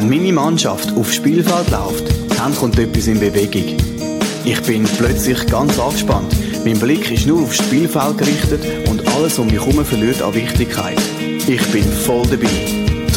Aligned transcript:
Wenn 0.00 0.08
meine 0.08 0.32
Mannschaft 0.32 0.96
aufs 0.96 1.16
Spielfeld 1.16 1.68
läuft, 1.70 2.04
dann 2.38 2.54
kommt 2.54 2.78
etwas 2.78 3.06
in 3.06 3.20
Bewegung. 3.20 3.76
Ich 4.46 4.62
bin 4.62 4.84
plötzlich 4.84 5.44
ganz 5.46 5.78
angespannt. 5.78 6.34
Mein 6.64 6.78
Blick 6.78 7.10
ist 7.10 7.26
nur 7.26 7.42
aufs 7.42 7.58
Spielfeld 7.58 8.16
gerichtet 8.16 8.88
und 8.88 9.06
alles 9.08 9.38
um 9.38 9.48
mich 9.48 9.60
herum 9.60 9.84
verliert 9.84 10.22
an 10.22 10.32
Wichtigkeit. 10.32 10.98
Ich 11.46 11.70
bin 11.70 11.84
voll 11.84 12.26
dabei. 12.26 12.48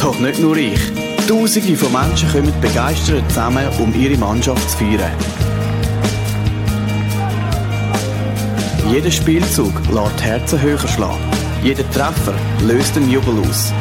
Doch 0.02 0.20
nicht 0.20 0.42
nur 0.42 0.58
ich. 0.58 0.78
Tausende 1.26 1.78
von 1.78 1.94
Menschen 1.94 2.30
kommen 2.30 2.54
begeistert 2.60 3.24
zusammen, 3.30 3.66
um 3.80 3.94
ihre 3.98 4.18
Mannschaft 4.18 4.70
zu 4.70 4.80
feiern. 4.80 5.14
Jeder 8.92 9.12
Spielzug 9.12 9.72
lässt 9.90 10.22
Herzen 10.22 10.62
höher 10.62 10.88
schlagen. 10.90 11.32
Jeder 11.64 11.90
Treffer 11.92 12.34
löst 12.62 12.94
den 12.98 13.10
Jubel 13.10 13.40
aus. 13.40 13.72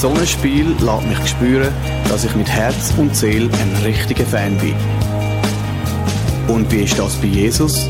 So 0.00 0.08
ein 0.08 0.26
Spiel 0.26 0.74
lässt 0.80 1.06
mich 1.06 1.28
spüren, 1.28 1.70
dass 2.08 2.24
ich 2.24 2.34
mit 2.34 2.48
Herz 2.48 2.90
und 2.96 3.14
Seele 3.14 3.50
ein 3.52 3.84
richtiger 3.84 4.24
Fan 4.24 4.56
bin. 4.56 4.74
Und 6.48 6.72
wie 6.72 6.84
ist 6.84 6.98
das 6.98 7.16
bei 7.16 7.26
Jesus? 7.26 7.86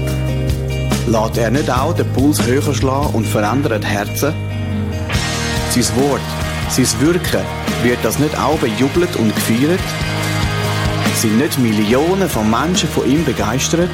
Lässt 1.07 1.39
er 1.39 1.53
nicht 1.53 1.71
auch 1.71 1.95
den 1.95 2.13
Puls 2.13 2.45
höher 2.45 2.75
schlagen 2.75 3.15
und 3.15 3.29
verändert 3.29 3.85
Herzen? 3.85 4.35
Sein 5.71 5.85
Wort, 6.03 6.21
sein 6.69 7.01
Wirken, 7.01 7.45
wird 7.85 7.99
das 8.03 8.19
nicht 8.19 8.37
auch 8.37 8.59
bejubelt 8.59 9.15
und 9.15 9.33
gefeiert? 9.33 9.79
Sind 11.15 11.39
nicht 11.39 11.61
Millionen 11.61 12.29
von 12.29 12.51
Menschen 12.51 12.89
von 12.89 13.09
ihm 13.09 13.25
begeistert? 13.25 13.89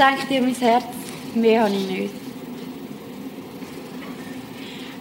Schenke 0.00 0.26
dir 0.28 0.40
mein 0.40 0.54
Herz, 0.54 0.84
mehr 1.34 1.62
habe 1.62 1.74
ich 1.74 1.86
nicht. 1.86 2.14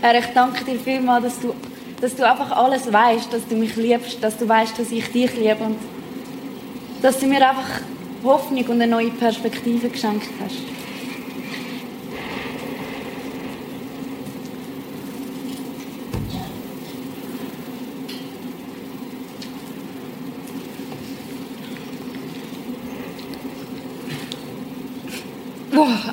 Herr, 0.02 0.19
ich 0.19 0.25
danke 0.33 0.66
dir 0.66 0.78
vielmals, 0.78 1.23
dass 1.23 1.39
du, 1.39 1.53
dass 2.02 2.16
du 2.16 2.30
einfach 2.30 2.52
alles 2.52 2.92
weißt, 2.92 3.31
dass 3.31 3.47
du 3.47 3.55
mich 3.55 3.77
liebst, 3.77 4.22
dass 4.22 4.38
du 4.38 4.47
weißt, 4.47 4.77
dass 4.77 4.92
ich 4.92 5.09
dich 5.09 5.33
liebe 5.38 5.64
und 5.64 5.77
dass 7.02 7.17
du 7.17 7.27
mir 7.27 7.47
einfach 7.47 7.81
Hoffnung 8.25 8.66
und 8.66 8.81
eine 8.81 8.88
neue 8.88 9.11
Perspektive 9.11 9.88
geschenkt 9.88 10.27
hast. 10.44 10.78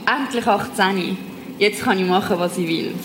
Endlich 0.06 0.46
18. 0.46 1.18
Jetzt 1.58 1.82
kann 1.82 1.98
ich 1.98 2.06
machen, 2.06 2.38
was 2.38 2.56
ich 2.58 2.68
will. 2.68 2.92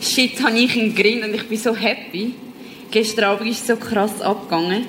Shit, 0.00 0.42
habe 0.42 0.58
ich 0.58 0.74
ihn 0.76 0.94
Grin 0.94 1.24
und 1.24 1.34
ich 1.34 1.48
bin 1.48 1.58
so 1.58 1.74
happy. 1.74 2.34
Gestern 2.90 3.24
Abend 3.24 3.50
ist 3.50 3.66
so 3.66 3.76
krass 3.76 4.20
abgegangen. 4.20 4.84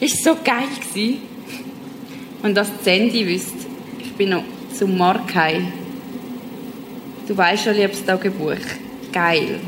Ist 0.00 0.24
so 0.24 0.36
geil 0.42 0.68
gewesen. 0.80 1.18
Und 2.42 2.54
dass 2.54 2.68
Sandy 2.82 3.26
wüsst, 3.26 3.54
ich 4.00 4.12
bin 4.12 4.30
noch 4.30 4.44
zum 4.76 4.96
Markei. 4.98 5.60
Du 7.28 7.36
weißt 7.36 7.64
schon, 7.64 7.74
liebes 7.74 8.04
Tagebuch. 8.04 8.56
Geil. 9.12 9.60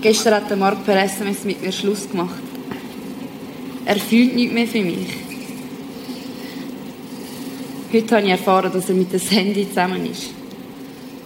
Gestern 0.00 0.34
hat 0.34 0.50
der 0.50 0.56
Marc 0.56 0.84
per 0.84 1.02
SMS 1.02 1.44
mit 1.44 1.62
mir 1.62 1.72
Schluss 1.72 2.08
gemacht. 2.08 2.42
Er 3.84 3.96
fühlt 3.96 4.34
nichts 4.34 4.52
mehr 4.52 4.66
für 4.66 4.82
mich. 4.82 5.08
Heute 7.92 8.16
habe 8.16 8.26
ich 8.26 8.32
erfahren, 8.32 8.70
dass 8.72 8.88
er 8.88 8.94
mit 8.94 9.12
dem 9.12 9.20
Handy 9.20 9.68
zusammen 9.68 10.04
ist. 10.06 10.30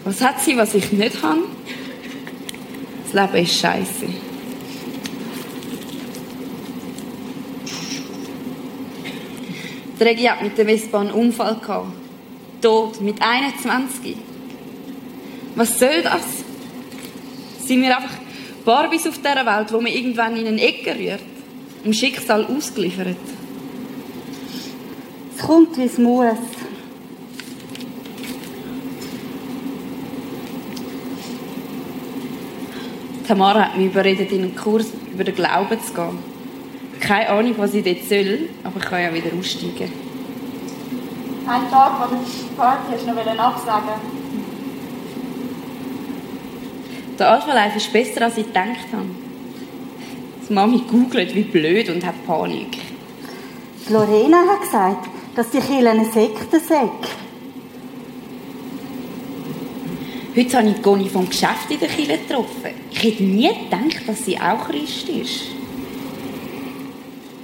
Was 0.05 0.21
hat 0.21 0.41
sie, 0.41 0.57
was 0.57 0.75
ich 0.75 0.93
nicht 0.93 1.23
habe? 1.23 1.41
Das 3.05 3.13
Leben 3.13 3.45
ist 3.45 3.59
scheiße. 3.59 4.07
Die 9.99 10.05
Regi 10.05 10.23
hat 10.25 10.43
mit 10.43 10.57
der 10.57 10.67
Westbahn 10.67 11.09
einen 11.09 11.17
Unfall 11.17 11.57
gehabt. 11.57 11.93
Tot, 12.63 13.01
mit 13.01 13.21
21. 13.21 14.17
Was 15.57 15.79
soll 15.79 16.03
das? 16.03 16.23
Sind 17.67 17.83
wir 17.83 17.97
einfach 17.97 18.20
Barbies 18.65 19.07
auf 19.07 19.19
dieser 19.19 19.47
Welt, 19.47 19.73
wo 19.73 19.81
man 19.81 19.93
irgendwann 19.93 20.37
in 20.37 20.47
eine 20.47 20.61
Ecke 20.61 20.95
rührt? 20.99 21.23
Im 21.85 21.93
Schicksal 21.93 22.45
ausgeliefert? 22.45 23.17
Es 25.37 25.43
kommt, 25.43 25.77
wie 25.79 25.85
es 25.85 25.97
muss. 25.99 26.37
Tamara 33.27 33.67
hat 33.67 33.77
mich 33.79 33.87
überredet, 33.87 34.33
in 34.33 34.43
einen 34.43 34.57
Kurs 34.57 34.89
über 35.13 35.25
den 35.25 35.35
Glauben 35.35 35.81
zu 35.81 35.95
gehen. 35.95 36.19
Keine 37.01 37.29
Ahnung, 37.29 37.55
was 37.57 37.75
ich 37.75 37.85
dort 37.85 38.05
soll, 38.09 38.49
aber 38.65 38.79
ich 38.79 38.85
kann 38.85 39.03
ja 39.03 39.15
wieder 39.15 39.31
aussteigen. 39.39 39.93
Einen 41.47 41.71
Tag 41.71 41.97
vor 41.97 42.09
der 42.09 42.57
Party 42.57 42.93
hast 42.93 43.07
du 43.07 43.13
noch 43.13 43.39
absagen. 43.39 44.20
Der 47.21 47.33
Alpha 47.33 47.53
Life 47.53 47.77
ist 47.77 47.93
besser, 47.93 48.23
als 48.23 48.39
ich 48.39 48.47
gedacht 48.47 48.89
habe. 48.95 49.05
Die 50.49 50.53
Mami 50.55 50.81
googelt 50.91 51.35
wie 51.35 51.43
blöd 51.43 51.91
und 51.91 52.03
hat 52.05 52.15
Panik. 52.27 52.79
Lorena 53.91 54.39
hat 54.49 54.63
gesagt, 54.63 55.11
dass 55.37 55.51
die 55.51 55.59
Kirche 55.59 55.91
eine 55.91 56.07
Sekte 56.07 56.59
sei. 56.59 56.89
Heute 60.35 60.57
habe 60.57 60.71
ich 60.71 60.83
Conny 60.83 61.11
vom 61.11 61.29
Geschäft 61.29 61.71
in 61.71 61.79
der 61.79 61.91
Kirche 61.91 62.17
getroffen. 62.27 62.71
Ich 62.91 63.03
hätte 63.03 63.23
nie 63.23 63.49
gedacht, 63.49 64.01
dass 64.07 64.25
sie 64.25 64.41
auch 64.41 64.67
Christ 64.67 65.11
ist. 65.11 65.43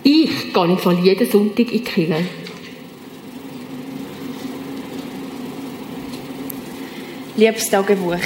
Ich 0.04 0.54
gehe 0.54 0.64
im 0.64 0.78
Fall 0.78 0.98
jeden 1.00 1.30
Sonntag 1.30 1.58
in 1.58 1.66
die 1.66 1.80
Kirche. 1.80 2.24
Liebes 7.36 7.68
Tagebuch, 7.68 8.16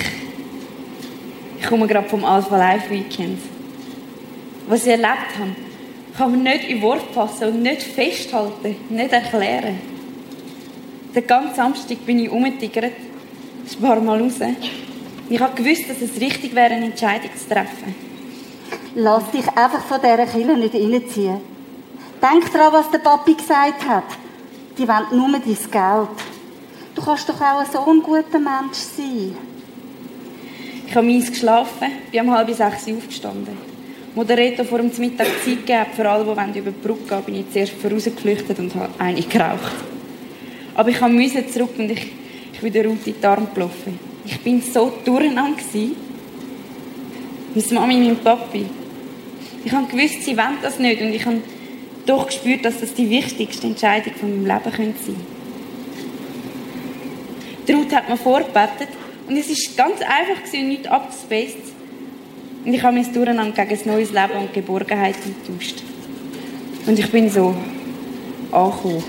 komme 1.71 1.87
gerade 1.87 2.09
vom 2.09 2.25
Alpha 2.25 2.57
Life 2.57 2.91
Weekend. 2.91 3.39
Was 4.67 4.83
ich 4.83 4.91
erlebt 4.91 5.39
habe, 5.39 5.55
kann 6.19 6.33
man 6.33 6.43
nicht 6.43 6.69
in 6.69 6.83
Wort 6.83 7.03
fassen 7.15 7.49
und 7.49 7.63
nicht 7.63 7.83
festhalten, 7.83 8.75
nicht 8.89 9.13
erklären. 9.13 9.79
Den 11.15 11.27
ganzen 11.29 11.55
Samstag 11.55 12.05
bin 12.05 12.19
ich 12.19 12.29
umgetigert, 12.29 12.93
ein 12.93 13.81
paar 13.81 14.01
Mal 14.01 14.21
raus. 14.21 14.41
Ich 15.29 15.41
habe 15.41 15.63
gewusst, 15.63 15.89
dass 15.89 16.03
es 16.03 16.21
richtig 16.21 16.57
wäre, 16.57 16.75
eine 16.75 16.87
Entscheidung 16.87 17.31
zu 17.37 17.49
treffen. 17.49 17.95
Lass 18.97 19.31
dich 19.31 19.47
einfach 19.51 19.85
von 19.85 20.01
dieser 20.01 20.27
Kirche 20.27 20.59
nicht 20.59 20.75
reinziehen. 20.75 21.41
Denk 22.21 22.53
daran, 22.53 22.73
was 22.73 22.91
der 22.91 22.99
Papi 22.99 23.35
gesagt 23.35 23.89
hat. 23.89 24.05
Die 24.77 24.89
wollen 24.89 25.07
nur 25.13 25.31
dein 25.31 25.43
Geld. 25.45 26.09
Du 26.97 27.03
kannst 27.03 27.29
doch 27.29 27.41
auch 27.41 27.65
so 27.73 27.89
ein 27.89 28.03
guter 28.03 28.41
Mensch 28.41 28.79
sein. 28.97 29.37
Ich 30.91 30.97
habe 30.97 31.07
meins 31.07 31.31
geschlafen, 31.31 31.87
bin 32.11 32.21
um 32.23 32.33
halb 32.33 32.49
sechs 32.49 32.89
aufgestanden. 32.89 33.57
Moderator 34.17 34.65
vor 34.65 34.79
dem 34.79 34.91
Mittag 34.99 35.29
Zeit 35.45 35.65
gegeben 35.65 35.87
für 35.95 36.11
alle, 36.11 36.25
die 36.25 36.59
über 36.59 36.73
die 36.73 36.85
Brücke 36.85 37.07
gehen 37.09 37.23
bin 37.27 37.35
ich 37.37 37.53
zuerst 37.53 37.75
vorausgeflüchtet 37.75 38.59
und 38.59 38.75
habe 38.75 38.89
eine 38.99 39.23
geraucht. 39.23 39.71
Aber 40.75 40.89
ich 40.89 41.01
musste 41.01 41.47
zurück 41.47 41.75
und 41.79 41.93
ich, 41.93 42.09
ich 42.53 42.61
bin 42.61 42.73
der 42.73 42.87
Route 42.87 43.09
in 43.09 43.15
die 43.23 43.25
Arme 43.25 43.47
gelaufen. 43.55 44.01
Ich 44.25 44.41
bin 44.41 44.61
so 44.61 44.93
durcheinander. 45.05 45.63
Meine 47.55 47.67
Mami, 47.73 47.95
mein 47.95 48.17
Papi. 48.17 48.67
Ich 49.65 49.71
gewusst, 49.71 50.25
sie 50.25 50.37
wollen 50.37 50.59
das 50.61 50.81
nicht 50.81 51.01
und 51.03 51.15
ich 51.15 51.25
habe 51.25 51.41
doch 52.05 52.27
gespürt, 52.27 52.65
dass 52.65 52.81
das 52.81 52.95
die 52.95 53.09
wichtigste 53.09 53.69
Entscheidung 53.69 54.15
von 54.15 54.29
meinem 54.29 54.47
Leben 54.47 54.65
sein 54.65 54.73
könnte. 54.75 55.21
Die 57.69 57.73
Ruth 57.75 57.95
hat 57.95 58.09
mir 58.09 58.17
vorgebetet 58.17 58.89
und 59.31 59.37
es 59.37 59.49
war 59.49 59.87
ganz 59.87 60.01
einfach 60.01 60.43
gewesen, 60.45 60.69
nicht 60.69 60.89
abgespaced. 60.89 61.57
Und 62.65 62.75
ich 62.75 62.83
habe 62.83 62.97
mein 62.97 63.13
Durcheinander 63.13 63.65
gegen 63.65 63.81
ein 63.81 63.95
neues 63.95 64.11
Leben 64.11 64.33
und 64.41 64.53
Geborgenheit 64.53 65.15
getauscht. 65.23 65.77
Und 66.85 66.99
ich 66.99 67.09
bin 67.13 67.31
so 67.31 67.55
angekommen. 68.51 69.05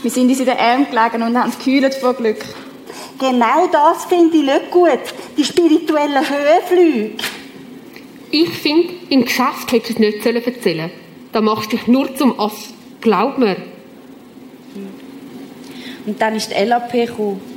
Wir 0.00 0.10
sind 0.12 0.28
uns 0.28 0.38
in 0.38 0.46
den 0.46 0.56
Armen 0.56 0.86
gelegen 0.88 1.22
und 1.24 1.36
haben 1.36 1.52
vor 2.00 2.14
Glück. 2.14 2.44
Genau 3.18 3.66
das 3.66 4.04
finde 4.04 4.36
ich 4.36 4.44
nicht 4.44 4.70
gut. 4.70 5.00
Die 5.36 5.44
spirituellen 5.44 6.24
Höhenflüge. 6.24 7.10
Ich 8.30 8.50
finde, 8.50 8.94
im 9.10 9.24
Geschäft 9.24 9.72
hättest 9.72 9.98
du 9.98 10.04
es 10.04 10.24
nicht 10.24 10.24
erzählen 10.24 10.52
sollen. 10.62 10.90
Da 11.32 11.40
machst 11.40 11.72
du 11.72 11.76
dich 11.76 11.88
nur 11.88 12.14
zum 12.14 12.38
Ass. 12.38 12.72
Glaub 13.00 13.38
mir. 13.38 13.56
Und 16.06 16.22
dann 16.22 16.36
ist 16.36 16.52
die 16.52 16.64
LAP 16.64 16.92
gekommen. 16.92 17.51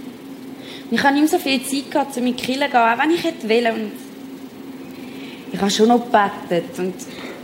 Ich 0.92 1.04
habe 1.04 1.14
nicht 1.14 1.32
mehr 1.32 1.40
so 1.40 1.40
viel 1.40 1.64
Zeit 1.64 1.90
gehabt, 1.92 2.14
zu 2.14 2.22
meinen 2.22 2.36
Killen 2.36 2.64
zu 2.64 2.70
gehen, 2.70 2.80
auch 2.80 2.98
wenn 2.98 3.12
ich 3.12 3.24
hätte 3.24 3.50
wollen. 3.50 3.74
Und 3.74 3.92
ich 5.52 5.60
habe 5.60 5.72
schon 5.72 5.88
noch 5.88 6.04
gebetet 6.04 6.78
und 6.78 6.94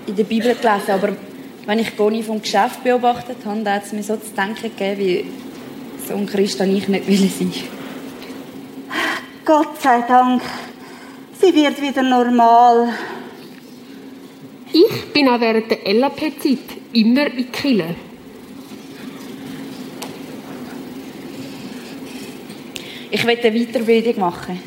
in 0.07 0.15
der 0.15 0.23
Bibel 0.23 0.55
gelesen, 0.55 0.91
aber 0.91 1.15
wenn 1.65 1.79
ich 1.79 1.95
Goni 1.95 2.23
vom 2.23 2.41
Geschäft 2.41 2.83
beobachtet 2.83 3.38
habe, 3.45 3.61
dann 3.61 3.75
hat 3.75 3.85
es 3.85 3.93
mir 3.93 4.03
so 4.03 4.17
zu 4.17 4.31
denken 4.35 4.75
gegeben, 4.75 4.99
wie 4.99 5.25
so 6.07 6.15
ein 6.15 6.25
Christ 6.25 6.59
ich 6.61 6.88
nicht 6.88 7.39
sein 7.39 7.53
Gott 9.45 9.81
sei 9.81 10.01
Dank, 10.07 10.41
sie 11.39 11.53
wird 11.53 11.81
wieder 11.81 12.03
normal. 12.03 12.89
Ich 14.71 15.13
bin 15.13 15.27
auch 15.27 15.39
während 15.39 15.69
der 15.69 15.94
LAP-Zeit 15.94 16.59
immer 16.94 17.27
in 17.27 17.51
Kille. 17.51 17.95
Ich 23.13 23.25
will 23.25 23.37
eine 23.37 23.51
Weiterbildung 23.51 24.19
machen. 24.19 24.59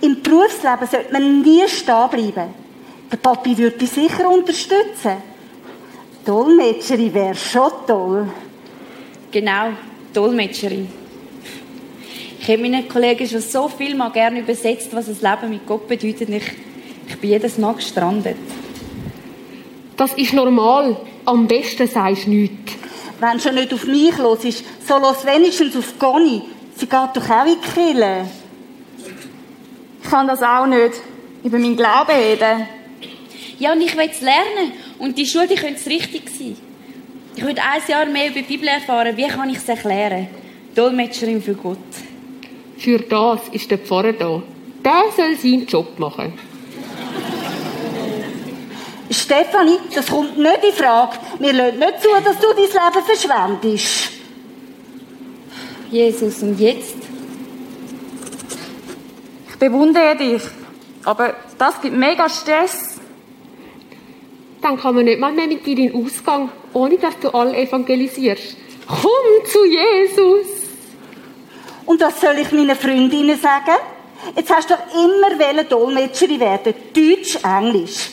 Im 0.00 0.22
Berufsleben 0.22 0.88
sollte 0.90 1.12
man 1.12 1.42
nie 1.42 1.68
stehen 1.68 2.08
bleiben. 2.10 2.54
Der 3.12 3.16
Papi 3.18 3.56
würde 3.58 3.76
dich 3.76 3.90
sicher 3.90 4.28
unterstützen. 4.30 5.22
Dolmetscherin 6.24 7.12
wäre 7.12 7.34
schon 7.34 7.70
toll. 7.86 8.28
Genau, 9.30 9.72
Dolmetscherin. 10.14 10.88
Ich 12.40 12.48
habe 12.48 12.62
meinen 12.62 12.88
Kollegen 12.88 13.28
schon 13.28 13.42
so 13.42 13.68
viel 13.68 13.94
mal 13.94 14.10
gerne 14.10 14.40
übersetzt, 14.40 14.88
was 14.92 15.06
das 15.06 15.20
Leben 15.20 15.50
mit 15.50 15.66
Gott 15.66 15.86
bedeutet. 15.86 16.30
Ich, 16.30 16.52
ich 17.06 17.18
bin 17.18 17.30
jedes 17.30 17.58
Mal 17.58 17.74
gestrandet. 17.74 18.36
Das 19.96 20.14
ist 20.14 20.32
normal. 20.32 20.96
Am 21.26 21.46
besten 21.46 21.86
sagst 21.86 22.26
du 22.26 22.30
nichts. 22.30 22.72
Wenn 23.20 23.32
du 23.32 23.40
schon 23.40 23.56
nicht 23.56 23.74
auf 23.74 23.84
mich 23.86 24.16
los 24.16 24.44
ist, 24.44 24.64
so 24.86 24.96
los 24.96 25.26
wenigstens 25.26 25.76
auf 25.76 25.98
Conny. 25.98 26.42
Sie 26.78 26.86
geht 26.86 26.92
doch 26.92 27.28
auch 27.28 27.44
in 27.44 27.56
die 27.60 27.68
Kirche. 27.68 28.26
Ich 30.00 30.08
kann 30.08 30.28
das 30.28 30.40
auch 30.42 30.66
nicht. 30.66 30.94
Über 31.42 31.58
meinen 31.58 31.76
Glauben 31.76 32.12
reden. 32.12 32.68
Ja, 33.58 33.72
und 33.72 33.80
ich 33.80 33.96
will 33.96 34.08
es 34.08 34.20
lernen. 34.20 34.72
Und 35.00 35.18
die 35.18 35.26
Schule, 35.26 35.48
die 35.48 35.56
könnte 35.56 35.74
es 35.74 35.86
richtig 35.86 36.30
sein. 36.30 36.56
Ich 37.34 37.44
will 37.44 37.56
ein 37.58 37.82
Jahr 37.88 38.06
mehr 38.06 38.28
über 38.28 38.40
die 38.40 38.42
Bibel 38.42 38.68
erfahren. 38.68 39.16
Wie 39.16 39.26
kann 39.26 39.50
ich 39.50 39.56
es 39.56 39.68
erklären? 39.68 40.28
Dolmetscherin 40.76 41.42
für 41.42 41.54
Gott. 41.54 41.78
Für 42.76 43.00
das 43.00 43.40
ist 43.50 43.68
der 43.72 43.78
Pfarrer 43.78 44.12
da. 44.12 44.40
Der 44.84 45.04
soll 45.16 45.36
seinen 45.36 45.66
Job 45.66 45.98
machen. 45.98 46.32
Stefanie, 49.10 49.78
das 49.92 50.06
kommt 50.06 50.38
nicht 50.38 50.64
in 50.64 50.72
Frage. 50.72 51.16
Wir 51.40 51.52
lassen 51.54 51.78
nicht 51.80 52.02
zu, 52.02 52.08
dass 52.24 52.38
du 52.38 52.46
dein 52.54 52.62
Leben 52.62 53.04
verschwendest. 53.04 54.17
Jesus, 55.90 56.42
und 56.42 56.58
jetzt? 56.60 56.96
Ich 59.48 59.56
bewundere 59.56 60.16
dich. 60.16 60.42
Aber 61.04 61.34
das 61.56 61.80
gibt 61.80 61.96
mega 61.96 62.28
Stress. 62.28 62.96
Dann 64.60 64.78
kann 64.78 64.94
man 64.94 65.04
nicht 65.04 65.20
mal 65.20 65.32
mehr 65.32 65.46
mit 65.46 65.64
dir 65.64 65.78
in 65.78 65.92
den 65.92 66.04
Ausgang, 66.04 66.50
ohne 66.72 66.98
dass 66.98 67.18
du 67.20 67.30
alle 67.30 67.56
evangelisierst. 67.56 68.56
Komm 68.86 69.46
zu 69.50 69.64
Jesus! 69.64 70.46
Und 71.86 72.00
was 72.02 72.20
soll 72.20 72.38
ich 72.38 72.52
meinen 72.52 72.76
Freundinnen 72.76 73.38
sagen? 73.38 73.78
Jetzt 74.36 74.54
hast 74.54 74.68
du 74.68 74.74
doch 74.74 74.94
immer 74.94 75.38
wollen 75.38 75.68
Dolmetscherin 75.68 76.40
werden. 76.40 76.74
Deutsch, 76.92 77.38
Englisch. 77.42 78.10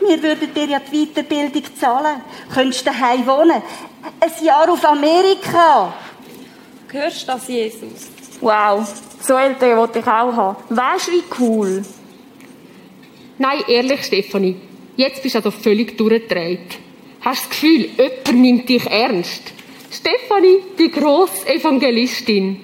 Wir 0.00 0.22
würden 0.22 0.54
dir 0.54 0.66
ja 0.66 0.78
die 0.80 1.06
Weiterbildung 1.06 1.64
zahlen. 1.74 2.22
Könntest 2.52 2.86
daheim 2.86 3.26
wohnen. 3.26 3.62
Ein 4.20 4.44
Jahr 4.44 4.70
auf 4.70 4.84
Amerika. 4.84 5.92
Hörst 6.90 7.22
du 7.22 7.26
das, 7.26 7.48
Jesus? 7.48 8.08
Wow, 8.40 8.88
so 9.20 9.34
Eltern 9.34 9.76
wollte 9.76 9.98
ich 9.98 10.06
auch 10.06 10.32
haben. 10.32 10.56
Weißt 10.70 11.08
du, 11.08 11.12
wie 11.12 11.22
cool? 11.40 11.84
Nein, 13.36 13.62
ehrlich, 13.68 14.04
Stefanie. 14.04 14.56
Jetzt 14.96 15.22
bist 15.22 15.34
du 15.34 15.38
also 15.38 15.50
völlig 15.50 15.96
durchgedreht. 15.98 16.78
Hast 17.20 17.44
du 17.44 17.48
das 17.48 17.50
Gefühl, 17.50 17.90
jemand 17.96 18.34
nimmt 18.34 18.68
dich 18.68 18.86
ernst? 18.86 19.52
Stefanie, 19.90 20.60
die 20.78 20.90
grosse 20.90 21.46
Evangelistin. 21.46 22.60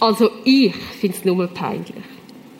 Also 0.00 0.30
ich 0.44 0.74
finde 0.74 1.16
es 1.16 1.24
nur 1.24 1.46
peinlich. 1.46 1.94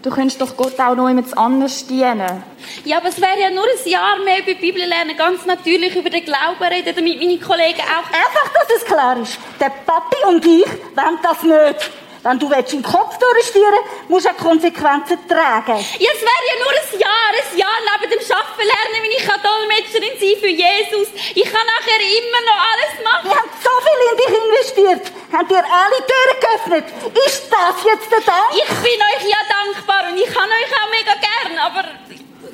Du 0.03 0.09
könntest 0.09 0.41
doch 0.41 0.57
Gott 0.57 0.81
auch 0.81 0.95
noch 0.95 1.09
jemand 1.09 1.37
anders 1.37 1.87
dienen. 1.87 2.43
Ja, 2.85 2.97
aber 2.97 3.09
es 3.09 3.21
wäre 3.21 3.39
ja 3.39 3.51
nur 3.51 3.65
ein 3.65 3.91
Jahr 3.91 4.17
mehr 4.25 4.39
über 4.39 4.55
die 4.55 4.55
Bibel 4.55 4.83
lernen, 4.83 5.15
ganz 5.15 5.45
natürlich 5.45 5.95
über 5.95 6.09
den 6.09 6.25
Glauben 6.25 6.63
reden, 6.63 6.95
damit 6.97 7.19
meine 7.19 7.39
Kollegen 7.39 7.81
auch... 7.81 8.09
Einfach, 8.09 8.49
dass 8.55 8.77
es 8.77 8.85
klar 8.87 9.19
ist. 9.19 9.39
Der 9.61 9.69
Papi 9.69 10.17
und 10.27 10.45
ich 10.47 10.65
wollen 10.97 11.19
das 11.23 11.43
nicht. 11.43 11.91
Wenn 12.23 12.39
du 12.39 12.51
willst, 12.51 12.73
im 12.73 12.83
Kopf 12.83 13.19
durchstieren 13.19 13.81
musst 14.09 14.27
du 14.27 14.31
auch 14.31 14.37
Konsequenzen 14.37 15.19
tragen. 15.29 15.77
Ja, 15.99 16.11
es 16.15 16.21
wäre 16.21 16.45
ja 16.49 16.57
nur 16.61 16.73
ein 16.73 17.01
Jahr, 17.01 17.33
ein 17.33 17.59
Jahr 17.59 17.81
neben 17.81 18.11
dem 18.13 18.21
Arbeiten 18.21 18.69
lernen, 18.69 19.01
wenn 19.01 19.17
ich 19.17 19.25
Dolmetscherin 19.25 20.17
sein 20.21 20.37
für 20.41 20.53
Jesus. 20.53 21.09
Ich 21.35 21.45
kann 21.45 21.67
nachher 21.77 22.01
immer 22.01 22.43
noch 22.45 22.61
alles 22.61 22.93
machen. 23.05 23.25
Wir 23.25 23.37
haben 23.37 23.53
so 23.61 23.73
viel 23.85 24.01
in 24.09 24.17
dich 24.17 24.33
investiert, 24.37 25.13
haben 25.33 25.49
dir 25.49 25.59
alle 25.59 25.99
Türen 26.11 26.41
geöffnet. 26.41 26.85
Ist 27.27 27.49
das 27.51 27.85
jetzt 27.85 28.11
der 28.11 28.21
Dank? 28.21 28.51
Ich 28.53 28.69
bin 28.69 29.01
euch 29.01 29.29
ja 29.29 29.39
dankbar 29.49 30.11
und 30.11 30.19
ich 30.19 30.27
kann 30.27 30.49
euch 30.49 30.73
auch 30.75 30.91
mega 30.91 31.15
gern, 31.21 31.59
aber... 31.59 31.85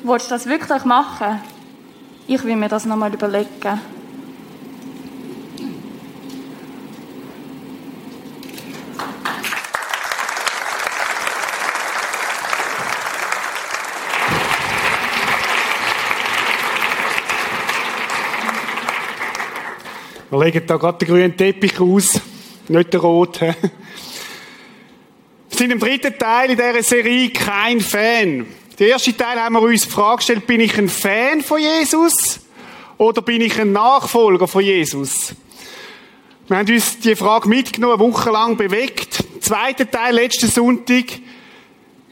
Wolltest 0.03 0.31
du 0.31 0.35
das 0.35 0.45
wirklich 0.45 0.83
machen? 0.85 1.41
Ich 2.27 2.43
will 2.43 2.55
mir 2.55 2.69
das 2.69 2.85
nochmal 2.85 3.13
überlegen. 3.13 3.81
Wir 20.29 20.39
legen 20.39 20.67
da 20.67 20.75
gerade 20.75 20.97
den 20.97 21.07
grünen 21.07 21.37
Teppich 21.37 21.79
aus, 21.79 22.19
nicht 22.69 22.93
den 22.93 22.99
roten. 22.99 23.55
Wir 25.49 25.57
sind 25.57 25.71
im 25.71 25.79
dritten 25.79 26.17
Teil 26.17 26.51
in 26.51 26.57
dieser 26.57 26.83
Serie 26.83 27.29
kein 27.29 27.81
Fan. 27.81 28.45
Der 28.79 28.89
erste 28.89 29.15
Teil 29.15 29.39
haben 29.39 29.55
wir 29.55 29.61
uns 29.61 29.83
die 29.83 29.89
Frage 29.89 30.17
gestellt, 30.17 30.45
bin 30.45 30.59
ich 30.59 30.77
ein 30.77 30.89
Fan 30.89 31.41
von 31.41 31.59
Jesus 31.59 32.41
oder 32.97 33.21
bin 33.21 33.41
ich 33.41 33.59
ein 33.59 33.71
Nachfolger 33.71 34.47
von 34.47 34.63
Jesus? 34.63 35.33
Wir 36.47 36.57
haben 36.57 36.71
uns 36.71 36.99
die 36.99 37.15
Frage 37.15 37.49
mitgenommen, 37.49 37.99
eine 37.99 38.11
Woche 38.11 38.29
lang 38.29 38.55
bewegt. 38.55 39.23
Zweiter 39.41 39.89
Teil, 39.89 40.15
letzten 40.15 40.47
Sonntag, 40.49 41.05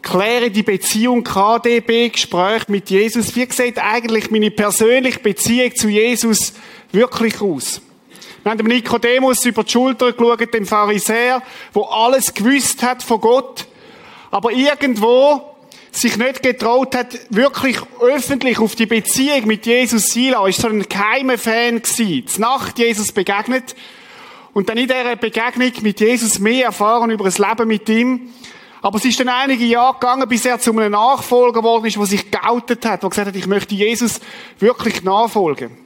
kläre 0.01 0.51
die 0.51 0.63
Beziehung 0.63 1.24
KDB, 1.24 2.09
Gespräch 2.09 2.67
mit 2.67 2.89
Jesus. 2.89 3.35
Wie 3.35 3.47
sieht 3.50 3.79
eigentlich 3.79 4.31
meine 4.31 4.51
persönliche 4.51 5.19
Beziehung 5.19 5.75
zu 5.75 5.88
Jesus 5.88 6.53
wirklich 6.91 7.39
aus? 7.41 7.81
Wir 8.45 8.51
haben 8.51 8.59
dem 8.59 8.67
Nikodemus 8.67 9.43
über 9.43 9.63
die 9.63 9.71
Schulter 9.71 10.13
geschaut, 10.13 10.53
dem 10.53 10.67
Pharisäer, 10.67 11.41
wo 11.73 11.81
alles 11.85 12.31
gewusst 12.31 12.83
hat 12.83 13.01
von 13.01 13.19
Gott, 13.19 13.65
aber 14.29 14.51
irgendwo 14.51 15.55
sich 15.89 16.15
nicht 16.15 16.43
getraut 16.43 16.93
hat, 16.93 17.17
wirklich 17.31 17.79
öffentlich 17.99 18.59
auf 18.59 18.75
die 18.75 18.85
Beziehung 18.85 19.47
mit 19.47 19.65
Jesus 19.65 20.09
zu 20.09 20.29
lassen. 20.29 20.47
Ist 20.47 20.61
so 20.61 20.67
ein 20.67 20.87
geheimer 20.87 21.39
Fan 21.39 21.81
gewesen. 21.81 22.39
Nacht 22.39 22.77
Jesus 22.77 23.11
begegnet. 23.11 23.75
Und 24.53 24.69
dann 24.69 24.77
in 24.77 24.89
dieser 24.89 25.15
Begegnung 25.15 25.71
mit 25.81 25.99
Jesus 25.99 26.37
mehr 26.37 26.65
erfahren 26.65 27.09
über 27.09 27.23
das 27.23 27.39
Leben 27.39 27.67
mit 27.67 27.89
ihm. 27.89 28.29
Aber 28.83 28.99
es 28.99 29.05
ist 29.05 29.19
dann 29.19 29.29
einige 29.29 29.65
Jahre 29.65 29.93
gegangen, 29.93 30.29
bis 30.29 30.45
er 30.45 30.59
zu 30.59 30.69
einem 30.69 30.91
Nachfolger 30.91 31.61
geworden 31.61 31.85
ist, 31.87 31.97
der 31.97 32.05
sich 32.05 32.29
geoutet 32.29 32.85
hat, 32.85 33.01
der 33.01 33.09
gesagt 33.09 33.27
hat, 33.27 33.35
ich 33.35 33.47
möchte 33.47 33.73
Jesus 33.73 34.19
wirklich 34.59 35.01
nachfolgen. 35.01 35.84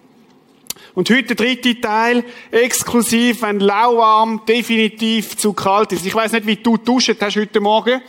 Und 0.96 1.10
heute 1.10 1.36
der 1.36 1.36
dritte 1.36 1.80
Teil, 1.80 2.24
exklusiv, 2.52 3.42
wenn 3.44 3.60
lauwarm 3.60 4.42
definitiv 4.48 5.38
zu 5.38 5.54
kalt 5.54 5.92
ist. 5.92 6.06
Ich 6.06 6.16
weiß 6.16 6.32
nicht, 6.34 6.48
wie 6.48 6.56
du 6.56 6.78
duschen 6.78 7.16
hast 7.20 7.36
heute 7.36 7.60
Morgen. 7.60 8.02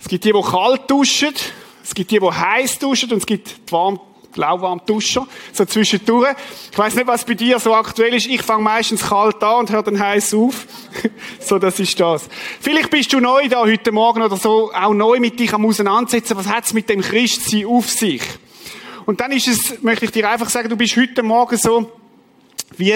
Es 0.00 0.08
gibt 0.08 0.24
die, 0.24 0.32
die 0.32 0.42
kalt 0.42 0.90
duschen, 0.90 1.34
es 1.82 1.94
gibt 1.94 2.10
die, 2.10 2.18
die 2.18 2.26
heiß 2.26 2.78
duschen 2.78 3.10
und 3.12 3.18
es 3.18 3.26
gibt 3.26 3.48
die 3.48 3.72
warm, 3.72 4.00
lauwarm 4.36 4.80
Duscher, 4.86 5.26
so 5.52 5.64
zwischendurch. 5.64 6.34
Ich 6.70 6.78
weiß 6.78 6.94
nicht, 6.94 7.06
was 7.06 7.24
bei 7.24 7.34
dir 7.34 7.58
so 7.58 7.74
aktuell 7.74 8.14
ist. 8.14 8.26
Ich 8.26 8.42
fange 8.42 8.62
meistens 8.62 9.02
kalt 9.02 9.42
an 9.42 9.60
und 9.60 9.70
höre 9.70 9.82
dann 9.82 9.98
heiß 9.98 10.34
auf. 10.34 10.66
so, 11.40 11.58
das 11.58 11.80
ist 11.80 11.98
das. 11.98 12.28
Vielleicht 12.60 12.90
bist 12.90 13.12
du 13.12 13.20
neu 13.20 13.48
da 13.48 13.60
heute 13.60 13.92
Morgen 13.92 14.22
oder 14.22 14.36
so, 14.36 14.70
auch 14.72 14.94
neu 14.94 15.18
mit 15.18 15.38
dich 15.38 15.52
am 15.52 15.66
auseinandersetzen. 15.66 16.36
Was 16.36 16.46
hat 16.46 16.64
es 16.64 16.72
mit 16.72 16.88
dem 16.88 17.00
Christsein 17.00 17.66
auf 17.66 17.88
sich? 17.90 18.22
Und 19.10 19.20
dann 19.20 19.32
ist 19.32 19.48
es, 19.48 19.82
möchte 19.82 20.04
ich 20.04 20.12
dir 20.12 20.30
einfach 20.30 20.48
sagen, 20.48 20.68
du 20.68 20.76
bist 20.76 20.96
heute 20.96 21.24
Morgen 21.24 21.56
so 21.56 21.90
wie 22.76 22.94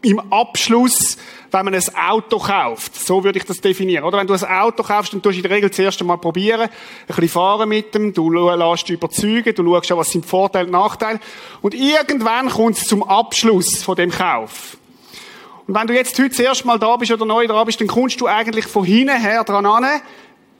im 0.00 0.18
Abschluss, 0.32 1.18
wenn 1.50 1.66
man 1.66 1.74
ein 1.74 1.82
Auto 1.94 2.38
kauft. 2.38 2.96
So 2.96 3.22
würde 3.22 3.38
ich 3.38 3.44
das 3.44 3.60
definieren. 3.60 4.04
Oder 4.04 4.16
wenn 4.16 4.26
du 4.26 4.32
ein 4.32 4.44
Auto 4.44 4.82
kaufst, 4.82 5.12
dann 5.12 5.20
tust 5.20 5.34
du 5.34 5.40
in 5.40 5.42
der 5.42 5.50
Regel 5.50 5.70
zuerst 5.70 6.00
einmal 6.00 6.16
probieren, 6.16 6.62
ein 6.62 6.70
bisschen 7.06 7.28
fahren 7.28 7.68
mit 7.68 7.94
dem, 7.94 8.14
du 8.14 8.30
lässt 8.30 8.88
dich 8.88 8.94
überzeugen, 8.94 9.54
du 9.54 9.62
schaust 9.62 9.92
an, 9.92 9.98
was 9.98 10.10
sind 10.10 10.24
Vorteile 10.24 10.64
und 10.64 10.72
Nachteile. 10.72 11.20
Und 11.60 11.74
irgendwann 11.74 12.48
kommt 12.48 12.78
es 12.78 12.84
zum 12.84 13.02
Abschluss 13.02 13.82
von 13.82 13.94
dem 13.94 14.10
Kauf. 14.10 14.78
Und 15.66 15.74
wenn 15.74 15.86
du 15.86 15.92
jetzt 15.92 16.18
heute 16.18 16.30
das 16.30 16.38
erste 16.38 16.66
Mal 16.66 16.78
da 16.78 16.96
bist 16.96 17.12
oder 17.12 17.26
neu 17.26 17.46
da 17.46 17.62
bist, 17.64 17.78
dann 17.78 17.88
kommst 17.88 18.18
du 18.22 18.26
eigentlich 18.26 18.66
von 18.66 18.86
hinten 18.86 19.20
her 19.20 19.44
dran 19.44 19.66
an, 19.66 19.84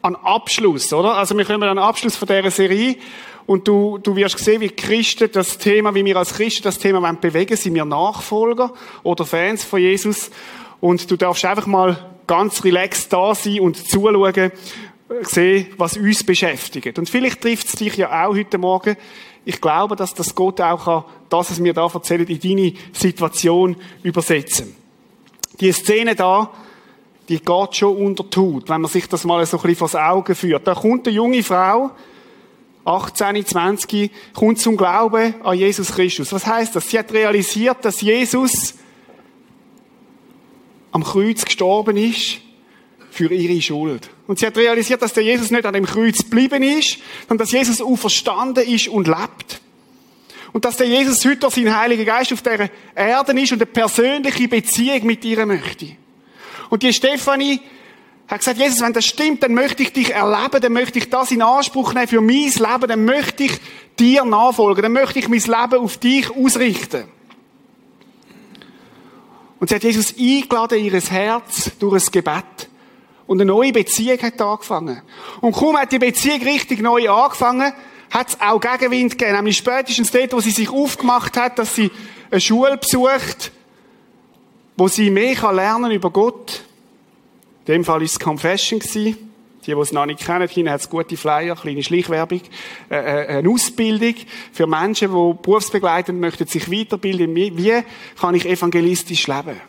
an 0.03 0.17
Abschluss, 0.17 0.93
oder? 0.93 1.15
Also 1.15 1.35
wir 1.35 1.47
kommen 1.47 1.63
an 1.63 1.79
Abschluss 1.79 2.15
von 2.15 2.29
dieser 2.29 2.51
Serie. 2.51 2.99
Und 3.47 3.67
du, 3.67 3.99
du 3.99 4.15
wirst 4.17 4.39
sehen, 4.39 4.61
wie 4.61 4.69
Christen 4.69 5.31
das 5.33 5.59
Thema, 5.59 5.95
wie 5.95 6.05
wir 6.05 6.17
als 6.17 6.35
Christen 6.35 6.63
das 6.63 6.79
Thema 6.79 7.03
wollen 7.03 7.21
bewegen, 7.21 7.57
sind 7.57 7.75
wir 7.75 7.85
Nachfolger 7.85 8.73
oder 9.03 9.25
Fans 9.25 9.65
von 9.65 9.81
Jesus. 9.81 10.31
Und 10.81 11.11
du 11.11 11.17
darfst 11.17 11.45
einfach 11.45 11.67
mal 11.67 12.13
ganz 12.27 12.65
relaxed 12.65 13.13
da 13.13 13.35
sein 13.35 13.61
und 13.61 13.77
zuschauen, 13.77 14.53
sehen, 15.23 15.67
was 15.77 15.97
uns 15.97 16.25
beschäftigt. 16.25 16.99
Und 16.99 17.11
vielleicht 17.11 17.41
trifft 17.41 17.67
es 17.67 17.73
dich 17.73 17.97
ja 17.97 18.25
auch 18.27 18.35
heute 18.35 18.59
Morgen. 18.59 18.97
Ich 19.45 19.61
glaube, 19.61 19.97
dass 19.97 20.15
das 20.15 20.35
Gott 20.35 20.61
auch 20.61 20.85
kann, 20.85 21.05
das, 21.29 21.51
was 21.51 21.59
mir 21.59 21.75
da 21.75 21.89
erzählt, 21.93 22.31
in 22.31 22.41
deine 22.41 22.73
Situation 22.93 23.77
übersetzen. 24.03 24.75
Die 25.61 25.73
Szene 25.73 26.15
da, 26.15 26.51
die 27.29 27.39
geht 27.39 27.77
schon 27.77 27.97
unter 27.97 28.25
Haut, 28.41 28.69
wenn 28.69 28.81
man 28.81 28.91
sich 28.91 29.09
das 29.09 29.25
mal 29.25 29.45
so 29.47 29.57
ein 29.57 29.63
bisschen 29.63 29.77
vors 29.77 29.97
Auge 29.97 30.35
führt. 30.35 30.67
Da 30.67 30.75
kommt 30.75 31.07
eine 31.07 31.17
junge 31.17 31.43
Frau, 31.43 31.91
18, 32.85 33.47
20, 33.47 34.11
kommt 34.35 34.59
zum 34.59 34.77
Glauben 34.77 35.35
an 35.43 35.57
Jesus 35.57 35.93
Christus. 35.93 36.33
Was 36.33 36.47
heißt 36.47 36.75
das? 36.75 36.89
Sie 36.89 36.99
hat 36.99 37.13
realisiert, 37.13 37.85
dass 37.85 38.01
Jesus 38.01 38.75
am 40.91 41.05
Kreuz 41.05 41.45
gestorben 41.45 41.97
ist 41.97 42.39
für 43.11 43.33
ihre 43.33 43.61
Schuld. 43.61 44.11
Und 44.27 44.39
sie 44.39 44.47
hat 44.47 44.57
realisiert, 44.57 45.03
dass 45.03 45.13
der 45.13 45.23
Jesus 45.23 45.51
nicht 45.51 45.65
an 45.65 45.75
dem 45.75 45.87
Kreuz 45.87 46.19
geblieben 46.19 46.63
ist, 46.63 46.99
sondern 47.29 47.39
dass 47.39 47.53
Jesus 47.53 47.81
auferstanden 47.81 48.67
ist 48.67 48.89
und 48.89 49.07
lebt. 49.07 49.61
Und 50.53 50.65
dass 50.65 50.77
der 50.77 50.87
Jesus 50.87 51.25
heute 51.25 51.37
durch 51.37 51.55
seinen 51.55 51.77
Heiligen 51.77 52.05
Geist 52.05 52.33
auf 52.33 52.43
der 52.43 52.69
Erde 52.95 53.41
ist 53.41 53.53
und 53.53 53.59
eine 53.59 53.67
persönliche 53.67 54.49
Beziehung 54.49 55.07
mit 55.07 55.25
ihr 55.25 55.47
möchte. 55.47 55.97
Und 56.69 56.83
die 56.83 56.93
Stefanie 56.93 57.61
hat 58.33 58.41
gesagt, 58.41 58.59
Jesus, 58.59 58.81
wenn 58.81 58.93
das 58.93 59.05
stimmt, 59.05 59.43
dann 59.43 59.53
möchte 59.53 59.83
ich 59.83 59.93
dich 59.93 60.15
erleben, 60.15 60.61
dann 60.61 60.73
möchte 60.73 60.99
ich 60.99 61.11
das 61.11 61.31
in 61.31 61.43
Anspruch 61.43 61.93
nehmen 61.93 62.09
für 62.09 62.21
mein 62.21 62.51
Leben, 62.51 62.89
dann 62.89 63.05
möchte 63.05 63.45
ich 63.45 63.53
dir 63.99 64.25
nachfolgen, 64.25 64.83
dann 64.83 64.93
möchte 64.93 65.19
ich 65.19 65.29
mein 65.29 65.41
Leben 65.41 65.83
auf 65.83 65.99
dich 65.99 66.31
ausrichten. 66.35 67.05
Und 69.61 69.69
sie 69.69 69.75
hat 69.75 69.85
Jesus 69.85 70.15
eingeladen 70.19 70.79
in 70.79 70.87
ihr 70.87 71.01
Herz 71.01 71.71
durch 71.79 72.03
ein 72.03 72.11
Gebet. 72.11 72.69
Und 73.27 73.41
eine 73.41 73.51
neue 73.51 73.73
Beziehung 73.73 74.19
hat 74.21 74.41
angefangen. 74.41 75.03
Und 75.41 75.53
kaum 75.53 75.77
hat 75.77 75.93
die 75.93 75.99
Beziehung 75.99 76.43
richtig 76.43 76.81
neu 76.81 77.09
angefangen, 77.09 77.73
hat 78.11 78.29
es 78.31 78.41
auch 78.41 78.61
Gegenwind 78.61 79.13
gegeben. 79.13 79.37
Nämlich 79.37 79.59
spätestens 79.59 80.11
dort, 80.11 80.33
wo 80.33 80.41
sie 80.41 80.51
sich 80.51 80.69
aufgemacht 80.69 81.37
hat, 81.37 81.59
dass 81.59 81.77
sie 81.77 81.91
eine 82.31 82.41
Schule 82.41 82.77
besucht, 82.77 83.53
wo 84.77 84.89
sie 84.89 85.11
mehr 85.11 85.53
lernen 85.53 85.93
über 85.93 86.11
Gott, 86.11 86.65
in 87.67 87.75
dem 87.75 87.85
Fall 87.85 88.01
war 88.01 88.05
es 88.05 88.19
Confession. 88.19 88.81
Die, 88.81 89.17
die 89.67 89.81
es 89.81 89.93
noch 89.93 90.07
nicht 90.07 90.19
kennen, 90.19 90.49
hinten 90.49 90.71
hat 90.71 90.81
es 90.81 90.91
gute 90.91 91.17
Flyer, 91.17 91.55
kleine 91.55 91.85
Schleichwerbung, 91.85 92.41
äh, 92.91 92.97
äh, 92.97 93.39
eine 93.39 93.49
Ausbildung 93.49 94.15
für 94.53 94.67
Menschen, 94.67 95.09
die 95.09 95.35
berufsbegleitend 95.41 96.21
möchten 96.21 96.49
sich 96.49 96.69
weiterbilden. 96.69 97.35
Wie 97.37 97.83
kann 98.21 98.35
ich 98.35 98.45
evangelistisch 98.45 99.29
leben? 99.29 99.61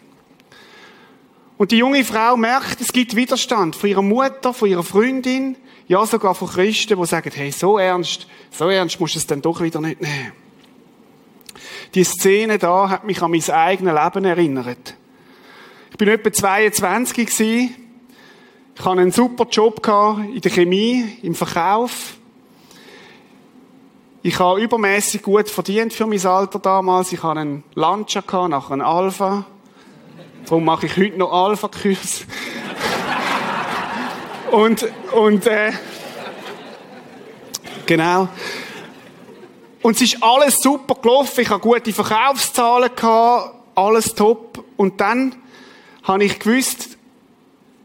Und 1.58 1.72
die 1.72 1.78
junge 1.78 2.04
Frau 2.04 2.36
merkt, 2.36 2.82
es 2.82 2.92
gibt 2.92 3.16
Widerstand 3.16 3.76
von 3.76 3.88
ihrer 3.88 4.02
Mutter, 4.02 4.54
von 4.54 4.68
ihrer 4.68 4.82
Freundin, 4.82 5.56
ja 5.88 6.04
sogar 6.08 6.34
von 6.34 6.48
Christen, 6.48 7.00
die 7.00 7.06
sagen, 7.06 7.32
hey, 7.32 7.52
so 7.52 7.78
ernst, 7.78 8.28
so 8.50 8.70
ernst 8.70 9.00
musst 9.00 9.14
du 9.14 9.20
es 9.20 9.28
dann 9.28 9.44
doch 9.44 9.62
wieder 9.62 9.80
nicht 9.80 10.02
nehmen. 10.02 10.32
Die 11.94 12.04
Szene 12.04 12.58
da 12.58 12.90
hat 12.90 13.04
mich 13.04 13.22
an 13.22 13.30
mein 13.30 13.48
eigenes 13.48 13.94
Leben 13.94 14.26
erinnert. 14.26 14.96
Ich 15.92 15.98
bin 15.98 16.08
etwa 16.08 16.34
22 16.34 17.28
gewesen, 17.28 17.76
ich 18.76 18.86
hatte 18.86 19.02
einen 19.02 19.12
super 19.12 19.46
Job 19.50 19.86
in 20.34 20.42
der 20.42 20.52
Chemie, 20.52 21.18
im 21.22 21.36
Verkauf. 21.36 22.16
Ich 24.24 24.40
habe 24.40 24.62
übermäßig 24.62 25.22
gut 25.22 25.50
verdient 25.50 25.94
für 25.94 26.08
mein 26.08 26.26
Alter 26.26 26.58
damals. 26.58 27.12
Ich 27.12 27.22
hatte 27.22 27.42
einen 27.42 27.64
Lancia, 27.76 28.24
nachher 28.48 28.72
einen 28.72 28.82
Alpha. 28.82 29.46
Darum 30.46 30.66
mache 30.66 30.88
ich 30.88 30.98
heute 30.98 31.18
noch 31.18 31.32
Alpha-Kurs. 31.32 32.26
und, 34.52 34.88
und, 35.12 35.46
äh, 35.46 35.72
genau. 37.86 38.28
Und 39.82 39.96
es 39.98 40.02
ist 40.02 40.24
alles 40.24 40.62
super 40.62 40.96
gelaufen. 40.96 41.42
Ich 41.42 41.50
hatte 41.50 41.60
gute 41.60 41.94
Verkaufszahlen 41.94 42.90
gehabt, 42.96 43.56
alles 43.76 44.16
top. 44.16 44.64
Und 44.78 45.00
dann 45.00 45.36
habe 46.04 46.24
ich 46.24 46.40
gewusst, 46.40 46.93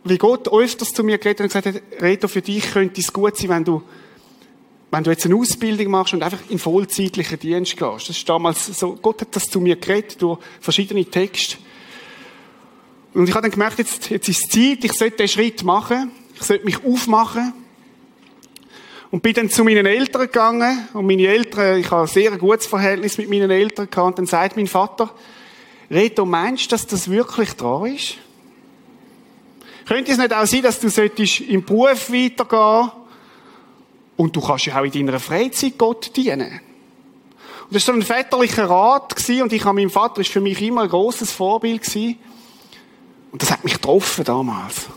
wie 0.08 0.18
Gott 0.18 0.52
öfters 0.52 0.92
zu 0.92 1.02
mir 1.04 1.18
geredet 1.18 1.40
hat 1.40 1.44
und 1.44 1.62
gesagt 1.62 1.92
hat, 1.92 2.02
Reto, 2.02 2.28
für 2.28 2.42
dich 2.42 2.72
könnte 2.72 3.00
es 3.00 3.12
gut 3.12 3.36
sein, 3.36 3.48
wenn 3.50 3.64
du, 3.64 3.82
wenn 4.90 5.04
du 5.04 5.10
jetzt 5.10 5.26
eine 5.26 5.36
Ausbildung 5.36 5.90
machst 5.90 6.14
und 6.14 6.22
einfach 6.22 6.40
in 6.48 6.58
vollzeitlichen 6.58 7.38
Dienst 7.38 7.76
gehst. 7.76 8.08
Das 8.08 8.16
ist 8.16 8.28
damals 8.28 8.66
so, 8.66 8.98
Gott 9.00 9.20
hat 9.20 9.34
das 9.36 9.44
zu 9.44 9.60
mir 9.60 9.76
geredet 9.76 10.20
durch 10.20 10.38
verschiedene 10.60 11.04
Texte. 11.04 11.56
Und 13.14 13.28
ich 13.28 13.34
habe 13.34 13.42
dann 13.42 13.50
gemerkt, 13.50 13.78
jetzt, 13.78 14.10
jetzt 14.10 14.28
ist 14.28 14.44
es 14.44 14.50
Zeit, 14.50 14.84
ich 14.84 14.92
sollte 14.92 15.16
den 15.16 15.28
Schritt 15.28 15.64
machen, 15.64 16.10
ich 16.34 16.42
sollte 16.42 16.64
mich 16.64 16.84
aufmachen. 16.84 17.52
Und 19.10 19.22
bin 19.22 19.32
dann 19.32 19.48
zu 19.48 19.64
meinen 19.64 19.86
Eltern 19.86 20.22
gegangen, 20.22 20.86
und 20.92 21.06
meine 21.06 21.26
Eltern, 21.26 21.80
ich 21.80 21.90
habe 21.90 22.02
ein 22.02 22.06
sehr 22.06 22.36
gutes 22.36 22.66
Verhältnis 22.66 23.16
mit 23.16 23.30
meinen 23.30 23.50
Eltern 23.50 23.88
gehabt, 23.90 24.06
und 24.06 24.18
dann 24.18 24.26
sagt 24.26 24.56
mein 24.56 24.66
Vater, 24.66 25.14
Reto, 25.90 26.26
meinst 26.26 26.66
du, 26.66 26.68
dass 26.70 26.86
das 26.86 27.10
wirklich 27.10 27.52
dran 27.54 27.94
ist? 27.94 28.18
Könnte 29.88 30.12
es 30.12 30.18
nicht 30.18 30.34
auch 30.34 30.46
sein, 30.46 30.60
dass 30.60 30.80
du 30.80 30.88
im 31.48 31.64
Beruf 31.64 32.10
weitergehen 32.12 32.90
und 34.18 34.36
du 34.36 34.40
kannst 34.42 34.66
ja 34.66 34.78
auch 34.78 34.84
in 34.84 34.92
deiner 34.92 35.18
Freizeit 35.18 35.78
Gott 35.78 36.14
dienen? 36.14 36.60
Und 37.70 37.74
das 37.74 37.88
war 37.88 37.94
so 37.94 37.98
ein 37.98 38.02
väterlicher 38.02 38.68
Rat 38.68 39.14
und 39.28 39.52
ich 39.52 39.64
habe 39.64 39.76
meinem 39.76 39.88
Vater 39.88 40.20
ist 40.20 40.30
für 40.30 40.42
mich 40.42 40.60
immer 40.60 40.82
ein 40.82 40.90
großes 40.90 41.32
Vorbild 41.32 41.82
gewesen. 41.82 42.18
Und 43.32 43.40
das 43.40 43.50
hat 43.50 43.64
mich 43.64 43.74
getroffen 43.74 44.24
damals. 44.24 44.88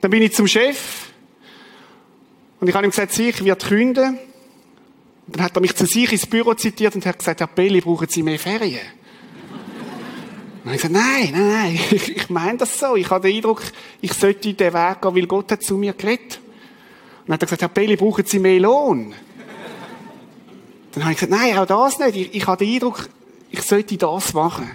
Dann 0.00 0.10
bin 0.10 0.22
ich 0.22 0.34
zum 0.34 0.48
Chef 0.48 1.12
und 2.58 2.66
ich 2.66 2.74
habe 2.74 2.84
ihm 2.84 2.90
gesagt, 2.90 3.16
ich 3.16 3.44
werde 3.44 3.64
künden. 3.64 4.18
Und 5.26 5.36
dann 5.36 5.44
hat 5.44 5.56
er 5.56 5.60
mich 5.60 5.76
zu 5.76 5.86
sich 5.86 6.10
ins 6.10 6.26
Büro 6.26 6.54
zitiert 6.54 6.96
und 6.96 7.06
hat 7.06 7.20
gesagt, 7.20 7.38
Herr 7.38 7.46
Belli, 7.46 7.80
brauchen 7.80 8.08
Sie 8.08 8.24
mehr 8.24 8.40
Ferien? 8.40 8.97
Und 10.68 10.74
ich 10.74 10.82
gesagt, 10.82 10.92
nein, 10.92 11.30
nein, 11.32 11.48
nein, 11.48 11.80
ich, 11.92 12.14
ich 12.14 12.28
meine 12.28 12.58
das 12.58 12.78
so. 12.78 12.94
Ich 12.94 13.08
habe 13.08 13.26
den 13.26 13.36
Eindruck, 13.36 13.62
ich 14.02 14.12
sollte 14.12 14.52
den 14.52 14.74
Weg 14.74 15.00
gehen, 15.00 15.14
weil 15.14 15.26
Gott 15.26 15.50
hat 15.50 15.62
zu 15.62 15.78
mir 15.78 15.94
geredet. 15.94 16.40
Und 17.20 17.28
dann 17.28 17.34
hat 17.34 17.42
er 17.42 17.46
gesagt, 17.46 17.62
Herr 17.62 17.68
Belli, 17.70 17.96
brauchen 17.96 18.26
Sie 18.26 18.38
mehr 18.38 18.60
Lohn? 18.60 19.14
Dann 20.92 21.04
habe 21.04 21.12
ich 21.14 21.20
gesagt, 21.20 21.32
nein, 21.32 21.56
auch 21.56 21.64
das 21.64 21.98
nicht. 21.98 22.16
Ich, 22.16 22.34
ich 22.34 22.46
habe 22.46 22.62
den 22.62 22.74
Eindruck, 22.74 23.08
ich 23.50 23.62
sollte 23.62 23.96
das 23.96 24.34
machen. 24.34 24.70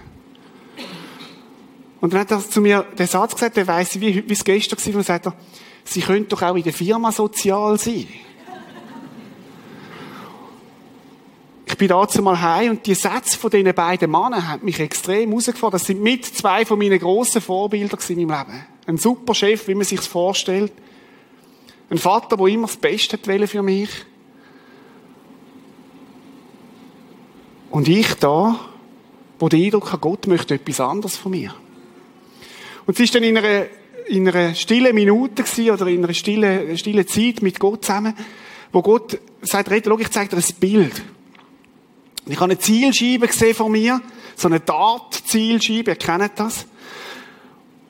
Und 2.02 2.12
dann 2.12 2.22
hat 2.22 2.32
er 2.32 2.40
zu 2.40 2.60
mir 2.60 2.86
den 2.98 3.08
Satz 3.08 3.36
gesagt, 3.36 3.56
der 3.56 3.68
weiss, 3.68 4.00
wie, 4.02 4.28
wie 4.28 4.34
es 4.34 4.44
gestern 4.44 4.80
war, 4.80 4.96
und 4.96 5.06
sagt 5.06 5.28
er, 5.28 5.36
Sie 5.84 6.02
können 6.02 6.28
doch 6.28 6.42
auch 6.42 6.56
in 6.56 6.64
der 6.64 6.74
Firma 6.74 7.12
sozial 7.12 7.78
sein. 7.78 8.08
Ich 11.74 11.80
bin 11.80 11.88
dazu 11.88 12.22
mal 12.22 12.40
heim 12.40 12.70
und 12.70 12.86
die 12.86 12.94
Sätze 12.94 13.36
von 13.36 13.50
diesen 13.50 13.74
beiden 13.74 14.12
Männern 14.12 14.48
haben 14.48 14.64
mich 14.64 14.80
extrem 14.80 15.30
herausgefordert. 15.30 15.82
Das 15.82 15.88
sind 15.88 16.04
mit 16.04 16.24
zwei 16.24 16.66
von 16.66 16.78
meinen 16.78 17.00
grossen 17.00 17.42
Vorbildern 17.42 18.00
in 18.10 18.28
meinem 18.28 18.46
Leben. 18.48 18.66
Ein 18.86 18.98
super 19.00 19.34
Chef, 19.34 19.68
wie 19.68 19.74
man 19.74 19.84
sich 19.84 20.00
vorstellt. 20.02 20.72
Ein 21.90 21.98
Vater, 21.98 22.38
der 22.38 22.46
immer 22.46 22.68
das 22.68 22.78
Beste 22.78 23.18
wollte 23.26 23.48
für 23.48 23.64
mich. 23.64 23.90
Und 27.72 27.88
ich 27.88 28.14
da, 28.20 28.60
wo 29.40 29.50
der 29.50 29.58
Eindruck 29.58 29.94
hat, 29.94 30.02
Gott 30.02 30.28
möchte 30.28 30.54
etwas 30.54 30.80
anderes 30.80 31.18
von 31.18 31.32
mir. 31.32 31.56
Und 32.86 32.94
es 32.94 33.00
ist 33.00 33.16
dann 33.16 33.24
in 33.24 33.36
einer, 33.36 33.66
in 34.10 34.30
einer 34.30 34.54
stillen 34.54 34.94
Minute 34.94 35.44
oder 35.74 35.88
in 35.88 36.04
einer 36.04 36.14
stillen, 36.14 36.78
stillen 36.78 37.08
Zeit 37.08 37.42
mit 37.42 37.60
Gott 37.60 37.84
zusammen, 37.84 38.14
wo 38.72 38.84
Gott 38.84 39.18
sagt, 39.42 39.72
Rede, 39.72 39.90
schau, 39.90 39.98
ich 39.98 40.12
zeige 40.12 40.36
dir 40.36 40.38
ein 40.38 40.56
Bild. 40.60 41.02
Ich 42.26 42.36
habe 42.36 42.46
eine 42.46 42.60
Zielscheibe 42.60 43.28
gesehen 43.28 43.54
von 43.54 43.72
mir, 43.72 44.02
so 44.36 44.48
eine 44.48 44.60
Dart-Zielscheibe, 44.60 45.92
ihr 45.92 45.96
kennt 45.96 46.40
das. 46.40 46.66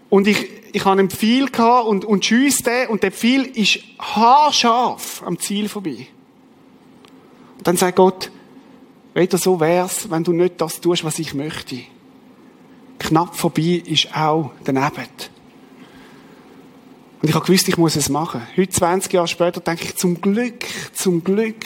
Und 0.10 0.28
ich, 0.28 0.50
ich 0.72 0.86
habe 0.86 1.00
einen 1.00 1.10
Pfeil 1.10 1.48
gehabt 1.48 1.88
und, 1.88 2.06
und 2.06 2.26
schiesse 2.26 2.64
den 2.64 2.88
und 2.90 3.04
der 3.04 3.12
Pfeil 3.12 3.44
ist 3.46 3.80
haarscharf 4.00 5.24
am 5.26 5.40
Ziel 5.40 5.70
vorbei. 5.70 6.08
Und 7.58 7.68
dann 7.68 7.78
sagt 7.78 7.98
Gott, 7.98 8.32
Reda, 9.16 9.38
so 9.38 9.60
wär's, 9.60 10.10
wenn 10.10 10.24
du 10.24 10.34
nicht 10.34 10.60
das 10.60 10.82
tust, 10.82 11.04
was 11.04 11.20
ich 11.20 11.34
möchte. 11.34 11.80
knapp 13.00 13.36
vorbei 13.36 13.84
ist 13.86 14.16
auch 14.16 14.52
daneben. 14.64 15.08
Und 17.22 17.30
ich 17.30 17.36
habe 17.36 17.46
gewusst, 17.46 17.68
ich 17.70 17.78
muss 17.78 17.96
es 17.96 18.10
machen. 18.10 18.42
Heute, 18.58 18.70
20 18.70 19.14
Jahre 19.14 19.28
später, 19.28 19.62
denke 19.62 19.86
ich, 19.86 19.96
zum 19.96 20.20
Glück, 20.20 20.66
zum 20.94 21.24
Glück, 21.24 21.66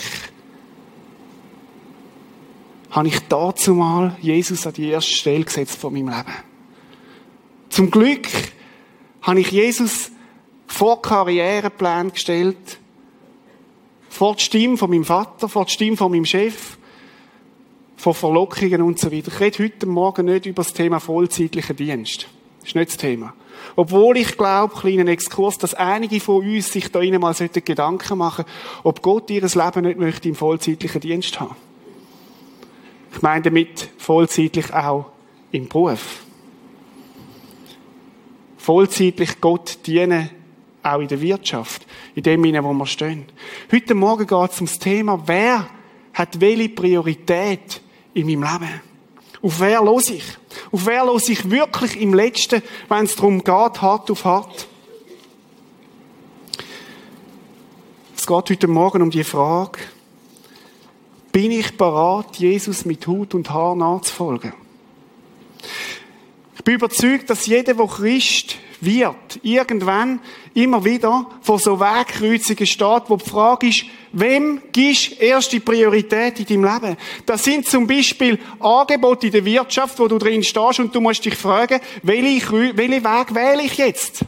habe 2.90 3.08
ich 3.08 3.20
dazu 3.28 3.74
mal 3.74 4.16
Jesus 4.22 4.66
an 4.66 4.74
die 4.74 4.90
erste 4.90 5.14
Stelle 5.14 5.44
gesetzt 5.44 5.78
von 5.78 5.94
meinem 5.94 6.10
Leben. 6.10 6.34
Zum 7.70 7.92
Glück 7.92 8.28
habe 9.22 9.42
ich 9.42 9.52
Jesus 9.52 10.12
vor 10.68 11.02
Karriereplan 11.02 12.12
gestellt, 12.12 12.80
vor 14.10 14.36
die 14.36 14.44
Stimme 14.44 14.78
von 14.78 14.90
meinem 14.90 15.06
Vater, 15.06 15.50
vor 15.50 15.66
die 15.66 15.72
Stimme 15.72 15.98
von 15.98 16.12
meinem 16.12 16.26
Chef, 16.26 16.78
vor 17.98 18.14
Verlockungen 18.14 18.82
und 18.82 19.00
so 19.00 19.12
weiter. 19.12 19.32
Ich 19.34 19.40
rede 19.40 19.64
heute 19.64 19.86
Morgen 19.86 20.26
nicht 20.26 20.46
über 20.46 20.64
das 20.64 20.74
Thema 20.74 21.00
vollzeitlicher 21.00 21.74
Dienst. 21.74 22.28
Das 22.60 22.70
ist 22.70 22.76
nicht 22.76 22.90
das 22.90 22.98
Thema. 22.98 23.34
Obwohl 23.76 24.18
ich 24.18 24.38
glaube, 24.38 24.76
kleinen 24.76 25.08
Exkurs, 25.08 25.58
dass 25.58 25.74
einige 25.74 26.20
von 26.20 26.46
uns 26.46 26.72
sich 26.72 26.92
da 26.92 27.02
mal 27.20 27.34
Gedanken 27.34 28.18
machen 28.18 28.46
ob 28.84 29.02
Gott 29.02 29.30
ihr 29.30 29.42
Leben 29.42 29.82
nicht 29.82 30.00
möchte 30.00 30.30
im 30.30 30.36
vollzeitlichen 30.36 31.02
Dienst 31.02 31.40
haben. 31.40 31.56
Ich 33.14 33.22
meine 33.22 33.42
damit 33.42 33.90
vollzeitlich 33.98 34.74
auch 34.74 35.12
im 35.52 35.68
Beruf. 35.68 36.24
Vollzeitlich 38.58 39.40
Gott 39.40 39.80
dienen, 39.86 40.30
auch 40.84 41.00
in 41.00 41.08
der 41.08 41.22
Wirtschaft, 41.22 41.86
in 42.16 42.24
dem 42.24 42.44
Sinne, 42.44 42.64
wo 42.64 42.74
wir 42.74 42.86
stehen. 42.86 43.26
Heute 43.72 43.96
Morgen 43.96 44.28
geht 44.28 44.52
es 44.52 44.60
um 44.60 44.68
das 44.68 44.80
Thema, 44.80 45.22
wer 45.26 45.68
hat 46.14 46.40
welche 46.42 46.70
Priorität 46.70 47.82
in 48.14 48.28
meinem 48.28 48.44
Leben? 48.44 48.82
Auf 49.42 49.60
wer 49.60 49.82
los 49.82 50.10
ich? 50.10 50.24
Auf 50.72 50.86
wer 50.86 51.06
los 51.06 51.30
ich 51.30 51.50
wirklich 51.50 52.00
im 52.02 52.14
Letzten, 52.14 52.62
wenn 52.90 53.06
es 53.06 53.16
darum 53.16 53.44
geht, 53.44 53.82
hart 53.82 54.10
auf 54.10 54.26
hart? 54.26 54.68
Es 58.16 58.26
geht 58.26 58.50
heute 58.50 58.68
Morgen 58.68 59.02
um 59.02 59.12
die 59.12 59.24
Frage, 59.24 59.80
bin 61.38 61.52
ich 61.52 61.78
bereit, 61.78 62.38
Jesus 62.38 62.84
mit 62.84 63.06
Hut 63.06 63.36
und 63.36 63.52
Haar 63.52 63.76
nachzufolgen? 63.76 64.54
Ich 66.56 66.64
bin 66.64 66.74
überzeugt, 66.74 67.30
dass 67.30 67.46
jeder, 67.46 67.76
der 67.76 67.86
Christ 67.86 68.56
wird, 68.82 69.40
irgendwann 69.44 70.20
immer 70.56 70.84
wieder 70.84 71.28
vor 71.44 71.60
so 71.60 71.80
Wegkreuzungen 71.80 72.66
steht, 72.66 73.04
wo 73.08 73.18
die 73.18 73.30
Frage 73.30 73.68
ist, 73.68 73.86
wem 74.14 74.64
gibst 74.72 75.12
du 75.12 75.16
erste 75.24 75.60
Priorität 75.60 76.40
in 76.40 76.64
deinem 76.64 76.74
Leben? 76.74 76.98
Das 77.28 77.44
sind 77.44 77.68
zum 77.68 77.86
Beispiel 77.86 78.40
Angebote 78.60 79.28
in 79.28 79.34
der 79.34 79.46
Wirtschaft, 79.46 80.00
wo 80.00 80.08
du 80.08 80.18
drin 80.18 80.42
stehst 80.42 80.80
und 80.80 80.96
du 80.96 81.00
musst 81.00 81.24
dich 81.24 81.36
fragen, 81.36 81.80
welchen 82.02 82.76
Weg 82.76 83.36
wähle 83.36 83.62
ich 83.62 83.78
jetzt? 83.78 84.26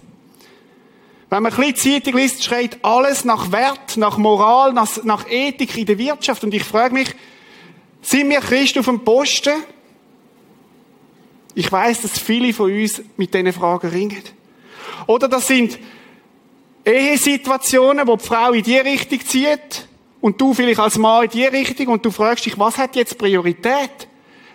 Wenn 1.30 1.44
man 1.44 1.54
ein 1.54 1.74
bisschen 1.74 2.02
Zeitung 2.02 2.20
liest, 2.20 2.44
schreit 2.44 2.80
alles 2.82 3.24
nach 3.24 3.52
Wert, 3.52 3.98
nach 3.98 4.18
Moral, 4.18 4.74
nach, 4.74 5.04
nach 5.04 5.30
Ethik 5.30 5.78
in 5.78 5.86
der 5.86 6.00
Wirtschaft. 6.00 6.44
Und 6.44 6.54
ich 6.56 6.64
frage 6.64 6.94
mich, 6.94 7.16
sind 8.02 8.30
wir 8.30 8.40
Christen 8.40 8.80
auf 8.80 8.86
dem 8.86 9.04
Posten? 9.04 9.54
Ich 11.54 11.72
weiß, 11.72 12.02
dass 12.02 12.18
viele 12.18 12.52
von 12.54 12.72
uns 12.72 13.02
mit 13.18 13.34
diesen 13.34 13.54
Fragen 13.54 13.90
ringen. 13.90 14.24
Oder 15.06 15.28
das 15.28 15.46
sind 15.46 15.78
Ehesituationen, 16.84 18.08
wo 18.08 18.16
die 18.16 18.26
Frau 18.26 18.54
in 18.54 18.64
die 18.64 18.78
Richtung 18.78 19.20
zieht 19.24 19.88
und 20.22 20.42
du 20.42 20.54
vielleicht 20.56 20.80
als 20.80 20.98
Mann 20.98 21.26
in 21.26 21.30
die 21.30 21.46
Richtung 21.46 21.88
und 21.88 22.06
du 22.06 22.10
fragst 22.10 22.46
dich, 22.46 22.58
was 22.58 22.78
hat 22.78 22.96
jetzt 22.96 23.18
Priorität? 23.18 24.08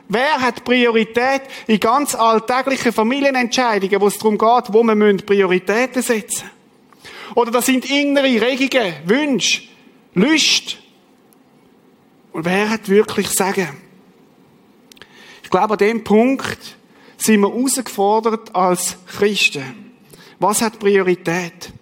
Wer 0.09 0.40
hat 0.40 0.64
Priorität 0.64 1.43
in 1.66 1.78
ganz 1.78 2.15
alltäglichen 2.15 2.93
Familienentscheidungen, 2.93 4.00
wo 4.00 4.08
es 4.08 4.19
darum 4.19 4.37
geht, 4.37 4.73
wo 4.73 4.82
man 4.82 5.19
Prioritäten 5.19 6.02
setzen 6.02 6.50
Oder 7.34 7.50
das 7.50 7.67
sind 7.67 7.89
innere 7.91 8.41
Regungen, 8.41 8.95
Wünsche, 9.04 9.63
Lust. 10.15 10.78
Und 12.32 12.45
wer 12.45 12.71
hat 12.71 12.89
wirklich 12.89 13.28
Sagen? 13.28 13.69
Ich 15.43 15.50
glaube, 15.50 15.75
an 15.75 15.78
dem 15.78 16.04
Punkt 16.04 16.76
sind 17.17 17.41
wir 17.41 17.49
herausgefordert 17.49 18.54
als 18.54 18.97
Christen. 19.06 19.93
Was 20.39 20.63
hat 20.63 20.78
Priorität? 20.78 21.73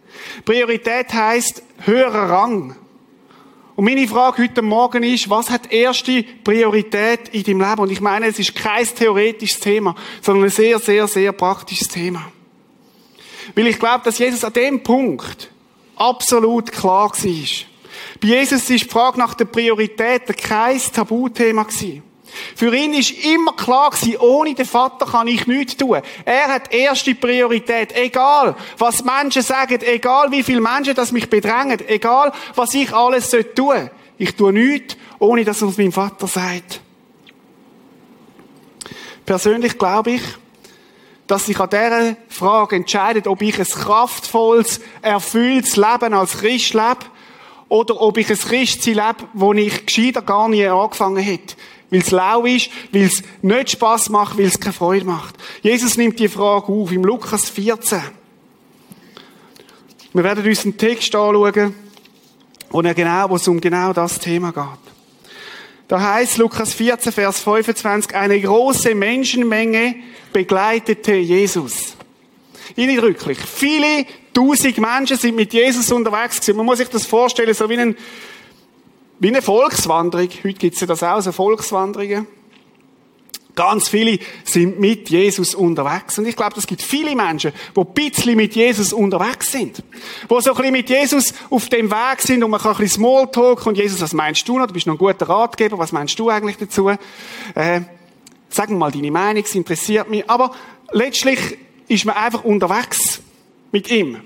Priorität 0.45 1.13
heißt 1.13 1.63
höherer 1.85 2.31
Rang. 2.31 2.77
Und 3.75 3.85
meine 3.87 4.07
Frage 4.07 4.43
heute 4.43 4.63
Morgen 4.63 5.03
ist, 5.03 5.31
was 5.31 5.49
hat 5.49 5.73
erste 5.73 6.23
Priorität 6.45 7.31
in 7.31 7.43
deinem 7.43 7.61
Leben? 7.69 7.83
Und 7.83 7.91
ich 7.91 8.01
meine, 8.01 8.27
es 8.27 8.39
ist 8.39 8.55
kein 8.55 8.85
theoretisches 8.85 9.61
Thema, 9.61 9.95
sondern 10.21 10.45
ein 10.45 10.51
sehr, 10.51 10.79
sehr, 10.79 11.09
sehr 11.09 11.33
praktisches 11.33 11.89
Thema. 11.89 12.31
Weil 13.55 13.67
ich 13.67 13.79
glaube, 13.79 14.03
dass 14.05 14.19
Jesus 14.19 14.45
an 14.45 14.53
dem 14.53 14.83
Punkt 14.83 15.51
absolut 15.97 16.71
klar 16.73 17.11
war. 17.11 17.67
Bei 18.21 18.29
Jesus 18.29 18.71
ist 18.71 18.83
die 18.83 18.89
Frage 18.89 19.19
nach 19.19 19.35
der 19.35 19.45
Priorität 19.47 20.37
kein 20.39 20.81
Tabuthema. 20.93 21.67
Für 22.57 22.75
ihn 22.75 22.95
ist 22.95 23.11
immer 23.25 23.53
klar 23.53 23.93
ohne 24.21 24.55
den 24.55 24.65
Vater 24.65 25.07
kann 25.07 25.29
ich 25.29 25.47
nichts 25.47 25.77
tun. 25.77 26.01
Er 26.25 26.49
hat 26.49 26.73
erste 26.73 27.15
Priorität. 27.15 27.95
Egal, 27.95 28.57
was 28.79 29.05
Menschen 29.05 29.43
sagen, 29.43 29.81
egal 29.83 30.31
wie 30.31 30.43
viele 30.43 30.61
Menschen 30.61 30.95
das 30.95 31.13
mich 31.13 31.29
bedrängen, 31.29 31.79
egal, 31.89 32.33
was 32.55 32.75
ich 32.75 32.93
alles 32.95 33.29
tun 33.31 33.45
sollte. 33.55 33.91
Ich 34.19 34.35
tue 34.35 34.53
nichts, 34.53 34.97
ohne 35.19 35.45
dass 35.45 35.63
uns 35.63 35.77
mein 35.77 35.93
Vater 35.93 36.27
sagt. 36.27 36.81
Persönlich 39.27 39.79
glaube 39.79 40.13
ich, 40.13 40.23
dass 41.33 41.47
sich 41.47 41.59
an 41.59 41.71
dieser 41.71 42.17
Frage 42.29 42.77
entscheidet, 42.77 43.27
ob 43.27 43.41
ich 43.41 43.59
ein 43.59 43.65
kraftvolles, 43.65 44.83
erfülltes 45.01 45.77
Leben 45.77 46.13
als 46.13 46.37
Christ 46.37 46.75
lebe 46.75 47.07
oder 47.71 47.99
ob 48.03 48.19
ich 48.19 48.29
ein 48.29 48.37
Christsein 48.37 48.97
lebe, 48.97 49.29
wo 49.33 49.55
ich 49.55 49.87
gescheiter 49.87 50.21
gar 50.21 50.51
nie 50.51 50.67
angefangen 50.67 51.23
hätte 51.23 51.57
weil 51.89 52.01
es 52.01 52.11
lau 52.11 52.45
ist, 52.45 52.71
weil 52.91 53.03
es 53.03 53.23
nicht 53.43 53.71
Spaß 53.71 54.09
macht, 54.11 54.39
weil 54.39 54.47
es 54.47 54.61
keine 54.61 54.73
Freude 54.73 55.05
macht. 55.05 55.35
Jesus 55.61 55.99
nimmt 55.99 56.19
die 56.19 56.29
Frage 56.29 56.73
auf 56.73 56.91
im 56.91 57.05
Lukas 57.05 57.51
14. 57.51 58.01
Wir 60.15 60.25
werden 60.25 60.47
uns 60.47 60.65
einen 60.65 60.77
Text 60.77 61.15
anschauen, 61.15 61.75
wo, 62.71 62.81
genau, 62.83 63.31
wo 63.31 63.37
es 63.37 63.49
um 63.49 63.61
genau 63.61 63.93
das 63.93 64.19
Thema 64.19 64.53
geht. 64.53 64.82
Da 65.93 66.01
heißt 66.01 66.39
Lukas 66.39 66.73
14, 66.73 67.13
Vers 67.13 67.41
25, 67.41 68.15
eine 68.15 68.41
große 68.41 68.95
Menschenmenge 68.95 69.97
begleitete 70.33 71.13
Jesus. 71.17 71.99
Eindrücklich. 72.79 73.37
Viele 73.39 74.07
tausend 74.33 74.79
Menschen 74.79 75.19
sind 75.19 75.37
mit 75.37 75.53
Jesus 75.53 75.93
unterwegs 75.93 76.41
gewesen. 76.41 76.57
Man 76.57 76.65
muss 76.65 76.79
sich 76.79 76.89
das 76.89 77.05
vorstellen, 77.05 77.53
so 77.53 77.69
wie 77.69 77.79
ein 77.79 77.95
wie 79.19 79.29
eine 79.29 79.43
Volkswanderung. 79.43 80.31
Heute 80.43 80.55
gibt 80.55 80.77
es 80.77 80.81
ja 80.81 80.87
das 80.87 81.03
auch, 81.03 81.21
so 81.21 81.31
Volkswanderungen. 81.31 82.27
Ganz 83.55 83.89
viele 83.89 84.19
sind 84.45 84.81
mit 84.81 85.11
Jesus 85.11 85.55
unterwegs. 85.55 86.19
Und 86.19 86.27
ich 86.27 86.37
glaube, 86.37 86.55
es 86.57 86.67
gibt 86.67 86.81
viele 86.81 87.15
Menschen, 87.15 87.53
die 87.77 87.81
ein 87.81 87.87
bisschen 87.93 88.37
mit 88.37 88.55
Jesus 88.55 88.95
unterwegs 88.95 89.53
sind. 89.53 89.79
Die 89.79 90.29
so 90.29 90.37
ein 90.37 90.57
bisschen 90.57 90.73
mit 90.73 90.89
Jesus 90.89 91.35
auf 91.51 91.69
dem 91.69 91.91
Weg 91.91 92.21
sind 92.21 92.43
und 92.43 92.51
man 92.51 92.61
kann 92.61 92.73
ein 92.73 92.79
bisschen 92.79 93.03
Smalltalk 93.03 93.67
und 93.67 93.77
Jesus, 93.77 94.01
was 94.01 94.15
meinst 94.15 94.49
du 94.49 94.59
noch? 94.59 94.67
Du 94.67 94.73
bist 94.73 94.87
noch 94.87 94.95
ein 94.95 94.99
guter 94.99 95.29
Ratgeber. 95.29 95.77
Was 95.79 95.93
meinst 95.93 96.19
du 96.19 96.31
eigentlich 96.31 96.57
dazu? 96.57 96.89
Äh, 96.89 97.81
sag 98.49 98.71
mal 98.71 98.91
deine 98.91 99.11
Meinung, 99.11 99.43
es 99.45 99.55
interessiert 99.55 100.09
mich. 100.09 100.29
Aber 100.31 100.53
letztlich 100.91 101.59
ist 101.89 102.07
man 102.07 102.17
einfach 102.17 102.45
unterwegs 102.45 103.21
mit 103.71 103.91
ihm 103.91 104.19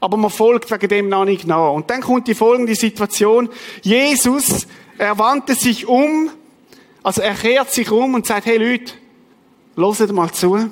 aber 0.00 0.16
man 0.16 0.30
folgt 0.30 0.70
wegen 0.70 0.88
dem 0.88 1.08
noch 1.08 1.24
nicht 1.24 1.46
nach. 1.46 1.72
Und 1.72 1.90
dann 1.90 2.00
kommt 2.00 2.26
die 2.26 2.34
folgende 2.34 2.74
Situation. 2.74 3.50
Jesus, 3.82 4.66
er 4.98 5.18
wandte 5.18 5.54
sich 5.54 5.86
um, 5.86 6.30
also 7.02 7.22
er 7.22 7.34
kehrt 7.34 7.70
sich 7.70 7.90
um 7.90 8.14
und 8.14 8.26
sagt, 8.26 8.46
hey 8.46 8.58
Leute, 8.58 8.92
loset 9.76 10.12
mal 10.12 10.30
zu. 10.32 10.70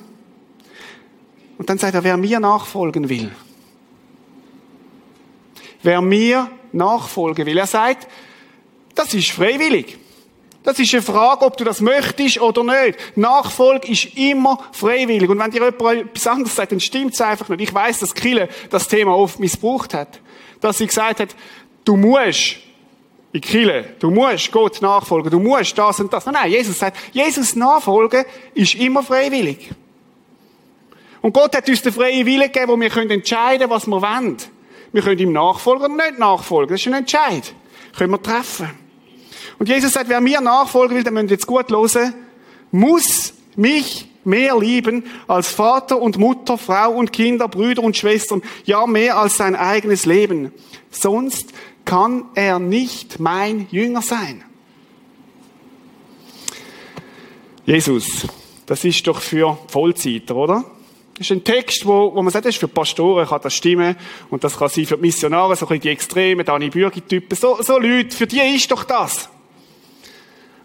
Und 1.58 1.70
dann 1.70 1.78
sagt 1.78 1.94
er, 1.94 2.04
wer 2.04 2.16
mir 2.16 2.38
nachfolgen 2.38 3.08
will. 3.08 3.30
Wer 5.82 6.00
mir 6.00 6.50
nachfolgen 6.72 7.46
will. 7.46 7.58
Er 7.58 7.66
sagt, 7.66 8.06
das 8.94 9.14
ist 9.14 9.30
freiwillig. 9.30 9.98
Das 10.62 10.78
ist 10.78 10.92
eine 10.92 11.02
Frage, 11.02 11.46
ob 11.46 11.56
du 11.56 11.64
das 11.64 11.80
möchtest 11.80 12.40
oder 12.40 12.62
nicht. 12.62 12.98
Nachfolge 13.16 13.88
ist 13.88 14.16
immer 14.16 14.62
freiwillig. 14.72 15.30
Und 15.30 15.38
wenn 15.38 15.50
dir 15.50 15.64
jemand 15.64 16.10
etwas 16.10 16.26
anderes 16.26 16.54
sagt, 16.54 16.72
dann 16.72 16.80
stimmt 16.80 17.14
es 17.14 17.20
einfach 17.20 17.48
nicht. 17.48 17.62
Ich 17.62 17.72
weiß, 17.72 18.00
dass 18.00 18.14
Kille 18.14 18.48
das 18.68 18.86
Thema 18.86 19.16
oft 19.16 19.40
missbraucht 19.40 19.94
hat. 19.94 20.20
Dass 20.60 20.78
sie 20.78 20.86
gesagt 20.86 21.20
hat, 21.20 21.34
du 21.84 21.96
musst 21.96 22.56
in 23.38 23.40
Kille, 23.40 23.84
du 24.00 24.10
musst 24.10 24.50
Gott 24.50 24.82
nachfolgen, 24.82 25.30
du 25.30 25.38
musst 25.38 25.78
das 25.78 26.00
und 26.00 26.12
das. 26.12 26.26
Nein, 26.26 26.34
nein, 26.34 26.50
Jesus 26.50 26.78
sagt, 26.78 26.96
Jesus 27.12 27.54
nachfolgen 27.54 28.24
ist 28.54 28.74
immer 28.74 29.02
freiwillig. 29.02 29.70
Und 31.20 31.32
Gott 31.32 31.56
hat 31.56 31.68
uns 31.68 31.82
den 31.82 31.92
freien 31.92 32.26
Willen 32.26 32.50
gegeben, 32.50 32.68
wo 32.68 32.80
wir 32.80 32.96
entscheiden 32.96 33.58
können, 33.58 33.70
was 33.70 33.86
wir 33.86 34.02
wollen. 34.02 34.36
Wir 34.92 35.02
können 35.02 35.18
ihm 35.18 35.32
nachfolgen 35.32 35.94
oder 35.94 36.04
nicht 36.06 36.18
nachfolgen. 36.18 36.74
Das 36.74 36.80
ist 36.80 36.86
ein 36.88 36.94
Entscheid. 36.94 37.52
Können 37.96 38.12
wir 38.12 38.22
treffen. 38.22 38.70
Und 39.58 39.68
Jesus 39.68 39.92
sagt, 39.92 40.08
wer 40.08 40.20
mir 40.20 40.40
nachfolgen 40.40 40.96
will, 40.96 41.04
der 41.04 41.12
müsst 41.12 41.30
jetzt 41.30 41.46
gut 41.46 41.70
hören, 41.70 42.14
muss 42.70 43.34
mich 43.56 44.08
mehr 44.24 44.58
lieben 44.58 45.04
als 45.26 45.48
Vater 45.48 46.00
und 46.00 46.18
Mutter, 46.18 46.58
Frau 46.58 46.92
und 46.92 47.12
Kinder, 47.12 47.48
Brüder 47.48 47.82
und 47.82 47.96
Schwestern, 47.96 48.42
ja 48.64 48.86
mehr 48.86 49.16
als 49.16 49.36
sein 49.36 49.56
eigenes 49.56 50.06
Leben. 50.06 50.52
Sonst 50.90 51.52
kann 51.88 52.26
er 52.34 52.58
nicht 52.58 53.18
mein 53.18 53.66
Jünger 53.70 54.02
sein. 54.02 54.44
Jesus, 57.64 58.26
das 58.66 58.84
ist 58.84 59.06
doch 59.06 59.22
für 59.22 59.56
Vollzeiter, 59.68 60.36
oder? 60.36 60.64
Das 61.14 61.26
ist 61.26 61.32
ein 61.32 61.42
Text, 61.42 61.86
wo, 61.86 62.14
wo 62.14 62.22
man 62.22 62.30
sagt, 62.30 62.44
das 62.44 62.56
ist 62.56 62.60
für 62.60 62.68
Pastoren, 62.68 63.26
kann 63.26 63.40
das 63.42 63.54
stimmen. 63.54 63.96
Und 64.28 64.44
das 64.44 64.58
kann 64.58 64.68
sein 64.68 64.84
für 64.84 64.96
die 64.96 65.00
Missionare, 65.00 65.56
so 65.56 65.66
ein 65.66 65.80
die 65.80 65.88
Extremen, 65.88 66.44
Dani 66.44 66.68
Bürgi-Typen. 66.68 67.34
So, 67.34 67.62
so 67.62 67.78
Leute, 67.78 68.14
für 68.14 68.26
die 68.26 68.40
ist 68.40 68.70
doch 68.70 68.84
das. 68.84 69.30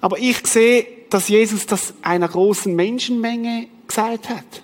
Aber 0.01 0.19
ich 0.19 0.45
sehe, 0.45 0.85
dass 1.09 1.29
Jesus 1.29 1.65
das 1.65 1.93
einer 2.01 2.27
großen 2.27 2.75
Menschenmenge 2.75 3.67
gesagt 3.87 4.27
hat. 4.27 4.61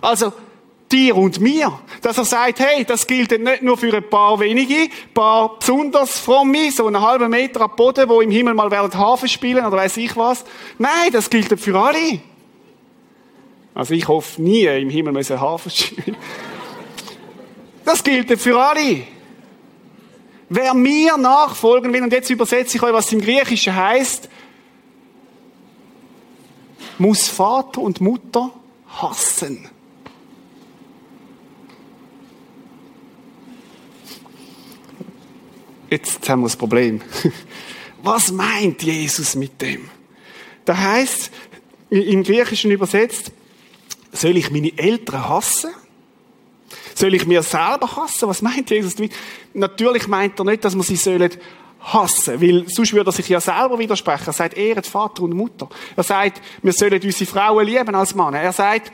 Also, 0.00 0.32
dir 0.90 1.16
und 1.16 1.40
mir. 1.40 1.78
Dass 2.02 2.18
er 2.18 2.24
sagt, 2.24 2.60
hey, 2.60 2.84
das 2.84 3.06
gilt 3.06 3.30
nicht 3.30 3.62
nur 3.62 3.76
für 3.76 3.94
ein 3.94 4.08
paar 4.08 4.40
wenige, 4.40 4.74
ein 4.74 5.14
paar 5.14 5.58
besonders 5.58 6.18
fromme, 6.18 6.70
so 6.70 6.86
einen 6.86 7.00
halben 7.00 7.30
Meter 7.30 7.62
am 7.62 7.76
Boden, 7.76 8.08
wo 8.08 8.20
im 8.20 8.30
Himmel 8.30 8.54
mal 8.54 8.70
werden 8.70 8.98
Hafen 8.98 9.28
spielen 9.28 9.64
oder 9.64 9.76
weiß 9.76 9.96
ich 9.98 10.16
was. 10.16 10.44
Nein, 10.78 11.12
das 11.12 11.30
gilt 11.30 11.58
für 11.60 11.78
alle. 11.78 12.20
Also 13.74 13.94
ich 13.94 14.08
hoffe 14.08 14.42
nie 14.42 14.64
im 14.64 14.90
Himmel 14.90 15.12
müssen 15.12 15.40
Hafen 15.40 15.70
spielen. 15.70 16.16
Das 17.84 18.02
gilt 18.02 18.40
für 18.40 18.60
alle. 18.60 19.02
Wer 20.50 20.74
mir 20.74 21.16
nachfolgen 21.16 21.92
will, 21.92 22.02
und 22.02 22.12
jetzt 22.12 22.30
übersetze 22.30 22.76
ich 22.76 22.82
euch, 22.82 22.92
was 22.92 23.12
im 23.12 23.20
Griechischen 23.20 23.74
heißt, 23.74 24.28
muss 26.98 27.28
Vater 27.28 27.80
und 27.80 28.00
Mutter 28.00 28.50
hassen. 28.88 29.68
Jetzt 35.90 36.28
haben 36.28 36.40
wir 36.40 36.46
das 36.46 36.56
Problem. 36.56 37.00
Was 38.02 38.30
meint 38.30 38.82
Jesus 38.82 39.34
mit 39.34 39.60
dem? 39.60 39.88
Da 40.64 40.76
heißt 40.76 41.30
im 41.90 42.22
Griechischen 42.22 42.70
übersetzt, 42.70 43.32
soll 44.12 44.36
ich 44.36 44.50
meine 44.50 44.76
Eltern 44.76 45.28
hassen? 45.28 45.70
Soll 46.94 47.14
ich 47.14 47.26
mir 47.26 47.42
selber 47.42 47.96
hassen? 47.96 48.28
Was 48.28 48.42
meint 48.42 48.70
Jesus 48.70 48.96
damit? 48.96 49.12
Natürlich 49.54 50.08
meint 50.08 50.38
er 50.38 50.44
nicht, 50.44 50.64
dass 50.64 50.74
man 50.74 50.84
sie 50.84 50.96
sollen 50.96 51.30
hassen, 51.80 52.40
weil 52.40 52.68
sonst 52.68 52.92
würde 52.92 53.10
er 53.10 53.12
sich 53.12 53.28
ja 53.28 53.40
selber 53.40 53.78
widersprechen. 53.78 54.26
Er 54.26 54.32
sagt, 54.32 54.56
ehret 54.56 54.86
Vater 54.86 55.22
und 55.22 55.32
Mutter. 55.32 55.68
Er 55.96 56.02
sagt, 56.02 56.42
wir 56.62 56.72
sollen 56.72 57.00
unsere 57.02 57.30
Frauen 57.30 57.66
lieben 57.66 57.94
als 57.94 58.14
Mann. 58.14 58.34
Er 58.34 58.52
sagt, 58.52 58.92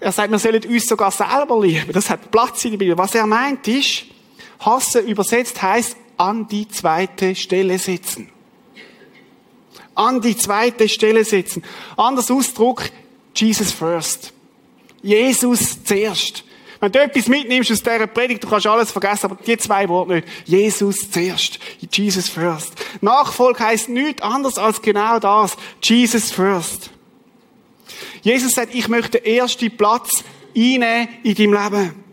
er 0.00 0.12
sagt, 0.12 0.30
wir 0.30 0.38
sollen 0.38 0.64
uns 0.64 0.86
sogar 0.86 1.10
selber 1.10 1.60
lieben. 1.60 1.92
Das 1.92 2.10
hat 2.10 2.30
Platz 2.30 2.64
in 2.64 2.72
der 2.72 2.78
Bibel. 2.78 2.98
Was 2.98 3.14
er 3.14 3.26
meint 3.26 3.68
ist, 3.68 4.04
hassen 4.60 5.06
übersetzt 5.06 5.60
heißt 5.60 5.96
an 6.16 6.46
die 6.48 6.68
zweite 6.68 7.34
Stelle 7.34 7.78
setzen. 7.78 8.30
An 9.94 10.20
die 10.20 10.36
zweite 10.36 10.88
Stelle 10.88 11.24
setzen. 11.24 11.62
Anders 11.96 12.30
Ausdruck, 12.30 12.82
Jesus 13.34 13.72
first. 13.72 14.32
Jesus 15.02 15.84
zuerst. 15.84 16.44
Wenn 16.80 16.92
du 16.92 17.00
etwas 17.00 17.28
mitnimmst 17.28 17.70
aus 17.70 17.82
dieser 17.82 18.06
Predigt, 18.06 18.44
du 18.44 18.48
kannst 18.48 18.66
alles 18.66 18.90
vergessen, 18.90 19.26
aber 19.26 19.36
die 19.42 19.56
zwei 19.56 19.88
Worte 19.88 20.16
nicht. 20.16 20.28
Jesus 20.44 21.10
zuerst. 21.10 21.58
Jesus 21.90 22.28
first. 22.28 22.72
Nachfolge 23.00 23.60
heisst 23.60 23.88
nichts 23.88 24.22
anderes 24.22 24.58
als 24.58 24.82
genau 24.82 25.18
das. 25.18 25.56
Jesus 25.82 26.30
first. 26.30 26.90
Jesus 28.22 28.52
sagt, 28.52 28.74
ich 28.74 28.88
möchte 28.88 29.20
den 29.20 29.36
ersten 29.36 29.74
Platz 29.76 30.24
einnehmen 30.56 31.08
in 31.22 31.34
deinem 31.34 31.52
Leben. 31.52 32.03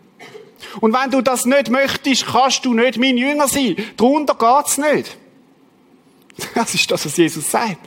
Und 0.79 0.93
wenn 0.93 1.11
du 1.11 1.21
das 1.21 1.45
nicht 1.45 1.69
möchtest, 1.69 2.25
kannst 2.27 2.65
du 2.65 2.73
nicht 2.73 2.97
mein 2.97 3.17
Jünger 3.17 3.47
sein. 3.47 3.75
Darunter 3.97 4.35
geht's 4.35 4.77
nicht. 4.77 5.17
Das 6.55 6.73
ist 6.73 6.89
das, 6.89 7.05
was 7.05 7.17
Jesus 7.17 7.51
sagt. 7.51 7.77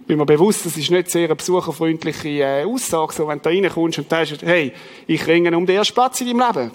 Ich 0.00 0.06
bin 0.06 0.18
mir 0.18 0.26
bewusst, 0.26 0.66
das 0.66 0.76
ist 0.76 0.90
nicht 0.90 1.10
sehr 1.10 1.24
eine 1.24 1.34
besucherfreundliche 1.34 2.28
äh, 2.28 2.64
Aussage, 2.64 3.14
so 3.14 3.26
wenn 3.26 3.38
du 3.38 3.44
da 3.44 3.50
reinkommst 3.50 3.98
und 3.98 4.10
sagst, 4.10 4.42
hey, 4.42 4.72
ich 5.06 5.26
ringe 5.26 5.56
um 5.56 5.64
den 5.66 5.76
ersten 5.76 5.94
Platz 5.94 6.20
in 6.20 6.26
deinem 6.26 6.46
Leben. 6.46 6.70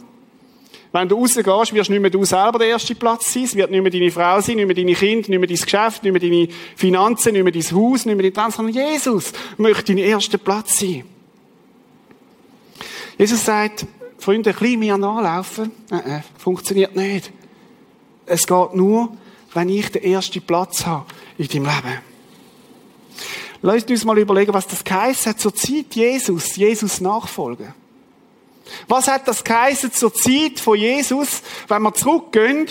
Wenn 0.91 1.07
du 1.07 1.15
rausgehst, 1.15 1.73
wirst 1.73 1.89
nicht 1.91 1.99
mehr 1.99 2.09
du 2.09 2.25
selber 2.25 2.57
der 2.57 2.69
erste 2.69 2.95
Platz 2.95 3.31
sein, 3.31 3.43
es 3.43 3.55
wird 3.55 3.69
nicht 3.69 3.81
mehr 3.81 3.91
deine 3.91 4.09
Frau 4.09 4.41
sein, 4.41 4.55
nicht 4.55 4.65
mehr 4.65 4.75
deine 4.75 4.95
Kinder, 4.95 5.29
nicht 5.29 5.39
mehr 5.39 5.47
dein 5.47 5.57
Geschäft, 5.57 6.03
nicht 6.03 6.11
mehr 6.11 6.19
deine 6.19 6.47
Finanzen, 6.75 7.33
nicht 7.33 7.43
mehr 7.43 7.51
dein 7.51 7.71
Haus, 7.71 8.05
nicht 8.05 8.15
mehr 8.15 8.23
dein 8.23 8.33
Tanz, 8.33 8.55
sondern 8.55 8.73
Jesus 8.73 9.31
möchte 9.57 9.93
dein 9.93 9.99
erster 9.99 10.39
Platz 10.39 10.79
sein. 10.79 11.03
Jesus 13.19 13.45
sagt, 13.45 13.85
Freunde, 14.19 14.49
ein 14.49 14.79
bisschen 14.79 15.71
äh, 15.91 15.95
äh, 15.95 16.21
funktioniert 16.37 16.95
nicht. 16.95 17.31
Es 18.25 18.45
geht 18.45 18.73
nur, 18.75 19.17
wenn 19.53 19.69
ich 19.69 19.91
den 19.91 20.03
ersten 20.03 20.41
Platz 20.41 20.85
habe 20.85 21.05
in 21.37 21.47
deinem 21.47 21.65
Leben. 21.65 21.99
Lasst 23.61 23.89
uns 23.89 24.05
mal 24.05 24.17
überlegen, 24.17 24.53
was 24.53 24.67
das 24.67 24.83
geheißen 24.83 25.31
hat 25.31 25.39
zur 25.39 25.55
Zeit 25.55 25.95
Jesus, 25.95 26.55
Jesus 26.55 27.01
nachfolgen. 27.01 27.73
Was 28.87 29.07
hat 29.07 29.27
das 29.27 29.43
geheißen 29.43 29.91
zur 29.93 30.13
Zeit 30.13 30.59
von 30.59 30.77
Jesus, 30.77 31.41
wenn 31.67 31.81
wir 31.81 31.93
zurückgehen, 31.93 32.67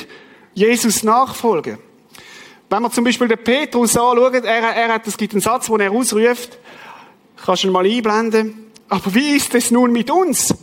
Jesus 0.55 1.03
nachfolgen? 1.03 1.79
Wenn 2.71 2.83
wir 2.83 2.91
zum 2.91 3.05
Beispiel 3.05 3.29
den 3.29 3.43
Petrus 3.43 3.97
anschauen, 3.97 4.45
er, 4.45 4.45
er 4.45 4.95
hat, 4.95 5.07
es 5.07 5.17
gibt 5.17 5.33
einen 5.33 5.41
Satz, 5.41 5.69
wo 5.69 5.77
er 5.77 5.91
ausruft, 5.91 6.59
kannst 7.43 7.65
du 7.65 7.69
ihn 7.69 7.73
mal 7.73 7.87
einblenden, 7.87 8.71
aber 8.89 9.15
wie 9.15 9.37
ist 9.37 9.55
es 9.55 9.71
nun 9.71 9.93
mit 9.93 10.11
uns? 10.11 10.55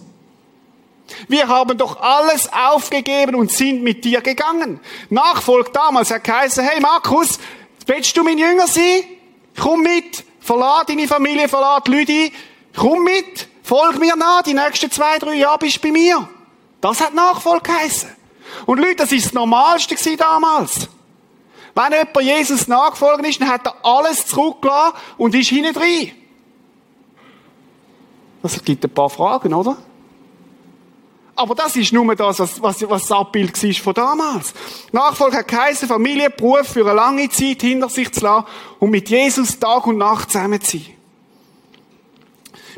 Wir 1.27 1.47
haben 1.47 1.77
doch 1.77 2.01
alles 2.01 2.49
aufgegeben 2.51 3.35
und 3.35 3.51
sind 3.51 3.83
mit 3.83 4.03
dir 4.05 4.21
gegangen. 4.21 4.79
Nachfolg 5.09 5.71
damals 5.73 6.11
hat 6.11 6.23
geheißen, 6.23 6.63
hey 6.63 6.79
Markus, 6.79 7.39
willst 7.85 8.15
du 8.17 8.23
mein 8.23 8.37
Jünger 8.37 8.67
sein? 8.67 9.03
Komm 9.59 9.81
mit, 9.83 10.23
verlad 10.39 10.89
deine 10.89 11.07
Familie, 11.07 11.47
verlad 11.47 11.87
Leute, 11.87 12.31
komm 12.75 13.03
mit, 13.03 13.47
folg 13.63 13.99
mir 13.99 14.15
nach, 14.15 14.41
die 14.41 14.53
nächsten 14.53 14.91
zwei, 14.91 15.17
drei 15.19 15.35
Jahre 15.35 15.59
bist 15.59 15.77
du 15.77 15.81
bei 15.81 15.91
mir. 15.91 16.27
Das 16.81 17.01
hat 17.01 17.13
Nachfolg 17.13 17.63
geheißen. 17.63 18.09
Und 18.65 18.79
Leute, 18.79 18.97
das 18.97 19.11
ist 19.11 19.27
das 19.27 19.33
Normalste 19.33 19.95
damals. 20.17 20.89
Wenn 21.73 21.91
jemand 21.91 22.21
Jesus 22.21 22.67
nachgefolgt 22.67 23.25
ist, 23.27 23.41
dann 23.41 23.49
hat 23.49 23.65
er 23.65 23.75
alles 23.83 24.25
zurückgelassen 24.27 24.93
und 25.17 25.35
ist 25.35 25.49
hinten 25.49 25.73
drin. 25.73 26.11
Das 28.41 28.63
gibt 28.63 28.83
ein 28.83 28.89
paar 28.91 29.09
Fragen, 29.09 29.53
oder? 29.53 29.77
Aber 31.37 31.53
das 31.53 31.75
ist 31.75 31.91
nur 31.91 32.15
das, 32.15 32.39
was, 32.39 32.61
was, 32.61 32.89
was 32.89 33.01
das 33.07 33.11
Abbild 33.11 33.61
war 33.61 33.73
von 33.73 33.93
damals. 33.93 34.53
Nachfolge 34.93 35.37
hat 35.37 35.47
geheißen, 35.49 35.87
Familie, 35.87 36.29
Beruf 36.29 36.67
für 36.67 36.85
eine 36.85 36.93
lange 36.93 37.29
Zeit 37.29 37.61
hinter 37.61 37.89
sich 37.89 38.11
zu 38.13 38.21
lassen 38.21 38.47
und 38.79 38.89
mit 38.89 39.09
Jesus 39.09 39.59
Tag 39.59 39.85
und 39.85 39.97
Nacht 39.97 40.31
zusammen 40.31 40.61
zu 40.61 40.77
sein. 40.77 40.87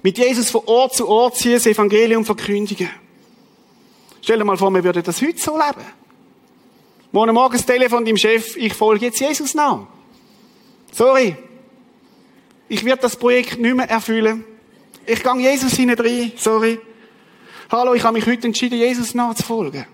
Mit 0.01 0.17
Jesus 0.17 0.49
von 0.49 0.61
Ort 0.65 0.95
zu 0.95 1.07
Ort 1.07 1.37
ziehen, 1.37 1.53
das 1.53 1.67
Evangelium 1.67 2.25
verkündigen. 2.25 2.89
Stell 4.21 4.39
dir 4.39 4.45
mal 4.45 4.57
vor, 4.57 4.73
wir 4.73 4.83
würden 4.83 5.03
das 5.03 5.21
heute 5.21 5.39
so 5.39 5.55
leben. 5.55 5.85
Morgen 7.11 7.33
Morgen 7.33 7.57
das 7.57 7.65
Telefon 7.65 8.05
dem 8.05 8.17
Chef, 8.17 8.57
ich 8.57 8.73
folge 8.73 9.05
jetzt 9.05 9.19
Jesus 9.19 9.53
nach. 9.53 9.85
Sorry. 10.91 11.35
Ich 12.69 12.83
werde 12.83 13.03
das 13.03 13.15
Projekt 13.15 13.59
nicht 13.59 13.75
mehr 13.75 13.89
erfüllen. 13.89 14.43
Ich 15.05 15.23
gehe 15.23 15.35
Jesus 15.39 15.73
hinein. 15.73 16.31
Sorry. 16.37 16.79
Hallo, 17.69 17.93
ich 17.93 18.03
habe 18.03 18.13
mich 18.13 18.25
heute 18.25 18.47
entschieden, 18.47 18.79
Jesus 18.79 19.13
nachzufolgen. 19.13 19.85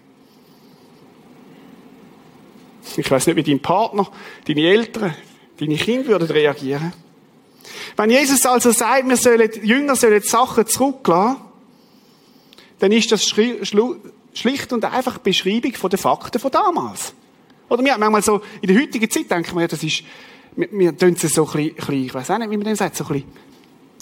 Ich 2.96 3.10
weiß 3.10 3.26
nicht, 3.26 3.36
wie 3.36 3.44
dein 3.44 3.60
Partner, 3.60 4.08
deine 4.48 4.62
Eltern, 4.62 5.16
deine 5.60 5.76
Kinder 5.76 6.08
würden 6.10 6.30
reagieren. 6.30 6.94
Wenn 7.98 8.12
Jesus 8.12 8.46
also 8.46 8.72
sagt, 8.72 9.10
wir 9.10 9.18
sollen, 9.18 9.50
Jünger 9.64 9.96
sollen 9.96 10.22
Sachen 10.22 10.68
zurücklassen, 10.68 11.38
dann 12.78 12.92
ist 12.92 13.12
das 13.12 13.28
schlicht 13.28 14.74
und 14.74 14.86
einfach 14.86 15.18
Beschreibung 15.18 15.74
den 15.90 16.00
Fakten 16.00 16.40
von 16.40 16.52
damals. 16.52 17.16
Oder 17.70 17.84
wir 17.84 17.98
manchmal 17.98 18.22
so, 18.22 18.42
in 18.62 18.68
der 18.68 18.80
heutigen 18.80 19.10
Zeit 19.10 19.32
denken 19.32 19.58
wir, 19.58 19.68
das 19.68 19.82
ist, 19.82 20.04
wir, 20.56 20.68
wir 20.72 20.96
tun 20.96 21.16
es 21.20 21.22
so 21.22 21.48
ein 21.48 21.74
bisschen, 21.74 22.04
ich 22.04 22.14
weiß 22.14 22.30
auch 22.30 22.38
nicht, 22.38 22.52
wie 22.52 22.58
man 22.58 22.66
das 22.66 22.78
sagt, 22.78 22.98
so 22.98 23.06
ein 23.06 23.14
bisschen 23.14 23.53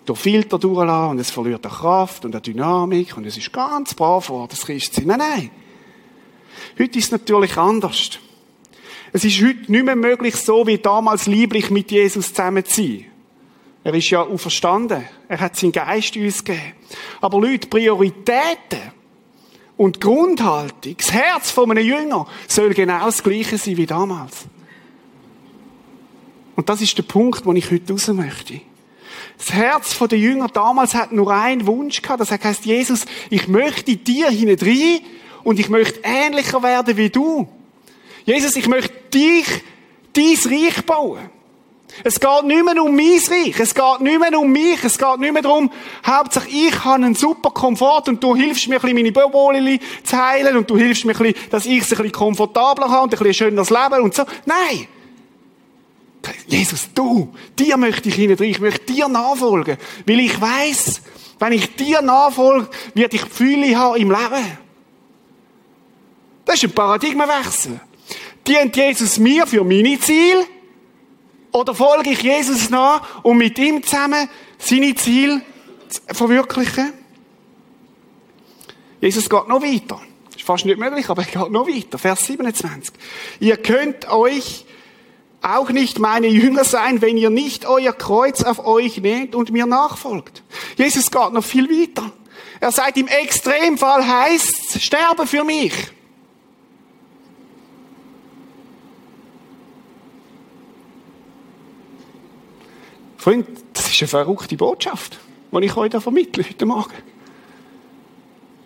durch 0.05 0.19
Filter 0.19 0.57
durchlassen 0.57 1.11
und 1.11 1.19
es 1.19 1.31
verliert 1.31 1.65
an 1.65 1.71
Kraft 1.71 2.25
und 2.25 2.35
an 2.35 2.41
Dynamik 2.41 3.15
und 3.17 3.25
es 3.25 3.37
ist 3.37 3.53
ganz 3.53 3.93
brav 3.93 4.27
geworden, 4.27 4.47
das 4.49 4.65
Christsein. 4.65 5.07
Nein, 5.07 5.19
nein. 5.19 5.51
Heute 6.79 6.97
ist 6.99 7.05
es 7.05 7.11
natürlich 7.11 7.57
anders. 7.57 8.19
Es 9.13 9.25
ist 9.25 9.41
heute 9.41 9.71
nicht 9.71 9.85
mehr 9.85 9.95
möglich, 9.95 10.35
so 10.35 10.65
wie 10.65 10.77
damals 10.77 11.27
lieblich 11.27 11.69
mit 11.69 11.91
Jesus 11.91 12.33
zusammen 12.33 12.65
zu 12.65 12.81
sein. 12.81 13.05
Er 13.83 13.93
ist 13.93 14.09
ja 14.09 14.21
auferstanden. 14.21 15.03
Er 15.27 15.39
hat 15.39 15.55
seinen 15.55 15.71
Geist 15.71 16.15
uns 16.15 16.43
gegeben. 16.43 16.73
Aber 17.19 17.39
Leute, 17.39 17.67
Prioritäten 17.67 18.91
und 19.75 19.99
Grundhaltung, 19.99 20.95
das 20.97 21.11
Herz 21.11 21.51
von 21.51 21.71
einem 21.71 21.85
Jünger 21.85 22.27
soll 22.47 22.73
genau 22.73 23.05
das 23.05 23.23
Gleiche 23.23 23.57
sein 23.57 23.77
wie 23.77 23.87
damals. 23.87 24.45
Und 26.55 26.69
das 26.69 26.81
ist 26.81 26.97
der 26.97 27.03
Punkt, 27.03 27.45
wo 27.45 27.53
ich 27.53 27.71
heute 27.71 27.93
raus 27.93 28.07
möchte. 28.09 28.61
Das 29.43 29.53
Herz 29.53 29.97
der 29.97 30.19
Jünger 30.19 30.49
damals 30.49 30.93
hat 30.93 31.11
nur 31.11 31.33
einen 31.33 31.65
Wunsch 31.65 32.03
gehabt. 32.03 32.21
Das 32.21 32.29
heißt, 32.29 32.63
Jesus, 32.63 33.05
ich 33.31 33.47
möchte 33.47 33.95
dir 33.95 34.29
hinein 34.29 34.99
und 35.43 35.59
ich 35.59 35.67
möchte 35.67 35.99
ähnlicher 36.03 36.61
werden 36.61 36.95
wie 36.95 37.09
du. 37.09 37.47
Jesus, 38.23 38.55
ich 38.55 38.67
möchte 38.67 38.93
dich, 39.11 39.47
dein 40.13 40.37
Reich 40.45 40.85
bauen. 40.85 41.27
Es 42.03 42.19
geht 42.19 42.43
nicht 42.43 42.63
mehr 42.63 42.83
um 42.83 42.95
mein 42.95 43.19
Reich. 43.29 43.59
Es 43.59 43.73
geht 43.73 44.01
nicht 44.01 44.19
mehr 44.19 44.39
um 44.39 44.51
mich. 44.51 44.83
Es 44.83 44.99
geht 44.99 45.17
nicht 45.17 45.33
mehr 45.33 45.41
darum, 45.41 45.71
Hauptsache 46.05 46.47
ich 46.47 46.85
habe 46.85 47.03
einen 47.03 47.15
super 47.15 47.49
Komfort 47.49 48.09
und 48.09 48.23
du 48.23 48.35
hilfst 48.35 48.67
mir 48.67 48.75
ein 48.75 48.81
bisschen 48.81 48.95
meine 48.95 49.11
Boboli 49.11 49.79
zu 50.03 50.17
heilen 50.17 50.55
und 50.55 50.69
du 50.69 50.77
hilfst 50.77 51.03
mir 51.03 51.13
ein 51.13 51.17
bisschen, 51.17 51.49
dass 51.49 51.65
ich 51.65 51.79
es 51.79 51.91
ein 51.91 51.97
bisschen 51.97 52.11
komfortabler 52.11 52.89
habe 52.89 53.05
und 53.05 53.13
ein 53.13 53.17
bisschen 53.17 53.33
schöneres 53.33 53.71
Leben 53.71 54.03
und 54.03 54.13
so. 54.13 54.23
Nein! 54.45 54.87
Jesus, 56.47 56.89
du, 56.93 57.33
dir 57.57 57.77
möchte 57.77 58.09
ich 58.09 58.15
hinein, 58.15 58.41
ich 58.41 58.59
möchte 58.59 58.93
dir 58.93 59.07
nachfolgen, 59.07 59.77
weil 60.05 60.19
ich 60.19 60.39
weiß, 60.39 61.01
wenn 61.39 61.53
ich 61.53 61.75
dir 61.75 62.01
nachfolge, 62.01 62.69
werde 62.93 63.15
ich 63.15 63.23
Gefühle 63.23 63.75
haben 63.77 63.95
im 63.95 64.11
Leben. 64.11 64.57
Das 66.45 66.55
ist 66.55 66.65
ein 66.65 66.71
Paradigmenwechsel. 66.71 67.79
Dient 68.47 68.75
Jesus 68.75 69.17
mir 69.17 69.47
für 69.47 69.63
meine 69.63 69.99
Ziele? 69.99 70.45
Oder 71.51 71.75
folge 71.75 72.11
ich 72.11 72.21
Jesus 72.21 72.69
nach, 72.69 73.23
um 73.23 73.37
mit 73.37 73.57
ihm 73.59 73.83
zusammen 73.83 74.29
seine 74.57 74.95
Ziele 74.95 75.41
zu 75.89 76.01
verwirklichen? 76.15 76.93
Jesus 79.01 79.29
geht 79.29 79.47
noch 79.47 79.61
weiter. 79.61 79.99
Ist 80.35 80.45
fast 80.45 80.65
nicht 80.65 80.79
möglich, 80.79 81.09
aber 81.09 81.23
er 81.23 81.27
geht 81.27 81.51
noch 81.51 81.67
weiter. 81.67 81.97
Vers 81.97 82.25
27. 82.25 82.93
Ihr 83.39 83.57
könnt 83.57 84.09
euch 84.09 84.65
auch 85.41 85.69
nicht 85.69 85.99
meine 85.99 86.27
Jünger 86.27 86.63
sein, 86.63 87.01
wenn 87.01 87.17
ihr 87.17 87.29
nicht 87.29 87.65
euer 87.65 87.93
Kreuz 87.93 88.43
auf 88.43 88.65
euch 88.65 88.97
nehmt 88.97 89.35
und 89.35 89.51
mir 89.51 89.65
nachfolgt. 89.65 90.43
Jesus 90.77 91.09
geht 91.09 91.33
noch 91.33 91.43
viel 91.43 91.69
weiter. 91.69 92.11
Er 92.59 92.71
sagt, 92.71 92.97
im 92.97 93.07
Extremfall 93.07 94.05
heißt 94.05 94.81
sterbe 94.81 95.25
für 95.25 95.43
mich. 95.43 95.73
Freund, 103.17 103.47
das 103.73 103.87
ist 103.87 104.01
eine 104.01 104.07
verrückte 104.07 104.57
Botschaft, 104.57 105.19
die 105.51 105.65
ich 105.65 105.75
euch 105.75 105.91
da 105.91 105.99
vermittle 105.99 106.43
heute 106.43 106.65
Morgen. 106.65 106.93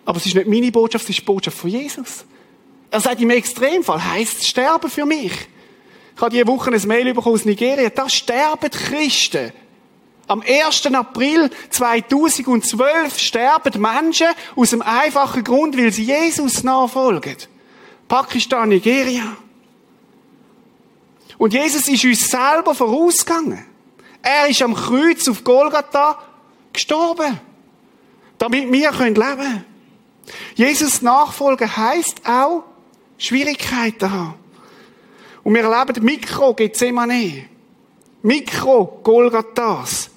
Aber 0.04 0.18
es 0.18 0.26
ist 0.26 0.34
nicht 0.34 0.46
meine 0.46 0.72
Botschaft, 0.72 1.04
es 1.04 1.10
ist 1.10 1.18
die 1.20 1.24
Botschaft 1.24 1.58
von 1.58 1.68
Jesus. 1.68 2.24
Er 2.90 3.00
sagt, 3.00 3.20
im 3.20 3.30
Extremfall 3.30 4.02
heißt 4.02 4.40
es 4.40 4.48
sterben 4.48 4.90
für 4.90 5.04
mich. 5.04 5.32
Ich 6.16 6.22
habe 6.22 6.30
diese 6.30 6.46
Woche 6.46 6.70
ein 6.70 6.88
Mail 6.88 7.12
bekommen 7.12 7.34
aus 7.34 7.44
Nigeria. 7.44 7.90
Da 7.90 8.08
sterben 8.08 8.70
Christen. 8.70 9.52
Am 10.26 10.42
1. 10.42 10.86
April 10.94 11.50
2012 11.68 13.18
sterben 13.18 13.80
Menschen 13.80 14.28
aus 14.56 14.70
dem 14.70 14.80
einfachen 14.80 15.44
Grund, 15.44 15.76
weil 15.76 15.92
sie 15.92 16.04
Jesus 16.04 16.64
nachfolgen. 16.64 17.36
Pakistan, 18.08 18.70
Nigeria. 18.70 19.36
Und 21.36 21.52
Jesus 21.52 21.86
ist 21.86 22.04
uns 22.04 22.30
selber 22.30 22.74
vorausgegangen. 22.74 23.66
Er 24.22 24.48
ist 24.48 24.62
am 24.62 24.74
Kreuz 24.74 25.28
auf 25.28 25.44
Golgatha 25.44 26.18
gestorben. 26.72 27.38
Damit 28.38 28.72
wir 28.72 28.90
leben 28.90 29.16
können. 29.16 29.64
Jesus 30.54 31.02
nachfolgen 31.02 31.76
heisst 31.76 32.26
auch, 32.26 32.64
Schwierigkeiten 33.18 34.10
haben. 34.10 34.45
Und 35.46 35.54
wir 35.54 35.62
erleben 35.62 36.04
Mikro 36.04 36.54
Gethsemane. 36.54 37.44
Mikro 38.22 38.98
Golgathas. 39.04 40.10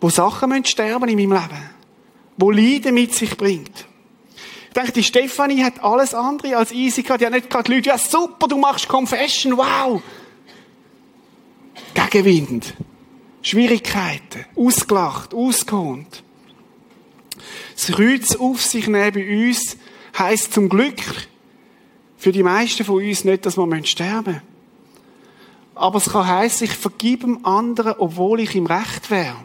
Wo 0.00 0.08
Sachen 0.08 0.48
müssen 0.48 0.64
sterben 0.64 1.10
in 1.10 1.28
meinem 1.28 1.42
Leben. 1.42 1.70
Wo 2.38 2.50
Leiden 2.50 2.94
mit 2.94 3.14
sich 3.14 3.36
bringt. 3.36 3.86
Ich 4.68 4.72
denke, 4.74 4.92
die 4.92 5.04
Stefanie 5.04 5.62
hat 5.62 5.84
alles 5.84 6.14
andere 6.14 6.56
als 6.56 6.72
easy 6.72 7.02
gehabt. 7.02 7.20
Die 7.20 7.26
hat 7.26 7.34
nicht 7.34 7.50
gerade 7.50 7.70
Leute, 7.70 7.90
ja 7.90 7.98
super, 7.98 8.48
du 8.48 8.56
machst 8.56 8.88
Confession, 8.88 9.58
wow. 9.58 10.00
Gegenwind. 11.92 12.72
Schwierigkeiten. 13.42 14.46
Ausgelacht, 14.56 15.34
ausgeholt. 15.34 16.22
Das 17.74 17.88
Kreuz 17.88 18.36
auf 18.36 18.62
sich 18.62 18.86
nehmen 18.86 19.12
bei 19.12 19.48
uns 19.48 19.76
heisst 20.16 20.54
zum 20.54 20.70
Glück 20.70 21.02
für 22.24 22.32
die 22.32 22.42
meisten 22.42 22.86
von 22.86 23.04
uns 23.04 23.24
nicht, 23.24 23.44
dass 23.44 23.58
wir 23.58 23.84
sterben 23.84 24.32
müssen. 24.32 24.42
Aber 25.74 25.98
es 25.98 26.08
kann 26.08 26.26
heißen, 26.26 26.64
ich 26.64 26.72
vergib 26.72 27.20
dem 27.20 27.44
anderen, 27.44 27.96
obwohl 27.98 28.40
ich 28.40 28.56
im 28.56 28.64
Recht 28.64 29.10
wäre. 29.10 29.36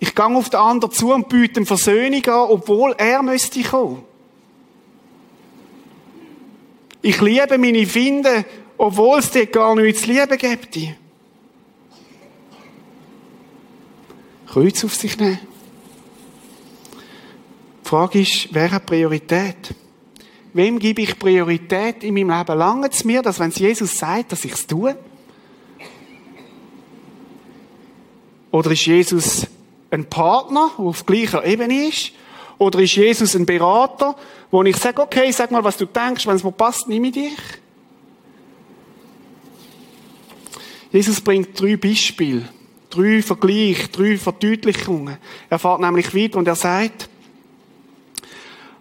Ich 0.00 0.16
gehe 0.16 0.24
auf 0.24 0.50
den 0.50 0.58
anderen 0.58 0.92
zu 0.92 1.14
und 1.14 1.28
biete 1.28 1.60
ihm 1.60 1.66
Versöhnung 1.66 2.24
an, 2.24 2.50
obwohl 2.50 2.92
er 2.98 3.22
müsste 3.22 3.62
kommen. 3.62 4.02
Ich 7.02 7.20
liebe 7.20 7.56
meine 7.56 7.86
Finde, 7.86 8.44
obwohl 8.76 9.20
es 9.20 9.30
dir 9.30 9.46
gar 9.46 9.76
nichts 9.76 10.02
zu 10.02 10.08
lieben 10.08 10.38
gibt. 10.38 10.76
Kreuz 14.48 14.82
auf 14.82 14.96
sich 14.96 15.16
nehmen. 15.16 15.38
Die 17.84 17.88
Frage 17.88 18.22
ist, 18.22 18.48
wer 18.50 18.72
hat 18.72 18.86
Priorität? 18.86 19.76
Wem 20.58 20.80
gebe 20.80 21.02
ich 21.02 21.16
Priorität 21.16 22.02
in 22.02 22.14
meinem 22.14 22.36
Leben? 22.36 22.58
Lange 22.58 22.88
es 22.88 23.04
mir, 23.04 23.22
dass 23.22 23.38
wenn 23.38 23.50
es 23.50 23.60
Jesus 23.60 23.96
sagt, 23.96 24.32
dass 24.32 24.44
ich 24.44 24.54
es 24.54 24.66
tue? 24.66 24.98
Oder 28.50 28.72
ist 28.72 28.84
Jesus 28.84 29.46
ein 29.92 30.04
Partner, 30.06 30.72
der 30.76 30.84
auf 30.84 31.06
gleicher 31.06 31.46
Ebene 31.46 31.86
ist? 31.86 32.10
Oder 32.58 32.80
ist 32.80 32.96
Jesus 32.96 33.36
ein 33.36 33.46
Berater, 33.46 34.16
wo 34.50 34.60
ich 34.64 34.76
sage, 34.76 35.00
okay, 35.00 35.30
sag 35.30 35.52
mal, 35.52 35.62
was 35.62 35.76
du 35.76 35.86
denkst, 35.86 36.26
wenn 36.26 36.34
es 36.34 36.42
mir 36.42 36.50
passt, 36.50 36.88
nehme 36.88 37.06
ich 37.06 37.12
dich? 37.12 37.36
Jesus 40.90 41.20
bringt 41.20 41.60
drei 41.60 41.76
Beispiele, 41.76 42.48
drei 42.90 43.22
Vergleiche, 43.22 43.86
drei 43.92 44.18
Verdeutlichungen. 44.18 45.18
Er 45.50 45.60
fährt 45.60 45.78
nämlich 45.78 46.12
weiter 46.16 46.36
und 46.36 46.48
er 46.48 46.56
sagt, 46.56 47.08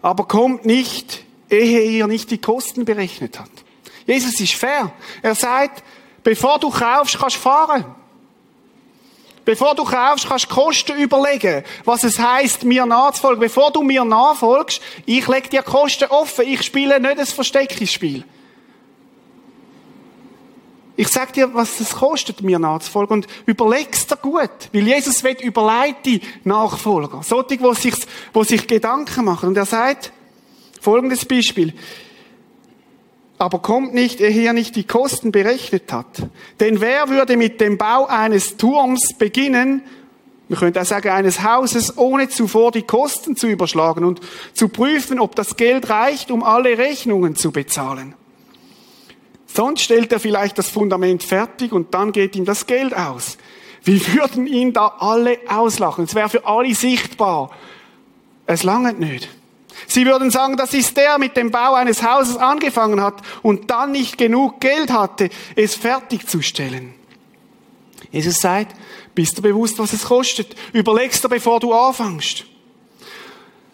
aber 0.01 0.23
kommt 0.27 0.65
nicht 0.65 1.26
ehe 1.49 1.81
ihr 1.81 2.07
nicht 2.07 2.31
die 2.31 2.37
Kosten 2.37 2.85
berechnet 2.85 3.39
habt. 3.39 3.63
Jesus 4.05 4.39
ist 4.39 4.53
fair. 4.53 4.91
Er 5.21 5.35
sagt, 5.35 5.83
bevor 6.23 6.59
du 6.59 6.69
kaufst, 6.69 7.17
kannst 7.19 7.35
du 7.35 7.41
fahren. 7.41 7.85
Bevor 9.43 9.75
du 9.75 9.85
kaufst, 9.85 10.27
kannst 10.27 10.51
du 10.51 10.55
Kosten 10.55 10.97
überlegen, 10.97 11.63
was 11.85 12.03
es 12.03 12.19
heißt, 12.19 12.63
mir 12.63 12.85
nachzufolgen. 12.85 13.39
Bevor 13.39 13.71
du 13.71 13.81
mir 13.81 14.03
nachfolgst, 14.03 14.81
ich 15.05 15.27
lege 15.27 15.49
dir 15.49 15.63
Kosten 15.63 16.09
offen. 16.09 16.45
Ich 16.47 16.63
spiele 16.63 16.99
nicht 16.99 17.19
ein 17.19 17.25
verstecktes 17.25 17.91
Spiel. 17.91 18.25
Ich 20.97 21.09
sag 21.09 21.31
dir, 21.31 21.53
was 21.53 21.79
es 21.79 21.91
kostet, 21.91 22.41
mir 22.41 22.57
nachzufolgen 22.57 23.17
und 23.17 23.27
überleg's 23.45 24.07
dir 24.07 24.17
gut. 24.17 24.49
Weil 24.73 24.87
Jesus 24.87 25.23
will 25.23 25.37
überleite 25.41 26.19
Nachfolger. 26.43 27.21
Solche, 27.23 27.57
die 27.57 27.75
sich, 27.75 27.95
die 28.35 28.43
sich 28.43 28.67
Gedanken 28.67 29.25
machen. 29.25 29.49
Und 29.49 29.57
er 29.57 29.65
sagt, 29.67 30.11
Folgendes 30.81 31.25
Beispiel. 31.25 31.73
Aber 33.37 33.59
kommt 33.59 33.93
nicht, 33.93 34.19
er 34.19 34.53
nicht 34.53 34.75
die 34.75 34.83
Kosten 34.83 35.31
berechnet 35.31 35.91
hat. 35.93 36.23
Denn 36.59 36.81
wer 36.81 37.09
würde 37.09 37.37
mit 37.37 37.61
dem 37.61 37.77
Bau 37.77 38.07
eines 38.07 38.57
Turms 38.57 39.13
beginnen, 39.13 39.83
wir 40.47 40.57
könnten 40.57 40.79
auch 40.79 40.85
sagen 40.85 41.09
eines 41.09 41.43
Hauses, 41.43 41.97
ohne 41.97 42.29
zuvor 42.29 42.71
die 42.71 42.83
Kosten 42.83 43.35
zu 43.35 43.47
überschlagen 43.47 44.05
und 44.05 44.21
zu 44.53 44.69
prüfen, 44.69 45.19
ob 45.19 45.35
das 45.35 45.57
Geld 45.57 45.89
reicht, 45.89 46.31
um 46.31 46.41
alle 46.41 46.77
Rechnungen 46.77 47.35
zu 47.35 47.51
bezahlen. 47.51 48.15
Sonst 49.45 49.81
stellt 49.81 50.11
er 50.11 50.19
vielleicht 50.19 50.57
das 50.57 50.69
Fundament 50.69 51.23
fertig 51.23 51.73
und 51.73 51.93
dann 51.93 52.11
geht 52.11 52.35
ihm 52.35 52.45
das 52.45 52.65
Geld 52.65 52.95
aus. 52.95 53.37
Wir 53.83 53.99
würden 54.13 54.47
ihn 54.47 54.73
da 54.73 54.95
alle 54.99 55.37
auslachen. 55.47 56.05
Es 56.05 56.15
wäre 56.15 56.29
für 56.29 56.45
alle 56.45 56.73
sichtbar. 56.75 57.51
Es 58.45 58.63
langt 58.63 58.99
nicht. 58.99 59.29
Sie 59.85 60.05
würden 60.05 60.31
sagen, 60.31 60.57
das 60.57 60.73
ist 60.73 60.97
der 60.97 61.17
mit 61.19 61.37
dem 61.37 61.51
Bau 61.51 61.75
eines 61.75 62.01
Hauses 62.01 62.37
angefangen 62.37 63.01
hat 63.01 63.21
und 63.43 63.69
dann 63.69 63.91
nicht 63.91 64.17
genug 64.17 64.59
Geld 64.59 64.91
hatte, 64.91 65.29
es 65.55 65.75
fertigzustellen. 65.75 66.93
Jesus 68.11 68.39
sagt, 68.39 68.75
bist 69.13 69.37
du 69.37 69.41
bewusst, 69.41 69.77
was 69.79 69.93
es 69.93 70.05
kostet? 70.05 70.55
Überlegst 70.73 71.23
du, 71.23 71.29
bevor 71.29 71.59
du 71.59 71.73
anfängst. 71.73 72.45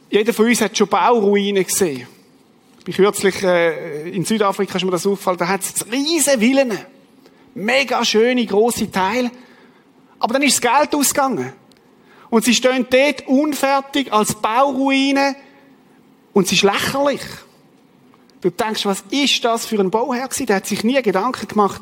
Jeder 0.09 0.33
von 0.33 0.45
uns 0.45 0.61
hat 0.61 0.77
schon 0.77 0.87
Bauruinen 0.87 1.63
gesehen. 1.63 2.07
Ich 2.79 2.85
bin 2.85 2.93
kürzlich 2.93 3.41
äh, 3.43 4.09
in 4.09 4.25
Südafrika, 4.25 4.77
ist 4.77 4.83
mir 4.83 4.91
das 4.91 5.07
auffallen, 5.07 5.37
da 5.37 5.47
hat 5.47 5.61
es 5.61 5.85
riesige 5.91 6.39
Villen. 6.39 6.77
Mega 7.55 8.03
schöne, 8.03 8.45
grosse 8.45 8.91
Teile. 8.91 9.31
Aber 10.19 10.33
dann 10.33 10.43
ist 10.43 10.63
das 10.63 10.79
Geld 10.79 10.95
ausgegangen. 10.95 11.53
Und 12.29 12.43
sie 12.43 12.53
stehen 12.53 12.87
dort 12.89 13.27
unfertig 13.27 14.11
als 14.11 14.33
Bauruine 14.35 15.35
und 16.33 16.45
es 16.45 16.51
ist 16.51 16.63
lächerlich. 16.63 17.21
Du 18.41 18.49
denkst, 18.49 18.85
was 18.85 19.03
ist 19.09 19.45
das 19.45 19.65
für 19.65 19.79
ein 19.79 19.89
Bauherr 19.89 20.27
gewesen? 20.27 20.47
Der 20.47 20.57
hat 20.57 20.65
sich 20.65 20.83
nie 20.83 21.01
Gedanken 21.01 21.47
gemacht, 21.47 21.81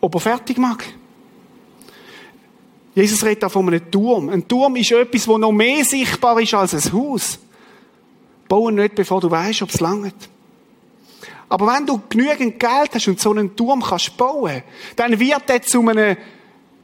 ob 0.00 0.14
er 0.14 0.20
fertig 0.20 0.58
mag. 0.58 0.84
Jesus 2.94 3.24
redet 3.24 3.42
da 3.42 3.48
von 3.48 3.66
einem 3.66 3.90
Turm. 3.90 4.28
Ein 4.28 4.46
Turm 4.46 4.76
ist 4.76 4.92
etwas, 4.92 5.26
wo 5.26 5.38
noch 5.38 5.52
mehr 5.52 5.84
sichtbar 5.84 6.38
ist 6.40 6.52
als 6.52 6.74
ein 6.74 6.92
Haus. 6.92 7.38
Bau 8.48 8.68
nicht, 8.68 8.94
bevor 8.94 9.20
du 9.20 9.30
weißt, 9.30 9.62
ob 9.62 9.70
es 9.70 9.80
langt. 9.80 10.28
Aber 11.48 11.66
wenn 11.66 11.86
du 11.86 12.00
genügend 12.08 12.60
Geld 12.60 12.94
hast 12.94 13.08
und 13.08 13.20
so 13.20 13.30
einen 13.30 13.56
Turm 13.56 13.82
kannst 13.82 14.16
bauen, 14.16 14.62
dann 14.96 15.18
wird 15.18 15.48
der 15.48 15.62
zu 15.62 15.80
einem 15.88 16.16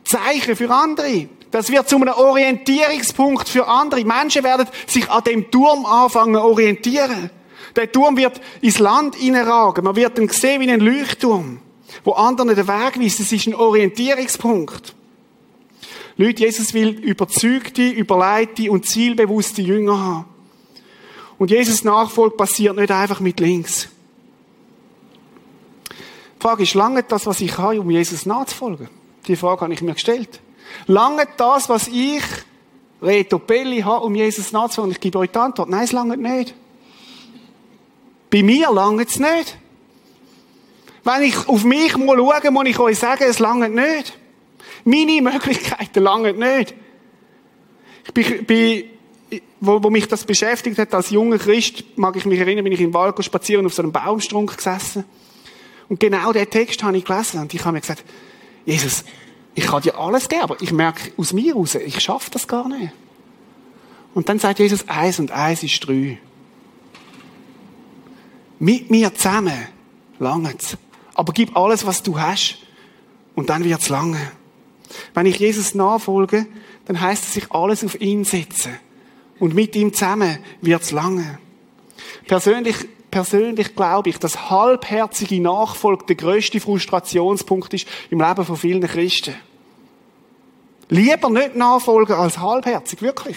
Zeichen 0.04 0.56
für 0.56 0.70
andere. 0.70 1.28
Das 1.50 1.70
wird 1.70 1.88
zu 1.88 1.96
einem 1.96 2.14
Orientierungspunkt 2.14 3.48
für 3.48 3.66
andere. 3.66 4.04
Menschen 4.04 4.44
werden 4.44 4.66
sich 4.86 5.08
an 5.10 5.24
dem 5.24 5.50
Turm 5.50 5.86
anfangen 5.86 6.36
orientieren. 6.36 7.30
Der 7.74 7.90
Turm 7.90 8.16
wird 8.16 8.40
ins 8.60 8.78
Land 8.78 9.16
hineinragen. 9.16 9.84
Man 9.84 9.96
wird 9.96 10.18
ihn 10.18 10.28
sehen 10.28 10.60
wie 10.60 10.70
einen 10.70 10.80
Leuchtturm, 10.80 11.60
wo 12.04 12.12
anderen 12.12 12.54
den 12.54 12.68
Weg 12.68 13.00
weist. 13.00 13.20
Es 13.20 13.32
ist 13.32 13.46
ein 13.46 13.54
Orientierungspunkt. 13.54 14.94
Leute, 16.16 16.42
Jesus 16.42 16.74
will 16.74 16.88
überzeugte, 16.88 17.88
überleitete 17.88 18.70
und 18.70 18.86
zielbewusste 18.86 19.62
Jünger 19.62 19.98
haben. 19.98 20.24
Und 21.38 21.52
Jesus 21.52 21.84
Nachfolge 21.84 22.36
passiert 22.36 22.76
nicht 22.76 22.90
einfach 22.90 23.20
mit 23.20 23.38
links. 23.38 23.88
Die 25.90 26.42
Frage 26.42 26.64
ist, 26.64 26.74
lange 26.74 27.04
das, 27.04 27.26
was 27.26 27.40
ich 27.40 27.56
habe, 27.56 27.80
um 27.80 27.90
Jesus 27.90 28.26
nachzufolgen? 28.26 28.88
Die 29.28 29.36
Frage 29.36 29.60
habe 29.60 29.72
ich 29.72 29.80
mir 29.80 29.94
gestellt. 29.94 30.40
Lange 30.86 31.24
das, 31.36 31.68
was 31.68 31.88
ich, 31.88 32.22
Reto 33.02 33.38
Belli, 33.38 33.80
habe, 33.80 34.04
um 34.04 34.14
Jesus 34.14 34.52
nachzufolgen? 34.52 34.92
Ich 34.92 35.00
gebe 35.00 35.18
euch 35.18 35.30
die 35.30 35.38
Antwort. 35.38 35.68
Nein, 35.68 35.84
es 35.84 35.92
lange 35.92 36.16
nicht. 36.16 36.54
Bei 38.30 38.42
mir 38.42 38.72
lange 38.72 39.04
es 39.04 39.18
nicht. 39.18 39.56
Wenn 41.04 41.22
ich 41.22 41.48
auf 41.48 41.64
mich 41.64 41.96
muss 41.96 42.16
schauen, 42.16 42.54
muss 42.54 42.66
ich 42.66 42.78
euch 42.78 42.98
sagen, 42.98 43.24
es 43.26 43.38
lange 43.38 43.68
nicht. 43.68 44.18
Meine 44.84 45.22
Möglichkeiten 45.22 46.02
lange 46.02 46.32
nicht. 46.32 46.74
Ich 48.06 48.12
bin, 48.12 48.44
bin 48.44 48.84
wo, 49.60 49.82
wo 49.82 49.90
mich 49.90 50.08
das 50.08 50.24
beschäftigt 50.24 50.78
hat 50.78 50.94
als 50.94 51.10
junger 51.10 51.38
Christ, 51.38 51.84
mag 51.96 52.16
ich 52.16 52.24
mich 52.24 52.38
erinnern, 52.38 52.64
bin 52.64 52.72
ich 52.72 52.80
im 52.80 52.94
Wald 52.94 53.22
spazieren 53.24 53.66
auf 53.66 53.74
so 53.74 53.82
einem 53.82 53.92
Baumstrunk 53.92 54.56
gesessen. 54.56 55.04
Und 55.88 56.00
genau 56.00 56.32
den 56.32 56.48
Text 56.48 56.82
habe 56.82 56.96
ich 56.96 57.04
gelesen 57.04 57.40
und 57.40 57.52
ich 57.52 57.64
habe 57.64 57.72
mir 57.72 57.80
gesagt, 57.80 58.04
Jesus, 58.64 59.04
ich 59.58 59.66
kann 59.66 59.82
dir 59.82 59.98
alles 59.98 60.28
geben, 60.28 60.42
aber 60.42 60.62
ich 60.62 60.70
merke 60.70 61.10
aus 61.16 61.32
mir 61.32 61.52
raus, 61.52 61.74
ich 61.74 61.98
schaffe 61.98 62.30
das 62.30 62.46
gar 62.46 62.68
nicht. 62.68 62.92
Und 64.14 64.28
dann 64.28 64.38
sagt 64.38 64.60
Jesus, 64.60 64.88
eins 64.88 65.18
und 65.18 65.32
eins 65.32 65.64
ist 65.64 65.80
drei. 65.80 66.18
Mit 68.60 68.88
mir 68.88 69.12
zusammen 69.12 69.66
langt's. 70.20 70.76
Aber 71.12 71.32
gib 71.32 71.56
alles, 71.56 71.84
was 71.84 72.04
du 72.04 72.20
hast, 72.20 72.58
und 73.34 73.50
dann 73.50 73.64
wird's 73.64 73.88
lange. 73.88 74.30
Wenn 75.12 75.26
ich 75.26 75.40
Jesus 75.40 75.74
nachfolge, 75.74 76.46
dann 76.86 77.00
heißt 77.00 77.24
es 77.24 77.34
sich 77.34 77.50
alles 77.50 77.82
auf 77.82 78.00
ihn 78.00 78.22
setzen. 78.22 78.78
Und 79.40 79.54
mit 79.54 79.74
ihm 79.74 79.92
zusammen 79.92 80.38
wird's 80.60 80.92
lange. 80.92 81.40
Persönlich, 82.28 82.76
persönlich 83.10 83.74
glaube 83.74 84.10
ich, 84.10 84.18
dass 84.18 84.50
halbherzige 84.50 85.40
Nachfolge 85.40 86.06
der 86.06 86.16
größte 86.16 86.60
Frustrationspunkt 86.60 87.74
ist 87.74 87.88
im 88.10 88.20
Leben 88.20 88.44
von 88.44 88.56
vielen 88.56 88.86
Christen. 88.86 89.34
Lieber 90.88 91.30
nicht 91.30 91.54
nachfolgen 91.54 92.16
als 92.16 92.38
halbherzig, 92.38 93.02
wirklich. 93.02 93.36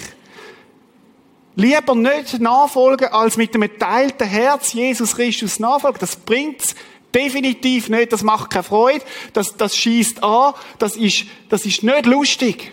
Lieber 1.55 1.95
nicht 1.95 2.39
nachfolgen, 2.39 3.09
als 3.09 3.35
mit 3.35 3.53
einem 3.53 3.69
geteilten 3.69 4.27
Herz 4.27 4.73
Jesus 4.73 5.15
Christus 5.15 5.59
nachfolgen. 5.59 5.99
Das 5.99 6.15
bringt's 6.15 6.75
definitiv 7.13 7.89
nicht. 7.89 8.13
Das 8.13 8.23
macht 8.23 8.51
keine 8.51 8.63
Freude. 8.63 9.03
Das, 9.33 9.57
das 9.57 9.75
schießt 9.75 10.23
an. 10.23 10.53
Das 10.79 10.95
ist, 10.95 11.25
das 11.49 11.65
ist 11.65 11.83
nicht 11.83 12.05
lustig. 12.05 12.71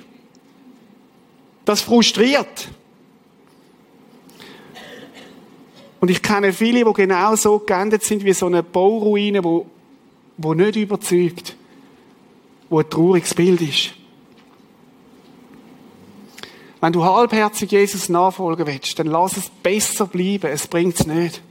Das 1.64 1.80
frustriert. 1.80 2.68
Und 6.00 6.10
ich 6.10 6.22
kenne 6.22 6.52
viele, 6.52 6.84
die 6.84 6.92
genau 6.92 7.34
so 7.34 7.58
geendet 7.58 8.04
sind 8.04 8.24
wie 8.24 8.32
so 8.32 8.46
eine 8.46 8.62
Bauruine, 8.62 9.42
wo, 9.42 9.66
wo 10.36 10.54
nicht 10.54 10.76
überzeugt, 10.76 11.56
wo 12.70 12.78
ein 12.78 12.88
trauriges 12.88 13.34
Bild 13.34 13.60
ist. 13.60 13.97
Wenn 16.80 16.92
du 16.92 17.04
halbherzig 17.04 17.72
Jesus 17.72 18.08
nachfolgen 18.08 18.66
willst, 18.66 18.98
dann 18.98 19.08
lass 19.08 19.36
es 19.36 19.50
besser 19.62 20.06
bleiben. 20.06 20.50
Es 20.50 20.66
bringt's 20.66 21.06
nicht. 21.06 21.42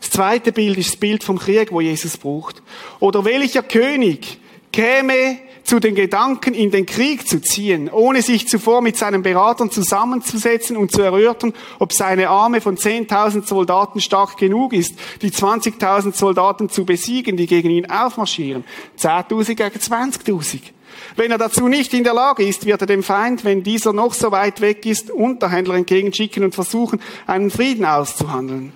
Das 0.00 0.10
zweite 0.10 0.52
Bild 0.52 0.78
ist 0.78 0.90
das 0.90 0.96
Bild 0.96 1.24
vom 1.24 1.38
Krieg, 1.38 1.72
wo 1.72 1.80
Jesus 1.80 2.16
braucht. 2.16 2.62
Oder 3.00 3.24
welcher 3.24 3.62
König 3.62 4.38
käme 4.72 5.38
zu 5.66 5.80
den 5.80 5.94
Gedanken, 5.94 6.54
in 6.54 6.70
den 6.70 6.86
Krieg 6.86 7.26
zu 7.26 7.40
ziehen, 7.40 7.90
ohne 7.90 8.22
sich 8.22 8.46
zuvor 8.46 8.82
mit 8.82 8.96
seinen 8.96 9.22
Beratern 9.22 9.70
zusammenzusetzen 9.70 10.76
und 10.76 10.92
zu 10.92 11.02
erörtern, 11.02 11.54
ob 11.80 11.92
seine 11.92 12.28
Arme 12.28 12.60
von 12.60 12.76
10.000 12.76 13.46
Soldaten 13.46 14.00
stark 14.00 14.36
genug 14.36 14.72
ist, 14.72 14.94
die 15.22 15.30
20.000 15.30 16.14
Soldaten 16.14 16.68
zu 16.68 16.84
besiegen, 16.84 17.36
die 17.36 17.46
gegen 17.46 17.70
ihn 17.70 17.90
aufmarschieren. 17.90 18.64
10.000 18.98 19.54
gegen 19.54 19.76
20.000. 19.76 20.60
Wenn 21.16 21.30
er 21.30 21.38
dazu 21.38 21.66
nicht 21.66 21.94
in 21.94 22.04
der 22.04 22.12
Lage 22.12 22.46
ist, 22.46 22.66
wird 22.66 22.82
er 22.82 22.86
dem 22.86 23.02
Feind, 23.02 23.42
wenn 23.44 23.62
dieser 23.62 23.94
noch 23.94 24.12
so 24.12 24.30
weit 24.32 24.60
weg 24.60 24.84
ist, 24.84 25.10
Unterhändler 25.10 25.74
entgegenschicken 25.74 26.44
und 26.44 26.54
versuchen, 26.54 27.00
einen 27.26 27.50
Frieden 27.50 27.86
auszuhandeln. 27.86 28.72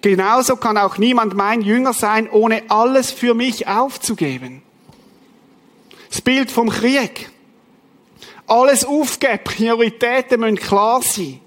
Genauso 0.00 0.56
kann 0.56 0.78
auch 0.78 0.96
niemand 0.96 1.34
mein 1.34 1.60
Jünger 1.60 1.92
sein, 1.92 2.30
ohne 2.30 2.62
alles 2.68 3.10
für 3.10 3.34
mich 3.34 3.68
aufzugeben. 3.68 4.62
Das 6.08 6.22
Bild 6.22 6.50
vom 6.50 6.70
Krieg. 6.70 7.30
Alles 8.46 8.84
aufgeben, 8.84 9.40
Prioritäten 9.44 10.40
müssen 10.40 10.56
klar 10.56 11.02
sein. 11.02 11.40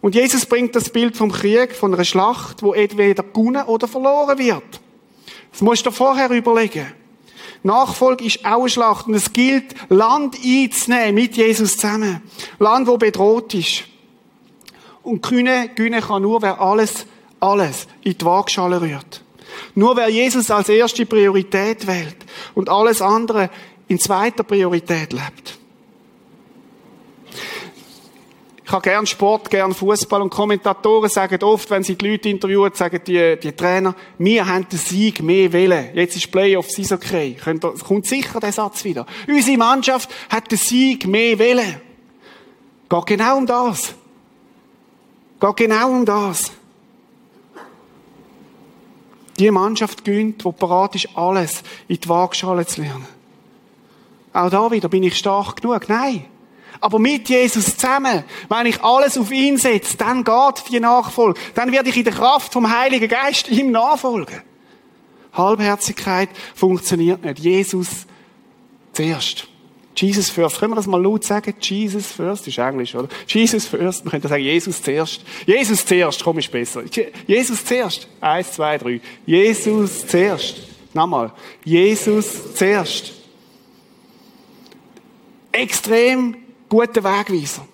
Und 0.00 0.14
Jesus 0.14 0.46
bringt 0.46 0.74
das 0.74 0.90
Bild 0.90 1.16
vom 1.16 1.30
Krieg, 1.30 1.74
von 1.74 1.94
einer 1.94 2.04
Schlacht, 2.04 2.62
wo 2.62 2.72
entweder 2.72 3.22
gewonnen 3.22 3.64
oder 3.66 3.86
verloren 3.86 4.38
wird. 4.38 4.80
Das 5.52 5.60
musst 5.60 5.86
du 5.86 5.90
dir 5.90 5.96
vorher 5.96 6.30
überlegen. 6.30 7.03
Nachfolge 7.64 8.24
ist 8.24 8.44
auch 8.44 8.60
eine 8.60 8.68
Schlacht 8.68 9.06
und 9.08 9.14
es 9.14 9.32
gilt, 9.32 9.74
Land 9.88 10.36
einzunehmen 10.44 11.14
mit 11.14 11.36
Jesus 11.36 11.76
zusammen. 11.76 12.22
Land, 12.58 12.86
wo 12.86 12.98
bedroht 12.98 13.54
ist. 13.54 13.84
Und 15.02 15.22
gewinnen, 15.22 15.70
gewinnen 15.74 16.02
kann 16.02 16.22
nur, 16.22 16.42
wer 16.42 16.60
alles, 16.60 17.06
alles 17.40 17.86
in 18.02 18.16
die 18.16 18.24
Waagschale 18.24 18.80
rührt. 18.80 19.22
Nur 19.74 19.96
wer 19.96 20.08
Jesus 20.08 20.50
als 20.50 20.68
erste 20.68 21.06
Priorität 21.06 21.86
wählt 21.86 22.16
und 22.54 22.68
alles 22.68 23.00
andere 23.00 23.50
in 23.88 23.98
zweiter 23.98 24.42
Priorität 24.42 25.12
lebt. 25.12 25.58
Habe 28.74 28.90
gern 28.90 29.06
Sport, 29.06 29.50
gern 29.50 29.72
Fußball 29.72 30.20
und 30.20 30.30
Kommentatoren 30.30 31.08
sagen 31.08 31.40
oft, 31.44 31.70
wenn 31.70 31.84
sie 31.84 31.94
die 31.94 32.10
Leute 32.10 32.28
interviewen, 32.28 32.72
sagen 32.74 33.00
die, 33.06 33.38
die 33.40 33.52
Trainer, 33.52 33.94
wir 34.18 34.48
haben 34.48 34.68
den 34.68 34.80
Sieg 34.80 35.22
mehr 35.22 35.52
wählen. 35.52 35.90
Jetzt 35.94 36.16
ist 36.16 36.32
Playoffs, 36.32 36.76
ist 36.76 36.90
okay. 36.90 37.36
Kommt 37.84 38.04
sicher 38.04 38.40
der 38.40 38.50
Satz 38.50 38.82
wieder. 38.82 39.06
Unsere 39.28 39.58
Mannschaft 39.58 40.10
hat 40.28 40.50
den 40.50 40.58
Sieg 40.58 41.06
mehr 41.06 41.38
wählen. 41.38 41.80
Geht 42.88 43.06
genau 43.06 43.36
um 43.36 43.46
das. 43.46 43.94
Geht 45.40 45.56
genau 45.56 45.90
um 45.92 46.04
das. 46.04 46.50
Die 49.38 49.52
Mannschaft 49.52 50.04
gönnt, 50.04 50.44
die 50.44 50.50
parat 50.50 50.96
ist, 50.96 51.10
alles 51.14 51.62
in 51.86 52.00
die 52.00 52.08
Waagschale 52.08 52.66
zu 52.66 52.82
lernen. 52.82 53.06
Auch 54.32 54.50
da 54.50 54.68
wieder, 54.72 54.88
bin 54.88 55.04
ich 55.04 55.16
stark 55.16 55.62
genug? 55.62 55.88
Nein. 55.88 56.24
Aber 56.84 56.98
mit 56.98 57.30
Jesus 57.30 57.78
zusammen, 57.78 58.24
wenn 58.50 58.66
ich 58.66 58.82
alles 58.82 59.16
auf 59.16 59.32
ihn 59.32 59.56
setze, 59.56 59.96
dann 59.96 60.22
geht 60.22 60.64
die 60.70 60.80
Nachfolge. 60.80 61.40
Dann 61.54 61.72
werde 61.72 61.88
ich 61.88 61.96
in 61.96 62.04
der 62.04 62.12
Kraft 62.12 62.52
vom 62.52 62.70
Heiligen 62.70 63.08
Geist 63.08 63.48
ihm 63.48 63.70
nachfolgen. 63.70 64.42
Halbherzigkeit 65.32 66.28
funktioniert 66.54 67.24
nicht. 67.24 67.38
Jesus 67.38 68.04
zuerst. 68.92 69.48
Jesus 69.96 70.28
first. 70.28 70.60
Können 70.60 70.72
wir 70.72 70.76
das 70.76 70.86
mal 70.86 71.02
laut 71.02 71.24
sagen? 71.24 71.54
Jesus 71.58 72.12
first 72.12 72.46
ist 72.48 72.58
Englisch, 72.58 72.94
oder? 72.94 73.08
Jesus 73.28 73.64
first. 73.64 74.04
Man 74.04 74.10
könnte 74.10 74.28
sagen, 74.28 74.42
Jesus 74.42 74.82
zuerst. 74.82 75.22
Jesus 75.46 75.86
zuerst, 75.86 76.22
komm, 76.22 76.36
ist 76.36 76.52
besser. 76.52 76.82
Jesus 77.26 77.64
zuerst. 77.64 78.08
Eins, 78.20 78.52
zwei, 78.52 78.76
drei. 78.76 79.00
Jesus 79.24 80.06
zuerst. 80.06 80.56
Nochmal. 80.92 81.32
Jesus 81.64 82.54
zuerst. 82.54 83.14
Extrem 85.50 86.43
guter 86.74 87.04
Wegweiser. 87.04 87.64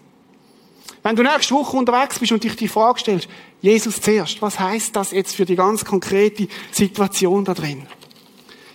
Wenn 1.02 1.16
du 1.16 1.22
nächste 1.22 1.54
Woche 1.54 1.76
unterwegs 1.76 2.18
bist 2.18 2.32
und 2.32 2.44
dich 2.44 2.54
die 2.56 2.68
Frage 2.68 3.00
stellst, 3.00 3.28
Jesus 3.62 4.00
zuerst, 4.00 4.42
was 4.42 4.60
heißt 4.60 4.94
das 4.94 5.12
jetzt 5.12 5.34
für 5.34 5.46
die 5.46 5.56
ganz 5.56 5.84
konkrete 5.84 6.48
Situation 6.70 7.44
da 7.44 7.54
drin? 7.54 7.86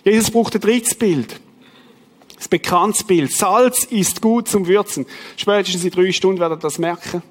Jesus 0.04 0.30
braucht 0.30 0.54
ein 0.56 0.60
drittes 0.60 0.96
Bild. 0.96 1.40
Das 2.34 2.48
bekannte 2.48 3.04
Bild. 3.04 3.32
Salz 3.32 3.84
ist 3.84 4.20
gut 4.20 4.48
zum 4.48 4.66
Würzen. 4.66 5.06
Spätestens 5.36 5.84
in 5.84 5.90
drei 5.90 6.10
Stunden 6.10 6.40
werdet 6.40 6.58
ihr 6.58 6.62
das 6.62 6.78
merken. 6.78 7.22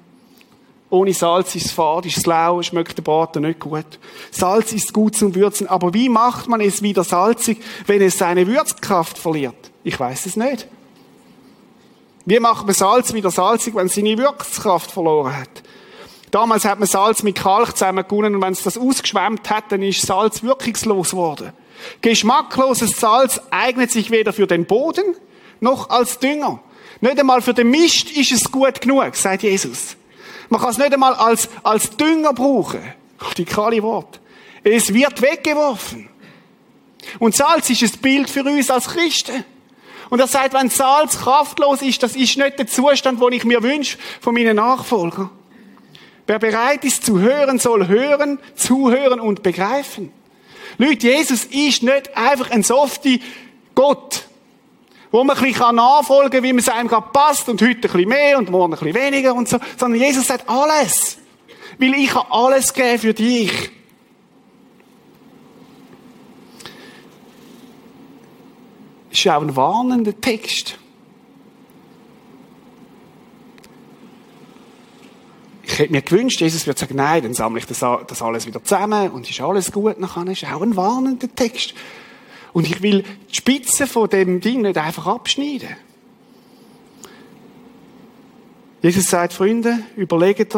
Ohne 0.88 1.12
Salz 1.12 1.54
ist 1.54 1.66
es 1.66 1.72
fad, 1.72 2.06
ist 2.06 2.16
es 2.16 2.26
lau, 2.26 2.62
schmeckt 2.62 2.96
der 2.96 3.02
Braten 3.02 3.42
nicht 3.42 3.60
gut. 3.60 3.98
Salz 4.30 4.72
ist 4.72 4.94
gut 4.94 5.16
zum 5.16 5.34
Würzen. 5.34 5.66
Aber 5.66 5.92
wie 5.92 6.08
macht 6.08 6.48
man 6.48 6.62
es 6.62 6.80
wieder 6.80 7.04
salzig, 7.04 7.58
wenn 7.86 8.00
es 8.00 8.16
seine 8.16 8.46
Würzkraft 8.46 9.18
verliert? 9.18 9.70
Ich 9.84 10.00
weiß 10.00 10.24
es 10.26 10.36
nicht. 10.36 10.68
Wie 12.26 12.40
macht 12.40 12.66
man 12.66 12.74
Salz 12.74 13.12
wieder 13.12 13.30
salzig, 13.30 13.76
wenn 13.76 13.86
es 13.86 13.94
seine 13.94 14.18
Wirkungskraft 14.18 14.90
verloren 14.90 15.36
hat? 15.36 15.48
Damals 16.32 16.64
hat 16.64 16.80
man 16.80 16.88
Salz 16.88 17.22
mit 17.22 17.36
Kalk 17.36 17.76
zusammengebunden 17.76 18.34
und 18.34 18.42
wenn 18.42 18.52
es 18.52 18.64
das 18.64 18.76
ausgeschwemmt 18.76 19.48
hat, 19.48 19.70
dann 19.70 19.80
ist 19.80 20.02
Salz 20.02 20.42
wirkungslos 20.42 21.12
geworden. 21.12 21.52
Geschmackloses 22.00 22.98
Salz 22.98 23.40
eignet 23.50 23.92
sich 23.92 24.10
weder 24.10 24.32
für 24.32 24.48
den 24.48 24.66
Boden 24.66 25.14
noch 25.60 25.88
als 25.88 26.18
Dünger. 26.18 26.60
Nicht 27.00 27.20
einmal 27.20 27.42
für 27.42 27.54
den 27.54 27.70
Mist 27.70 28.10
ist 28.10 28.32
es 28.32 28.50
gut 28.50 28.80
genug, 28.80 29.14
sagt 29.14 29.44
Jesus. 29.44 29.96
Man 30.48 30.60
kann 30.60 30.70
es 30.70 30.78
nicht 30.78 30.92
einmal 30.92 31.14
als, 31.14 31.48
als 31.62 31.96
Dünger 31.96 32.32
brauchen. 32.32 32.80
Die 33.36 33.44
kahle 33.44 33.82
Wort. 33.84 34.20
Es 34.64 34.92
wird 34.92 35.22
weggeworfen. 35.22 36.08
Und 37.20 37.36
Salz 37.36 37.70
ist 37.70 37.82
ein 37.82 38.00
Bild 38.00 38.28
für 38.28 38.42
uns 38.42 38.68
als 38.68 38.88
Christen. 38.88 39.44
Und 40.08 40.20
er 40.20 40.26
sagt, 40.26 40.54
wenn 40.54 40.70
Salz 40.70 41.18
kraftlos 41.18 41.82
ist, 41.82 42.02
das 42.02 42.14
ist 42.14 42.36
nicht 42.36 42.58
der 42.58 42.66
Zustand, 42.66 43.20
den 43.20 43.32
ich 43.32 43.44
mir 43.44 43.62
wünsche 43.62 43.98
von 44.20 44.34
meinen 44.34 44.56
Nachfolgern. 44.56 45.30
Wer 46.26 46.38
bereit 46.38 46.84
ist 46.84 47.04
zu 47.04 47.20
hören, 47.20 47.58
soll 47.58 47.86
hören, 47.88 48.38
zuhören 48.54 49.20
und 49.20 49.42
begreifen. 49.42 50.12
Leute, 50.78 51.08
Jesus 51.08 51.44
ist 51.44 51.82
nicht 51.82 52.16
einfach 52.16 52.50
ein 52.50 52.62
softy 52.62 53.22
Gott, 53.74 54.24
wo 55.10 55.22
man 55.22 55.36
ein 55.36 55.42
bisschen 55.42 55.76
nachfolgen 55.76 56.30
kann, 56.30 56.42
wie 56.42 56.52
man 56.52 56.58
es 56.58 56.68
einem 56.68 56.88
gerade 56.88 57.08
passt 57.12 57.48
und 57.48 57.62
heute 57.62 57.74
ein 57.74 57.80
bisschen 57.80 58.08
mehr 58.08 58.38
und 58.38 58.50
morgen 58.50 58.74
ein 58.74 58.78
bisschen 58.78 58.94
weniger 58.94 59.34
und 59.34 59.48
so, 59.48 59.58
sondern 59.76 60.00
Jesus 60.00 60.26
sagt 60.26 60.48
alles. 60.48 61.18
Weil 61.78 61.94
ich 61.94 62.14
habe 62.14 62.30
alles 62.30 62.72
geben 62.74 62.98
für 62.98 63.14
dich. 63.14 63.70
Das 69.16 69.24
ist 69.24 69.32
auch 69.32 69.40
ein 69.40 69.56
warnender 69.56 70.20
Text. 70.20 70.78
Ich 75.62 75.78
hätte 75.78 75.90
mir 75.90 76.02
gewünscht, 76.02 76.42
Jesus 76.42 76.66
würde 76.66 76.78
sagen, 76.78 76.96
nein, 76.96 77.22
dann 77.22 77.32
sammle 77.32 77.60
ich 77.60 77.64
das, 77.64 77.82
alles 77.82 78.46
wieder 78.46 78.62
zusammen 78.62 79.10
und 79.12 79.30
ist 79.30 79.40
alles 79.40 79.72
gut. 79.72 79.98
Nachher 79.98 80.26
ist 80.26 80.44
auch 80.44 80.60
ein 80.60 80.76
warnender 80.76 81.34
Text. 81.34 81.72
Und 82.52 82.66
ich 82.66 82.82
will 82.82 83.04
die 83.30 83.34
Spitze 83.34 83.86
von 83.86 84.10
dem 84.10 84.42
Ding 84.42 84.60
nicht 84.60 84.76
einfach 84.76 85.06
abschneiden. 85.06 85.70
Jesus 88.82 89.06
sagt, 89.06 89.32
Freunde, 89.32 89.78
überlegt 89.96 90.54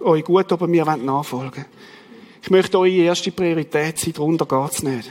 euch 0.00 0.24
gut, 0.24 0.52
ob 0.52 0.60
ihr 0.60 0.66
mir 0.66 0.84
nachfolgen 0.84 1.50
wollt. 1.56 1.66
Ich 2.42 2.50
möchte 2.50 2.78
eure 2.78 2.90
erste 2.90 3.32
Priorität 3.32 3.98
sein, 3.98 4.12
darunter 4.12 4.44
geht's 4.44 4.82
nicht. 4.82 5.10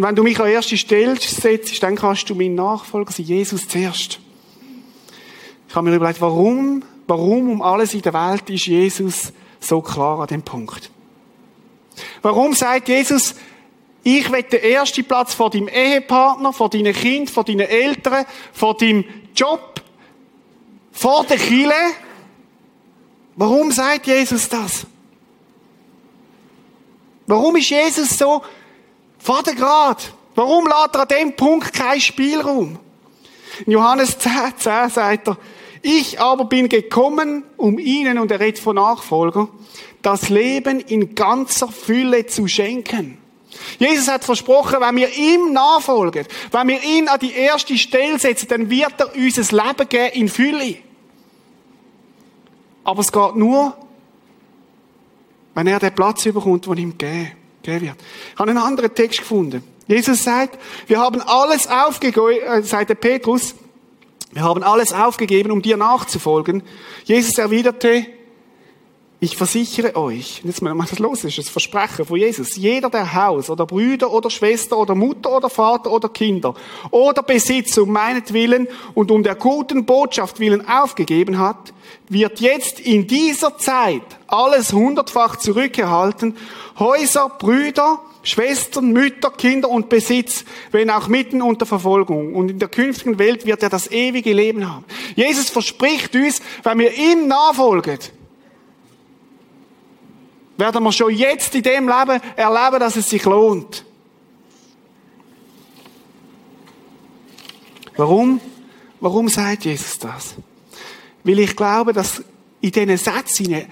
Und 0.00 0.06
wenn 0.06 0.16
du 0.16 0.22
mich 0.22 0.40
an 0.40 0.48
erste 0.48 0.78
Stelle 0.78 1.20
setzt, 1.20 1.82
dann 1.82 1.94
kannst 1.94 2.30
du 2.30 2.34
mein 2.34 2.54
Nachfolger 2.54 3.12
sein, 3.12 3.26
Jesus 3.26 3.68
zuerst. 3.68 4.18
Ich 5.68 5.74
habe 5.74 5.90
mir 5.90 5.96
überlegt, 5.96 6.20
warum 6.20 6.82
Warum 7.10 7.50
um 7.50 7.60
alles 7.60 7.92
in 7.92 8.02
der 8.02 8.14
Welt 8.14 8.48
ist 8.50 8.66
Jesus 8.66 9.32
so 9.58 9.80
klar 9.80 10.20
an 10.20 10.28
dem 10.28 10.42
Punkt? 10.42 10.92
Warum 12.22 12.52
sagt 12.52 12.86
Jesus, 12.86 13.34
ich 14.04 14.30
will 14.30 14.44
den 14.44 14.62
ersten 14.62 15.04
Platz 15.04 15.34
vor 15.34 15.50
deinem 15.50 15.66
Ehepartner, 15.66 16.52
vor 16.52 16.70
deinen 16.70 16.94
Kind, 16.94 17.28
vor 17.28 17.42
deinen 17.42 17.66
Eltern, 17.66 18.26
vor 18.52 18.76
deinem 18.76 19.04
Job, 19.34 19.82
vor 20.92 21.24
der 21.24 21.38
Kille? 21.38 21.74
Warum 23.34 23.72
sagt 23.72 24.06
Jesus 24.06 24.48
das? 24.48 24.86
Warum 27.26 27.56
ist 27.56 27.70
Jesus 27.70 28.10
so 28.16 28.40
Vatergrad? 29.20 30.12
Warum 30.34 30.66
lässt 30.66 30.94
er 30.94 31.02
an 31.02 31.08
dem 31.08 31.36
Punkt 31.36 31.72
keinen 31.72 32.00
Spielraum? 32.00 32.78
In 33.66 33.72
Johannes 33.72 34.18
10, 34.18 34.32
10 34.56 34.88
sagt 34.88 35.28
er, 35.28 35.36
ich 35.82 36.20
aber 36.20 36.44
bin 36.44 36.68
gekommen, 36.68 37.44
um 37.56 37.78
ihnen, 37.78 38.18
und 38.18 38.30
er 38.30 38.40
redet 38.40 38.58
von 38.58 38.76
Nachfolger, 38.76 39.48
das 40.02 40.28
Leben 40.28 40.80
in 40.80 41.14
ganzer 41.14 41.68
Fülle 41.68 42.26
zu 42.26 42.46
schenken. 42.48 43.18
Jesus 43.78 44.08
hat 44.08 44.24
versprochen, 44.24 44.76
wenn 44.80 44.96
wir 44.96 45.14
ihm 45.16 45.52
nachfolgen, 45.52 46.26
wenn 46.50 46.68
wir 46.68 46.82
ihn 46.82 47.08
an 47.08 47.18
die 47.18 47.32
erste 47.32 47.76
Stelle 47.76 48.18
setzen, 48.18 48.48
dann 48.48 48.70
wird 48.70 48.94
er 48.98 49.14
uns 49.14 49.38
ein 49.38 49.56
Leben 49.56 49.88
geben 49.88 50.12
in 50.14 50.28
Fülle. 50.28 50.76
Aber 52.84 53.00
es 53.00 53.12
geht 53.12 53.36
nur, 53.36 53.76
wenn 55.54 55.66
er 55.66 55.78
den 55.78 55.94
Platz 55.94 56.24
überkommt, 56.26 56.66
den 56.66 56.76
ihm 56.76 56.98
gegeben 56.98 57.32
wird. 57.66 57.82
Ich 57.82 57.90
habe 58.38 58.50
einen 58.50 58.58
anderen 58.58 58.94
Text 58.94 59.20
gefunden. 59.20 59.62
Jesus 59.86 60.22
sagt, 60.22 60.58
wir 60.86 60.98
haben 60.98 61.20
alles 61.20 61.66
aufgegeben, 61.66 62.40
äh, 62.46 62.62
sagt 62.62 62.90
der 62.90 62.94
Petrus, 62.94 63.54
wir 64.32 64.42
haben 64.42 64.62
alles 64.62 64.92
aufgegeben, 64.92 65.50
um 65.50 65.60
dir 65.60 65.76
nachzufolgen. 65.76 66.62
Jesus 67.04 67.36
erwiderte, 67.38 68.06
ich 69.22 69.36
versichere 69.36 69.96
euch, 69.96 70.40
jetzt 70.44 70.62
mal 70.62 70.76
was 70.78 70.98
los 70.98 71.24
ist, 71.24 71.36
das 71.36 71.50
Versprechen 71.50 72.06
von 72.06 72.18
Jesus. 72.18 72.56
Jeder, 72.56 72.88
der 72.88 73.12
Haus 73.12 73.50
oder 73.50 73.66
Brüder 73.66 74.10
oder 74.10 74.30
Schwester 74.30 74.78
oder 74.78 74.94
Mutter 74.94 75.36
oder 75.36 75.50
Vater 75.50 75.92
oder 75.92 76.08
Kinder 76.08 76.54
oder 76.90 77.22
Besitz 77.22 77.76
um 77.76 77.92
meinetwillen 77.92 78.66
und 78.94 79.10
um 79.10 79.22
der 79.22 79.34
guten 79.34 79.84
Botschaft 79.84 80.40
willen 80.40 80.66
aufgegeben 80.66 81.38
hat, 81.38 81.74
wird 82.08 82.40
jetzt 82.40 82.80
in 82.80 83.06
dieser 83.06 83.58
Zeit 83.58 84.02
alles 84.26 84.72
hundertfach 84.72 85.36
zurückerhalten. 85.36 86.34
Häuser, 86.80 87.28
Brüder, 87.28 88.00
Schwestern, 88.22 88.92
Mütter, 88.92 89.30
Kinder 89.30 89.68
und 89.68 89.88
Besitz, 89.88 90.44
wenn 90.72 90.90
auch 90.90 91.08
mitten 91.08 91.42
unter 91.42 91.66
Verfolgung. 91.66 92.34
Und 92.34 92.50
in 92.50 92.58
der 92.58 92.68
künftigen 92.68 93.18
Welt 93.18 93.46
wird 93.46 93.62
er 93.62 93.68
das 93.68 93.90
ewige 93.90 94.32
Leben 94.32 94.68
haben. 94.68 94.84
Jesus 95.14 95.50
verspricht 95.50 96.14
uns, 96.16 96.40
wenn 96.62 96.78
wir 96.78 96.92
ihm 96.92 97.28
nachfolgen, 97.28 97.98
werden 100.56 100.82
wir 100.82 100.92
schon 100.92 101.14
jetzt 101.14 101.54
in 101.54 101.62
dem 101.62 101.88
Leben 101.88 102.20
erleben, 102.36 102.80
dass 102.80 102.96
es 102.96 103.08
sich 103.08 103.24
lohnt. 103.24 103.84
Warum? 107.96 108.40
Warum 109.00 109.28
sagt 109.28 109.64
Jesus 109.64 109.98
das? 109.98 110.34
Weil 111.24 111.38
ich 111.40 111.56
glaube, 111.56 111.92
dass 111.92 112.22
in 112.60 112.70
diesen 112.70 112.96
Sätzen 112.96 113.66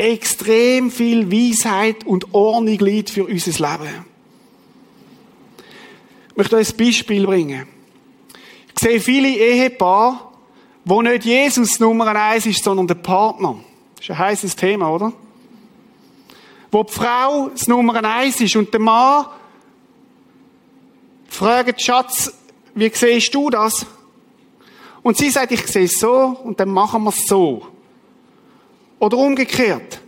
extrem 0.00 0.90
viel 0.90 1.30
Weisheit 1.30 2.06
und 2.06 2.32
Ordnung 2.34 2.78
liegt 2.78 3.10
für 3.10 3.24
unser 3.24 3.50
Leben. 3.52 4.04
Ich 6.30 6.36
möchte 6.36 6.56
euch 6.56 6.70
ein 6.70 6.76
Beispiel 6.76 7.26
bringen. 7.26 7.68
Ich 8.74 8.80
sehe 8.80 9.00
viele 9.00 9.28
Ehepaare, 9.28 10.20
wo 10.84 11.02
nicht 11.02 11.24
Jesus 11.24 11.78
Nummer 11.80 12.06
eins 12.14 12.46
ist, 12.46 12.64
sondern 12.64 12.86
der 12.86 12.94
Partner. 12.94 13.56
Das 13.96 14.04
ist 14.04 14.10
ein 14.10 14.18
heißes 14.18 14.56
Thema, 14.56 14.90
oder? 14.90 15.12
Wo 16.70 16.82
die 16.82 16.92
Frau 16.92 17.48
das 17.48 17.68
Nummer 17.68 18.02
eins 18.02 18.40
ist 18.40 18.56
und 18.56 18.72
der 18.72 18.80
Mann 18.80 19.26
fragt, 21.28 21.80
Schatz, 21.82 22.32
wie 22.74 22.90
siehst 22.92 23.34
du 23.34 23.50
das? 23.50 23.84
Und 25.02 25.16
sie 25.16 25.30
sagt, 25.30 25.52
ich 25.52 25.66
sehe 25.66 25.84
es 25.84 25.98
so 25.98 26.38
und 26.44 26.58
dann 26.60 26.70
machen 26.70 27.02
wir 27.04 27.10
es 27.10 27.26
so. 27.26 27.66
Oder 29.00 29.16
umgekehrt. 29.16 30.00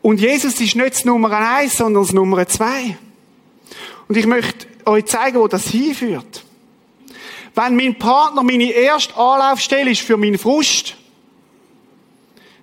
Und 0.00 0.20
Jesus 0.20 0.58
ist 0.60 0.74
nicht 0.74 0.94
das 0.94 1.04
Nummer 1.04 1.30
eins, 1.32 1.76
sondern 1.76 2.02
das 2.02 2.14
Nummer 2.14 2.46
zwei. 2.48 2.96
Und 4.08 4.16
ich 4.16 4.24
möchte 4.24 4.66
euch 4.86 5.04
zeigen, 5.04 5.38
wo 5.38 5.48
das 5.48 5.66
hinführt. 5.68 6.44
Wenn 7.54 7.76
mein 7.76 7.98
Partner 7.98 8.42
meine 8.42 8.70
erste 8.70 9.14
Anlaufstelle 9.16 9.90
ist 9.90 10.00
für 10.00 10.16
meinen 10.16 10.38
Frust, 10.38 10.96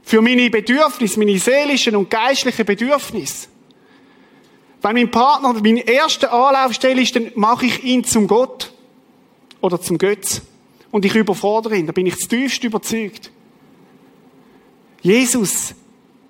für 0.02 0.22
meine 0.22 0.50
Bedürfnisse, 0.50 1.20
meine 1.20 1.38
seelischen 1.38 1.96
und 1.96 2.10
geistlichen 2.10 2.66
Bedürfnisse, 2.66 3.48
wenn 4.82 4.94
mein 4.94 5.12
Partner 5.12 5.54
meine 5.54 5.82
erste 5.82 6.32
Anlaufstelle 6.32 7.02
ist, 7.02 7.16
dann 7.16 7.32
mache 7.36 7.66
ich 7.66 7.84
ihn 7.84 8.04
zum 8.04 8.28
Gott 8.28 8.72
oder 9.60 9.82
zum 9.82 9.98
Götz. 9.98 10.42
Und 10.92 11.06
ich 11.06 11.16
überfordere 11.16 11.76
ihn. 11.76 11.88
Da 11.88 11.92
bin 11.92 12.06
ich 12.06 12.16
zutiefst 12.18 12.64
überzeugt. 12.64 13.32
Jesus 15.06 15.76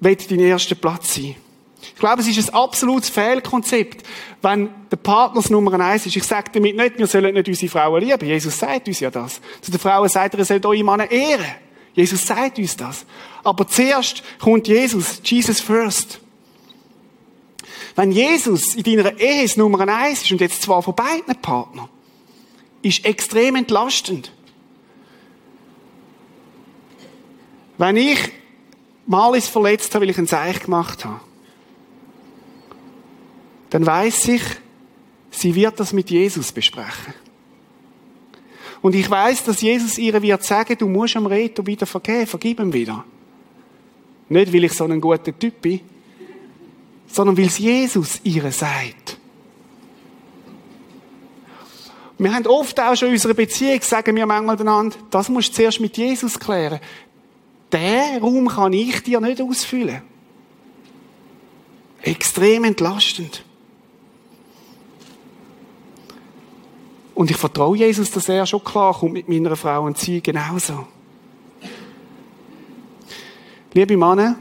wird 0.01 0.29
dein 0.29 0.41
erster 0.41 0.75
Platz 0.75 1.15
sein. 1.15 1.37
Ich 1.81 1.95
glaube, 1.95 2.21
es 2.21 2.27
ist 2.27 2.49
ein 2.49 2.55
absolutes 2.55 3.07
Fehlkonzept, 3.07 4.05
wenn 4.41 4.69
der 4.91 4.97
Partner 4.97 5.41
Nummer 5.49 5.79
eins 5.79 6.05
ist. 6.05 6.17
Ich 6.17 6.25
sage 6.25 6.51
damit 6.51 6.75
nicht, 6.75 6.97
wir 6.97 7.07
sollen 7.07 7.33
nicht 7.33 7.47
unsere 7.47 7.71
Frauen 7.71 8.03
lieben. 8.03 8.27
Jesus 8.27 8.59
sagt 8.59 8.89
uns 8.89 8.99
ja 8.99 9.09
das. 9.09 9.39
Zu 9.61 9.71
den 9.71 9.79
Frauen 9.79 10.09
sagt 10.09 10.33
er, 10.33 10.39
ihr 10.39 10.45
sollt 10.45 10.65
eure 10.65 10.83
Männer 10.83 11.09
ehren. 11.09 11.45
Jesus 11.93 12.27
sagt 12.27 12.59
uns 12.59 12.75
das. 12.75 13.05
Aber 13.45 13.65
zuerst 13.65 14.21
kommt 14.39 14.67
Jesus, 14.67 15.21
Jesus 15.23 15.61
first. 15.61 16.19
Wenn 17.95 18.11
Jesus 18.11 18.75
in 18.75 18.83
deiner 18.83 19.17
Ehe 19.17 19.49
Nummer 19.55 19.87
eins 19.87 20.23
ist, 20.23 20.31
und 20.33 20.41
jetzt 20.41 20.63
zwar 20.63 20.83
von 20.83 20.95
beiden 20.95 21.33
Partnern, 21.41 21.87
ist 22.81 23.05
extrem 23.05 23.55
entlastend. 23.55 24.33
Wenn 27.77 27.95
ich 27.95 28.19
mal 29.05 29.35
ist 29.35 29.49
verletzt 29.49 29.93
habe, 29.93 30.03
weil 30.03 30.11
ich 30.11 30.17
ein 30.17 30.27
Zeich 30.27 30.61
gemacht 30.61 31.05
habe, 31.05 31.19
dann 33.69 33.85
weiß 33.85 34.27
ich, 34.29 34.43
sie 35.31 35.53
wird 35.55 35.79
das 35.79 35.93
mit 35.93 36.09
Jesus 36.09 36.51
besprechen. 36.51 37.13
Und 38.81 38.95
ich 38.95 39.09
weiß, 39.09 39.43
dass 39.45 39.61
Jesus 39.61 39.97
ihr 39.97 40.21
wird 40.21 40.43
sagen, 40.43 40.77
du 40.77 40.87
musst 40.87 41.15
am 41.15 41.25
Reto 41.25 41.65
wieder 41.65 41.85
vergeben, 41.85 42.27
vergib 42.27 42.59
ihm 42.59 42.71
wieder. 42.71 43.03
Nicht, 44.29 44.53
weil 44.53 44.63
ich 44.63 44.73
so 44.73 44.85
ein 44.85 45.01
guter 45.01 45.37
Typ 45.37 45.61
bin, 45.61 45.81
sondern 47.07 47.37
weil 47.37 47.45
es 47.45 47.57
Jesus 47.57 48.19
ihr 48.23 48.51
sagt. 48.51 49.17
Wir 52.17 52.33
haben 52.33 52.47
oft 52.47 52.79
auch 52.79 52.95
schon 52.95 53.09
in 53.09 53.15
unserer 53.15 53.33
Beziehung, 53.33 53.81
sagen 53.81 54.15
wir 54.15 54.25
manchmal 54.25 54.59
einander, 54.59 54.95
das 55.11 55.27
musst 55.27 55.49
du 55.49 55.53
zuerst 55.53 55.81
mit 55.81 55.97
Jesus 55.97 56.39
klären. 56.39 56.79
Den 57.75 58.21
Raum 58.21 58.47
kann 58.47 58.71
ich 58.71 59.03
dir 59.03 59.19
nicht 59.19 59.41
ausfüllen. 59.41 60.01
Extrem 62.01 62.63
entlastend. 62.63 63.43
Und 67.13 67.31
ich 67.31 67.35
vertraue 67.35 67.75
Jesus, 67.75 68.11
dass 68.11 68.29
er 68.29 68.45
schon 68.45 68.63
klar 68.63 68.93
kommt 68.93 69.11
mit 69.11 69.27
meiner 69.27 69.57
Frau 69.57 69.83
und 69.83 69.97
sie 69.97 70.21
genauso. 70.21 70.87
Liebe 73.73 73.97
Männer, 73.97 74.37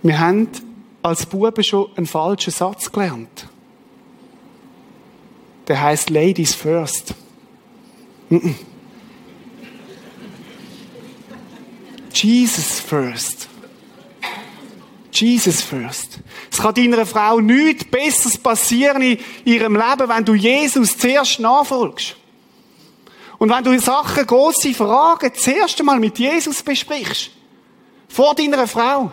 wir 0.00 0.16
haben 0.16 0.48
als 1.02 1.26
Buben 1.26 1.64
schon 1.64 1.88
einen 1.96 2.06
falschen 2.06 2.52
Satz 2.52 2.92
gelernt. 2.92 3.48
Der 5.66 5.82
heißt 5.82 6.08
Ladies 6.08 6.54
first. 6.54 7.16
Mm 8.28 8.36
-mm. 8.36 8.69
Jesus 12.12 12.80
first. 12.80 13.48
Jesus 15.12 15.60
first. 15.60 16.20
Es 16.50 16.58
kann 16.58 16.74
deiner 16.74 17.04
Frau 17.04 17.40
nichts 17.40 17.84
Besseres 17.84 18.38
passieren 18.38 19.02
in 19.02 19.18
ihrem 19.44 19.74
Leben, 19.74 20.08
wenn 20.08 20.24
du 20.24 20.34
Jesus 20.34 20.96
zuerst 20.96 21.40
nachfolgst. 21.40 22.16
Und 23.38 23.50
wenn 23.50 23.64
du 23.64 23.78
Sachen, 23.80 24.26
grosse 24.26 24.74
Fragen, 24.74 25.32
zuerst 25.34 25.80
einmal 25.80 25.98
mit 25.98 26.18
Jesus 26.18 26.62
besprichst. 26.62 27.30
Vor 28.08 28.34
deiner 28.34 28.66
Frau. 28.66 29.12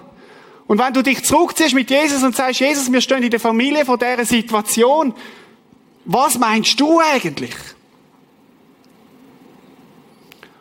Und 0.68 0.80
wenn 0.80 0.94
du 0.94 1.02
dich 1.02 1.24
zurückziehst 1.24 1.74
mit 1.74 1.90
Jesus 1.90 2.24
und 2.24 2.36
sagst, 2.36 2.60
Jesus, 2.60 2.92
wir 2.92 3.00
stehen 3.00 3.24
in 3.24 3.30
der 3.30 3.40
Familie 3.40 3.86
von 3.86 3.98
dieser 3.98 4.26
Situation, 4.26 5.14
was 6.04 6.38
meinst 6.38 6.80
du 6.80 7.00
eigentlich? 7.00 7.56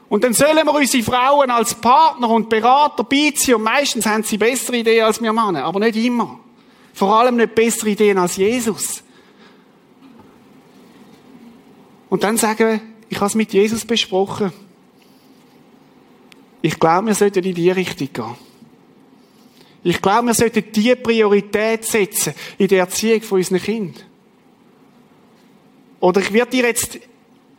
Und 0.08 0.22
dann 0.22 0.34
sollen 0.34 0.64
wir 0.64 0.72
unsere 0.72 1.02
Frauen 1.02 1.50
als 1.50 1.74
Partner 1.74 2.28
und 2.30 2.48
Berater 2.48 3.02
beiziehen 3.02 3.56
und 3.56 3.64
meistens 3.64 4.06
haben 4.06 4.22
sie 4.22 4.38
bessere 4.38 4.76
Ideen 4.76 5.04
als 5.04 5.20
wir 5.20 5.32
Männer, 5.32 5.64
aber 5.64 5.80
nicht 5.80 5.96
immer. 5.96 6.38
Vor 6.94 7.14
allem 7.18 7.36
nicht 7.36 7.54
bessere 7.54 7.90
Ideen 7.90 8.18
als 8.18 8.36
Jesus. 8.36 9.02
Und 12.08 12.22
dann 12.22 12.36
sagen 12.36 12.58
wir, 12.58 12.80
ich 13.08 13.16
habe 13.16 13.26
es 13.26 13.34
mit 13.34 13.52
Jesus 13.52 13.84
besprochen. 13.84 14.52
Ich 16.62 16.78
glaube, 16.78 17.08
wir 17.08 17.14
sollten 17.14 17.44
in 17.44 17.54
die 17.54 17.70
Richtung 17.70 18.08
gehen. 18.12 18.34
Ich 19.82 20.00
glaube, 20.00 20.28
wir 20.28 20.34
sollten 20.34 20.64
die 20.72 20.94
Priorität 20.96 21.84
setzen 21.84 22.34
in 22.58 22.68
der 22.68 22.80
Erziehung 22.80 23.22
von 23.22 23.38
unseren 23.38 23.60
Kindern. 23.60 24.02
Oder 26.00 26.20
ich 26.20 26.32
werde 26.32 26.50
dir 26.50 26.64
jetzt 26.64 26.98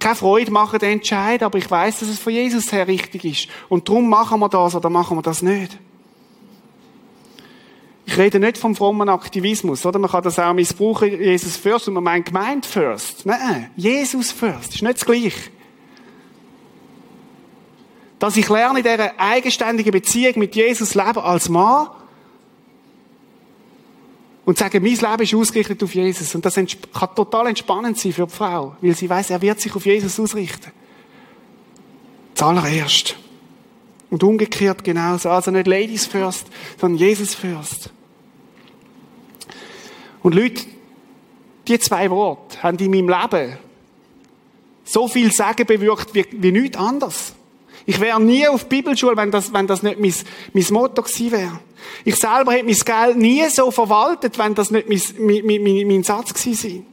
keine 0.08 0.16
Freude 0.16 0.52
machen, 0.52 0.80
den 0.80 0.94
Entscheid, 0.94 1.44
aber 1.44 1.58
ich 1.58 1.70
weiß, 1.70 2.00
dass 2.00 2.08
es 2.08 2.20
von 2.20 2.32
Jesus 2.32 2.72
her 2.72 2.88
richtig 2.88 3.26
ist. 3.26 3.50
Und 3.68 3.90
darum 3.90 4.08
machen 4.08 4.40
wir 4.40 4.48
das 4.48 4.74
oder 4.74 4.90
machen 4.90 5.18
wir 5.18 5.22
das 5.22 5.42
nicht. 5.42 5.78
Ich 8.06 8.18
rede 8.18 8.40
nicht 8.40 8.58
vom 8.58 8.74
frommen 8.74 9.10
Aktivismus, 9.10 9.86
oder? 9.86 10.00
Man 10.00 10.10
kann 10.10 10.24
das 10.24 10.40
auch 10.40 10.54
missbrauchen, 10.54 11.22
Jesus 11.22 11.58
first, 11.58 11.90
und 11.90 11.96
man 11.96 12.06
meint 12.06 12.26
Gemeinde 12.26 12.66
first. 12.66 13.26
Nein, 13.26 13.70
Jesus 13.76 14.32
first. 14.32 14.76
Ist 14.76 14.82
nicht 14.82 14.96
das 14.96 15.06
Gleiche. 15.06 15.52
Dass 18.18 18.38
ich 18.38 18.48
lerne, 18.48 18.80
in 18.80 18.86
dieser 18.86 19.20
eigenständigen 19.20 19.92
Beziehung 19.92 20.40
mit 20.40 20.56
Jesus 20.56 20.96
leben 20.96 21.20
als 21.20 21.50
Mann, 21.50 21.90
und 24.48 24.58
sagen, 24.58 24.82
mein 24.82 24.96
Leben 24.96 25.24
ist 25.24 25.36
ausgerichtet 25.36 25.84
auf 25.84 25.94
Jesus. 25.94 26.34
Und 26.34 26.46
das 26.46 26.56
kann 26.56 26.70
total 27.18 27.48
entspannend 27.48 28.00
sein 28.00 28.14
für 28.14 28.28
die 28.28 28.34
Frau, 28.34 28.78
weil 28.80 28.96
sie 28.96 29.10
weiß, 29.10 29.32
er 29.32 29.42
wird 29.42 29.60
sich 29.60 29.76
auf 29.76 29.86
Jesus 29.86 30.18
ausrichten. 30.22 30.72
Zuallererst. 32.34 33.18
Und 34.10 34.24
umgekehrt 34.24 34.86
genauso. 34.86 35.32
Also 35.32 35.52
nicht 35.52 35.68
Ladies 35.68 36.06
first, 36.06 36.48
sondern 36.80 36.98
Jesus 36.98 37.36
first. 37.36 37.90
Und 40.24 40.34
Leute, 40.34 40.64
die 41.68 41.78
zwei 41.80 42.10
Worte 42.10 42.64
haben 42.64 42.78
in 42.78 42.92
meinem 42.92 43.10
Leben 43.10 43.58
so 44.86 45.10
viel 45.10 45.34
Sagen 45.34 45.68
bewirkt 45.68 46.16
wie, 46.16 46.26
wie 46.32 46.54
nichts 46.54 46.78
anderes. 46.78 47.34
Ich 47.86 48.00
wäre 48.00 48.22
nie 48.22 48.48
auf 48.48 48.64
die 48.64 48.78
Bibelschule, 48.78 49.18
wenn 49.18 49.30
das, 49.30 49.52
wenn 49.52 49.68
das 49.68 49.84
nicht 49.84 50.00
mein, 50.00 50.14
mein 50.54 50.66
Motto 50.70 51.02
gewesen 51.02 51.32
wäre. 51.34 51.60
Ich 52.04 52.16
selber 52.16 52.54
hätte 52.54 52.66
mein 52.66 52.76
Geld 52.76 53.18
nie 53.18 53.50
so 53.50 53.72
verwaltet, 53.72 54.38
wenn 54.38 54.56
das 54.56 54.72
nicht 54.72 54.90
mein, 54.90 55.46
mein, 55.46 55.64
mein, 55.64 55.88
mein 55.88 56.04
Satz 56.04 56.34
gewesen 56.34 56.72
wäre. 56.72 56.84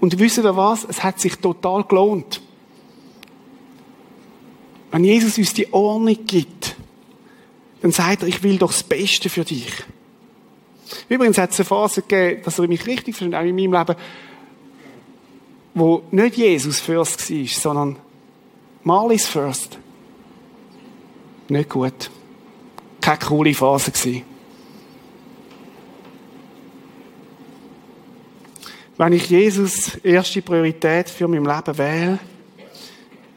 Und 0.00 0.18
wisst 0.18 0.38
ihr 0.38 0.56
was? 0.56 0.84
Es 0.84 1.02
hat 1.02 1.20
sich 1.20 1.36
total 1.36 1.84
gelohnt. 1.84 2.40
Wenn 4.90 5.04
Jesus 5.04 5.38
uns 5.38 5.54
die 5.54 5.72
Ordnung 5.72 6.18
gibt, 6.26 6.76
dann 7.80 7.90
sagt 7.90 8.22
er, 8.22 8.28
ich 8.28 8.42
will 8.42 8.58
doch 8.58 8.70
das 8.70 8.82
Beste 8.82 9.28
für 9.28 9.44
dich. 9.44 9.72
Übrigens 11.08 11.38
hat 11.38 11.52
es 11.52 11.60
eine 11.60 11.66
Phase 11.66 12.02
gegeben, 12.02 12.42
dass 12.44 12.58
er 12.58 12.68
mich 12.68 12.86
richtig 12.86 13.16
versteht, 13.16 13.34
auch 13.34 13.44
in 13.44 13.56
meinem 13.56 13.72
Leben, 13.72 13.96
wo 15.74 16.02
nicht 16.10 16.36
Jesus 16.36 16.80
first 16.80 17.30
war, 17.30 17.46
sondern 17.46 17.96
Marlies 18.84 19.26
first. 19.26 19.78
Nicht 21.48 21.70
gut 21.70 22.10
keine 23.04 23.18
coole 23.18 23.52
Phase 23.52 23.90
gewesen. 23.90 24.22
Wenn 28.96 29.12
ich 29.12 29.28
Jesus 29.28 29.96
erste 29.96 30.40
Priorität 30.40 31.10
für 31.10 31.28
mein 31.28 31.44
Leben 31.44 31.78
wähle, 31.78 32.18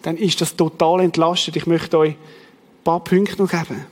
dann 0.03 0.15
ist 0.15 0.39
das 0.39 0.55
total 0.55 1.01
entlastet. 1.01 1.57
Ich 1.57 1.65
möchte 1.65 1.97
euch 1.97 2.11
ein 2.11 2.83
paar 2.83 3.03
Punkte 3.03 3.41
noch 3.41 3.49
geben. 3.49 3.85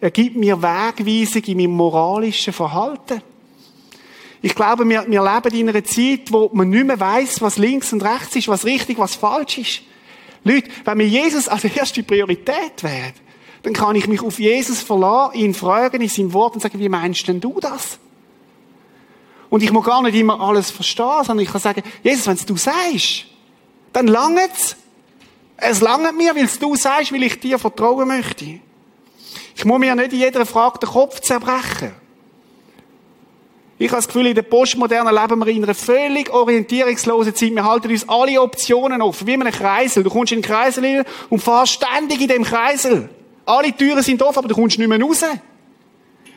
Er 0.00 0.10
gibt 0.10 0.36
mir 0.36 0.60
Wegweisung 0.60 1.42
in 1.44 1.56
meinem 1.56 1.70
moralischen 1.70 2.52
Verhalten. 2.52 3.22
Ich 4.42 4.54
glaube, 4.54 4.86
wir, 4.86 5.06
wir 5.08 5.22
leben 5.22 5.58
in 5.58 5.68
einer 5.70 5.84
Zeit, 5.84 6.30
wo 6.30 6.50
man 6.52 6.68
nicht 6.68 6.84
mehr 6.84 7.00
weiß, 7.00 7.40
was 7.40 7.56
links 7.56 7.94
und 7.94 8.04
rechts 8.04 8.36
ist, 8.36 8.48
was 8.48 8.66
richtig, 8.66 8.98
was 8.98 9.14
falsch 9.14 9.56
ist. 9.56 9.82
Leute, 10.42 10.68
wenn 10.84 10.98
wir 10.98 11.08
Jesus 11.08 11.48
als 11.48 11.64
erste 11.64 12.02
Priorität 12.02 12.82
wählen, 12.82 13.14
dann 13.64 13.72
kann 13.72 13.96
ich 13.96 14.06
mich 14.06 14.22
auf 14.22 14.38
Jesus 14.38 14.82
verlassen, 14.82 15.38
ihn 15.38 15.54
fragen 15.54 16.02
in 16.02 16.08
seinem 16.08 16.34
Wort 16.34 16.54
und 16.54 16.60
sagen, 16.60 16.78
wie 16.78 16.88
meinst 16.90 17.26
denn 17.26 17.40
du 17.40 17.58
das? 17.60 17.98
Und 19.48 19.62
ich 19.62 19.72
muss 19.72 19.86
gar 19.86 20.02
nicht 20.02 20.14
immer 20.14 20.38
alles 20.38 20.70
verstehen, 20.70 21.24
sondern 21.24 21.40
ich 21.40 21.50
kann 21.50 21.62
sagen, 21.62 21.82
Jesus, 22.02 22.26
wenn 22.26 22.34
es 22.34 22.44
du 22.44 22.58
sagst, 22.58 23.24
dann 23.94 24.06
langt 24.06 24.50
es. 24.52 25.80
Langt 25.80 26.16
mir, 26.16 26.36
weil 26.36 26.46
du 26.60 26.76
sagst, 26.76 27.10
weil 27.12 27.22
ich 27.22 27.40
dir 27.40 27.58
vertrauen 27.58 28.06
möchte. 28.06 28.60
Ich 29.56 29.64
muss 29.64 29.78
mir 29.78 29.94
nicht 29.94 30.12
in 30.12 30.18
jeder 30.18 30.44
Frage 30.44 30.80
den 30.80 30.90
Kopf 30.90 31.20
zerbrechen. 31.20 31.92
Ich 33.78 33.88
habe 33.88 33.96
das 33.96 34.08
Gefühl, 34.08 34.26
in 34.26 34.34
der 34.34 34.42
Postmodernen 34.42 35.14
leben 35.14 35.40
wir 35.40 35.52
in 35.52 35.64
einer 35.64 35.74
völlig 35.74 36.30
orientierungslosen 36.30 37.34
Zeit. 37.34 37.54
Wir 37.54 37.64
halten 37.64 37.90
uns 37.90 38.06
alle 38.08 38.42
Optionen 38.42 39.00
offen, 39.00 39.26
wie 39.26 39.32
in 39.32 39.40
einem 39.40 39.52
Kreisel. 39.52 40.02
Du 40.02 40.10
kommst 40.10 40.32
in 40.32 40.42
den 40.42 40.44
Kreisel 40.44 40.84
rein 40.84 41.04
und 41.30 41.42
fährst 41.42 41.72
ständig 41.72 42.20
in 42.20 42.28
dem 42.28 42.44
Kreisel. 42.44 43.08
Alle 43.46 43.76
Türen 43.76 44.02
sind 44.02 44.22
offen, 44.22 44.38
aber 44.38 44.48
du 44.48 44.54
kommst 44.54 44.78
nicht 44.78 44.88
mehr 44.88 45.00
raus. 45.00 45.22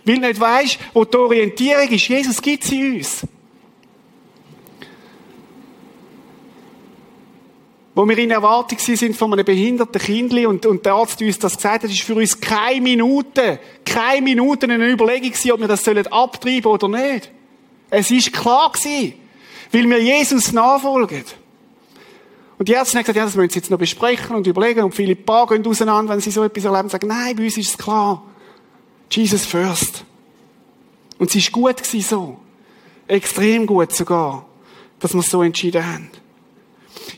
Weil 0.06 0.16
du 0.16 0.22
nicht 0.22 0.40
weisst, 0.40 0.80
wo 0.94 1.06
die 1.06 1.18
Orientierung 1.18 1.90
ist. 1.90 2.08
Jesus 2.08 2.42
gibt 2.42 2.64
sie 2.64 2.98
uns. 2.98 3.26
Wo 7.94 8.08
wir 8.08 8.18
in 8.20 8.30
Erwartung 8.30 8.78
sind 8.78 9.16
von 9.16 9.34
einem 9.34 9.44
behinderten 9.44 10.00
Kindli 10.00 10.46
und, 10.46 10.66
und 10.68 10.86
der 10.86 10.94
Arzt 10.94 11.20
uns 11.20 11.40
das 11.40 11.56
gesagt 11.56 11.84
hat, 11.84 11.90
ist 11.90 12.02
für 12.02 12.14
uns 12.14 12.40
keine 12.40 12.80
Minute, 12.80 13.60
keine 13.84 14.22
Minute 14.22 14.68
eine 14.70 14.88
Überlegung 14.88 15.32
gewesen, 15.32 15.52
ob 15.52 15.62
wir 15.62 15.68
das 15.68 15.84
sollen 15.84 16.06
abtreiben 16.06 16.72
oder 16.72 16.88
nicht. 16.88 17.32
Es 17.90 18.12
ist 18.12 18.32
klar 18.32 18.72
gewesen, 18.72 19.14
weil 19.72 19.90
wir 19.90 20.00
Jesus 20.00 20.52
nachfolgen. 20.52 21.26
Und 22.58 22.68
die 22.68 22.74
Ärzte 22.74 22.98
haben 22.98 23.04
gesagt, 23.04 23.18
ja, 23.18 23.26
das 23.26 23.36
müssen 23.36 23.52
sie 23.52 23.60
jetzt 23.60 23.70
noch 23.70 23.78
besprechen 23.78 24.36
und 24.36 24.48
überlegen. 24.48 24.84
Und 24.84 24.96
viele 24.96 25.16
Paar 25.16 25.46
gehen 25.48 25.66
auseinander, 25.66 26.14
wenn 26.14 26.22
sie 26.22 26.32
so 26.32 26.44
etwas 26.44 26.66
erleben, 26.66 26.84
und 26.84 26.90
sagen, 26.90 27.08
nein, 27.08 27.36
bei 27.36 27.44
uns 27.44 27.58
ist 27.58 27.70
es 27.70 27.78
klar. 27.78 28.24
Jesus 29.12 29.46
first. 29.46 30.04
Und 31.20 31.34
es 31.34 31.46
war 31.46 31.52
gut 31.52 31.78
gewesen 31.78 32.02
so. 32.02 32.40
Extrem 33.08 33.66
gut 33.66 33.94
sogar, 33.94 34.46
dass 35.00 35.14
wir 35.14 35.20
es 35.20 35.30
so 35.30 35.44
entschieden 35.44 35.86
haben. 35.86 36.10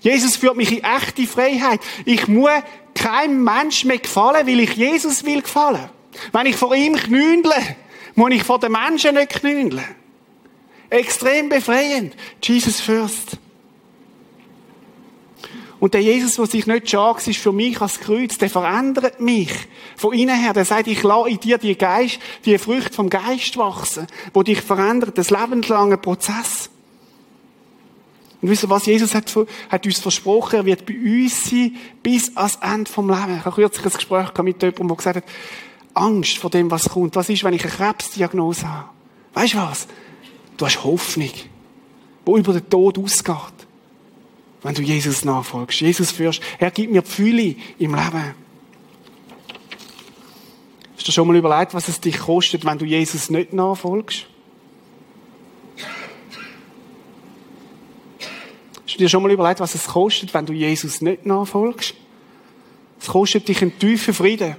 Jesus 0.02 0.36
führt 0.36 0.56
mich 0.56 0.72
in 0.72 0.84
echte 0.84 1.26
Freiheit. 1.26 1.80
Ich 2.06 2.28
muss 2.28 2.52
keinem 2.94 3.44
Mensch 3.44 3.86
mehr 3.86 3.98
gefallen, 3.98 4.46
weil 4.46 4.60
ich 4.60 4.74
Jesus 4.74 5.26
will 5.26 5.42
gefallen. 5.42 5.90
Wenn 6.32 6.46
ich 6.46 6.56
vor 6.56 6.76
ihm 6.76 6.96
knündle, 6.96 7.56
muss 8.16 8.32
ich 8.32 8.44
vor 8.44 8.60
den 8.60 8.74
Menschen 8.74 9.16
nicht 9.16 9.30
knündeln. 9.30 9.84
Extrem 10.90 11.50
befreiend. 11.50 12.16
Jesus 12.44 12.82
first. 12.82 13.38
Und 15.80 15.94
der 15.94 16.02
Jesus, 16.02 16.36
der 16.36 16.46
sich 16.46 16.68
nicht 16.68 16.90
stark 16.90 17.26
ist 17.26 17.40
für 17.40 17.54
mich 17.54 17.80
als 17.80 18.00
Kreuz, 18.00 18.38
der 18.38 18.50
verändert 18.50 19.22
mich. 19.22 19.52
Von 19.96 20.14
innen 20.14 20.38
her, 20.38 20.54
der 20.54 20.66
sagt, 20.66 20.88
ich 20.88 21.04
lasse 21.04 21.30
in 21.30 21.40
dir 21.40 21.58
die 21.58 21.78
Geist, 21.78 22.20
die 22.44 22.58
Früchte 22.58 22.94
vom 22.94 23.10
Geist 23.10 23.56
wachsen, 23.56 24.08
wo 24.34 24.44
dich 24.44 24.62
verändert, 24.62 25.18
das 25.18 25.30
lebenslange 25.30 25.98
Prozess. 25.98 26.70
Und 28.42 28.50
wisst 28.50 28.64
ihr 28.64 28.70
was? 28.70 28.86
Jesus 28.86 29.16
hat, 29.16 29.34
hat, 29.70 29.86
uns 29.86 30.00
versprochen, 30.00 30.58
er 30.58 30.66
wird 30.66 30.86
bei 30.86 30.96
uns 30.96 31.50
sein, 31.50 31.76
bis 32.04 32.36
ans 32.36 32.58
Ende 32.62 32.90
vom 32.90 33.10
Leben. 33.10 33.38
Ich 33.38 33.46
habe 33.46 33.56
kürzlich 33.56 33.86
ein 33.86 33.94
Gespräch 33.94 34.44
mit 34.44 34.62
jemandem, 34.62 34.88
der 34.88 34.98
gesagt 34.98 35.16
hat, 35.18 35.24
Angst 35.94 36.38
vor 36.38 36.50
dem, 36.50 36.72
was 36.72 36.90
kommt. 36.90 37.16
Was 37.16 37.30
ist, 37.30 37.44
wenn 37.44 37.54
ich 37.54 37.64
eine 37.64 37.72
Krebsdiagnose 37.72 38.68
habe? 38.68 38.90
Weißt 39.34 39.54
du 39.54 39.58
was? 39.58 39.88
Du 40.58 40.66
hast 40.66 40.84
Hoffnung, 40.84 41.32
wo 42.26 42.38
über 42.38 42.54
den 42.54 42.70
Tod 42.70 42.98
ausgeht. 42.98 43.59
Wenn 44.62 44.76
du 44.76 44.82
Jesus 44.82 45.24
nachfolgst, 45.24 45.80
Jesus 45.80 46.12
führst, 46.12 46.42
er 46.58 46.72
gibt 46.72 46.92
mir 46.92 47.02
Fülle 47.02 47.56
im 47.78 47.96
Leben. 47.96 48.36
Hast 50.98 51.08
du 51.08 51.12
schon 51.14 51.28
mal 51.28 51.38
überlegt, 51.38 51.74
was 51.74 51.88
es 51.88 52.02
dich 52.02 52.20
kostet, 52.20 52.66
wenn 52.66 52.78
du 52.78 52.86
Jesus 52.86 53.30
nicht 53.30 53.54
nachfolgst? 53.54 54.26
Hast 58.84 58.96
du 58.96 58.98
dir 58.98 59.08
schon 59.08 59.24
mal 59.24 59.32
überlegt, 59.32 59.62
was 59.62 59.76
es 59.76 59.86
kostet, 59.86 60.34
wenn 60.34 60.46
du 60.46 60.52
Jesus 60.52 61.00
nicht 61.00 61.26
nachfolgst? 61.26 61.94
Es 63.00 63.08
kostet 63.08 63.48
dich 63.48 63.62
einen 63.62 63.80
tiefen 63.80 64.14
Frieden, 64.14 64.58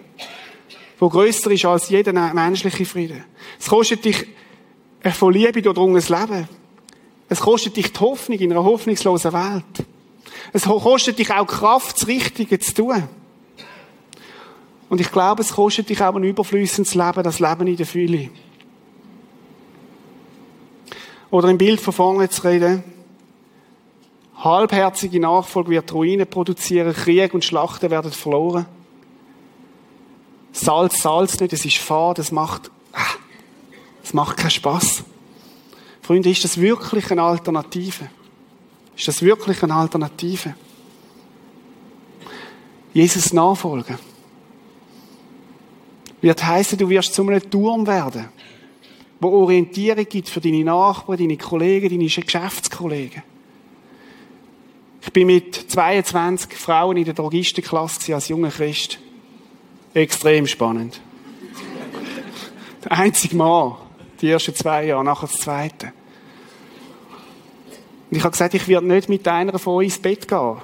der 0.98 1.09
grösser 1.09 1.51
ist 1.51 1.64
als 1.66 1.90
jeder 1.90 2.12
menschliche 2.12 2.86
Frieden. 2.86 3.24
Es 3.59 3.66
kostet 3.66 4.05
dich 4.05 4.26
ein 5.03 5.12
von 5.12 5.34
Liebe 5.34 5.61
durchdrungenes 5.61 6.09
Leben. 6.09 6.48
Es 7.31 7.39
kostet 7.39 7.76
dich 7.76 7.93
die 7.93 8.01
Hoffnung 8.01 8.39
in 8.41 8.51
einer 8.51 8.64
hoffnungslosen 8.64 9.33
Welt. 9.33 9.87
Es 10.53 10.64
kostet 10.64 11.20
dich 11.20 11.33
auch 11.33 11.47
Kraft, 11.47 11.97
das 11.97 12.09
Richtige 12.09 12.59
zu 12.59 12.74
tun. 12.74 13.05
Und 14.89 15.01
ich 15.01 15.12
glaube, 15.12 15.43
es 15.43 15.53
kostet 15.53 15.89
dich 15.89 16.03
auch 16.03 16.16
ein 16.16 16.24
überflüssendes 16.24 16.97
Leben, 16.97 17.22
das 17.22 17.39
Leben 17.39 17.68
in 17.68 17.76
der 17.76 17.87
Fülle. 17.87 18.31
Oder 21.31 21.49
im 21.51 21.57
Bild 21.57 21.81
von 21.81 21.93
vorne 21.93 22.28
zu 22.28 22.43
reden. 22.43 22.83
Halbherzige 24.37 25.20
Nachfolge 25.20 25.70
wird 25.70 25.95
Ruinen 25.95 26.26
produzieren, 26.26 26.93
Krieg 26.93 27.33
und 27.33 27.45
Schlachten 27.45 27.93
werden 27.93 28.11
verloren. 28.11 28.66
Salz, 30.51 31.01
Salz 31.01 31.39
nicht, 31.39 31.53
es 31.53 31.64
ist 31.64 31.78
Fahrt, 31.78 32.18
es 32.18 32.33
macht, 32.33 32.72
ah, 32.93 33.14
es 34.03 34.12
macht 34.14 34.37
keinen 34.37 34.51
Spass. 34.51 35.05
Freunde, 36.11 36.28
ist 36.28 36.42
das 36.42 36.61
wirklich 36.61 37.08
eine 37.12 37.22
Alternative? 37.22 38.11
Ist 38.96 39.06
das 39.06 39.22
wirklich 39.22 39.62
eine 39.62 39.76
Alternative? 39.76 40.56
Jesus 42.92 43.32
nachfolgen. 43.32 43.96
Wird 46.20 46.44
heißen, 46.44 46.76
du 46.76 46.88
wirst 46.88 47.14
zu 47.14 47.22
einem 47.22 47.48
Turm 47.48 47.86
werden, 47.86 48.28
wo 49.20 49.28
Orientierung 49.28 50.04
gibt 50.04 50.28
für 50.28 50.40
deine 50.40 50.64
Nachbarn, 50.64 51.16
deine 51.16 51.36
Kollegen, 51.36 51.88
deine 51.88 52.06
Geschäftskollegen. 52.06 53.22
Ich 55.02 55.12
bin 55.12 55.28
mit 55.28 55.54
22 55.54 56.58
Frauen 56.58 56.96
in 56.96 57.04
der 57.04 57.14
Drogistenklasse 57.14 58.16
als 58.16 58.26
junger 58.26 58.50
Christ. 58.50 58.98
Extrem 59.94 60.48
spannend. 60.48 61.00
Der 62.84 62.98
einzige 62.98 63.36
Mal, 63.36 63.76
die 64.20 64.28
ersten 64.28 64.56
zwei 64.56 64.86
Jahre, 64.86 65.04
nachher 65.04 65.28
das 65.28 65.36
zweite. 65.36 65.92
Und 68.11 68.16
ich 68.16 68.24
habe 68.24 68.32
gesagt, 68.32 68.54
ich 68.54 68.66
werde 68.66 68.86
nicht 68.86 69.08
mit 69.08 69.26
einer 69.28 69.58
von 69.58 69.74
euch 69.74 69.86
ins 69.86 69.98
Bett 69.98 70.26
gehen. 70.26 70.56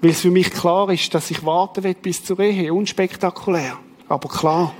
Weil 0.00 0.10
es 0.10 0.20
für 0.20 0.30
mich 0.30 0.50
klar 0.50 0.88
ist, 0.90 1.12
dass 1.12 1.30
ich 1.30 1.44
warten 1.44 1.82
will 1.82 1.94
bis 1.94 2.24
zur 2.24 2.38
Ehe. 2.38 2.72
Unspektakulär. 2.72 3.76
Aber 4.08 4.28
klar. 4.28 4.74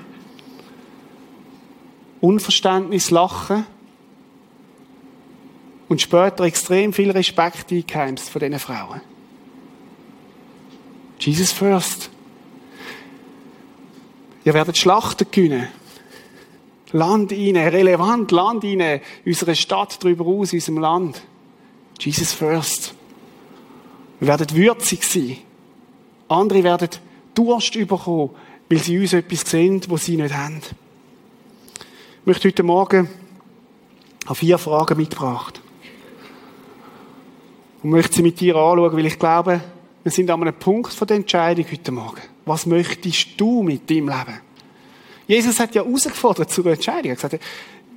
Unverständnis, 2.20 3.10
Lachen. 3.10 3.66
Und 5.88 6.00
später 6.00 6.44
extrem 6.44 6.92
viel 6.92 7.10
Respekt 7.10 7.72
eingeheimst 7.72 8.30
von 8.30 8.40
diesen 8.40 8.58
Frauen. 8.58 9.00
Jesus 11.18 11.50
first. 11.50 12.10
Ihr 14.44 14.54
werdet 14.54 14.78
Schlachten 14.78 15.26
gewinnen. 15.30 15.68
Land 16.92 17.32
rein, 17.32 17.56
relevant 17.56 18.30
Land 18.30 18.64
rein, 18.64 19.00
unsere 19.24 19.54
Stadt 19.54 20.02
darüber 20.02 20.26
aus, 20.26 20.52
unserem 20.52 20.78
Land. 20.78 21.22
Jesus 22.00 22.32
first. 22.32 22.94
Wir 24.20 24.28
werden 24.28 24.56
würzig 24.56 25.04
sein. 25.04 25.38
Andere 26.28 26.62
werden 26.64 26.90
Durst 27.34 27.72
bekommen, 27.72 28.30
weil 28.68 28.78
sie 28.78 28.98
uns 28.98 29.12
etwas 29.12 29.40
sehen, 29.42 29.80
was 29.88 30.04
sie 30.04 30.16
nicht 30.16 30.34
haben. 30.34 30.60
Ich 32.20 32.26
möchte 32.26 32.48
heute 32.48 32.62
Morgen 32.62 33.08
vier 34.34 34.58
Fragen 34.58 34.98
mitgebracht. 34.98 35.60
Und 37.82 37.90
möchte 37.90 38.16
sie 38.16 38.22
mit 38.22 38.40
dir 38.40 38.56
anschauen, 38.56 38.92
weil 38.92 39.06
ich 39.06 39.18
glaube, 39.18 39.60
wir 40.02 40.12
sind 40.12 40.30
an 40.30 40.42
einem 40.42 40.54
Punkt 40.54 40.98
der 41.08 41.16
Entscheidung 41.16 41.66
heute 41.70 41.92
Morgen. 41.92 42.20
Was 42.44 42.66
möchtest 42.66 43.28
du 43.40 43.62
mit 43.62 43.88
deinem 43.88 44.08
Leben? 44.08 44.40
Jesus 45.28 45.60
hat 45.60 45.74
ja 45.74 45.84
herausgefordert 45.84 46.50
zur 46.50 46.66
Entscheidung. 46.66 47.12
Er 47.12 47.16
hat 47.16 47.30
gesagt, 47.30 47.44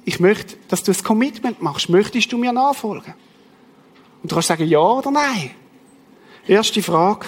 ich 0.03 0.19
möchte, 0.19 0.57
dass 0.67 0.83
du 0.83 0.91
ein 0.91 1.03
Commitment 1.03 1.61
machst. 1.61 1.89
Möchtest 1.89 2.31
du 2.31 2.37
mir 2.37 2.51
nachfolgen? 2.51 3.13
Und 4.21 4.31
du 4.31 4.35
kannst 4.35 4.49
sagen, 4.49 4.67
ja 4.67 4.79
oder 4.79 5.09
nein. 5.09 5.51
Erste 6.47 6.83
Frage. 6.83 7.27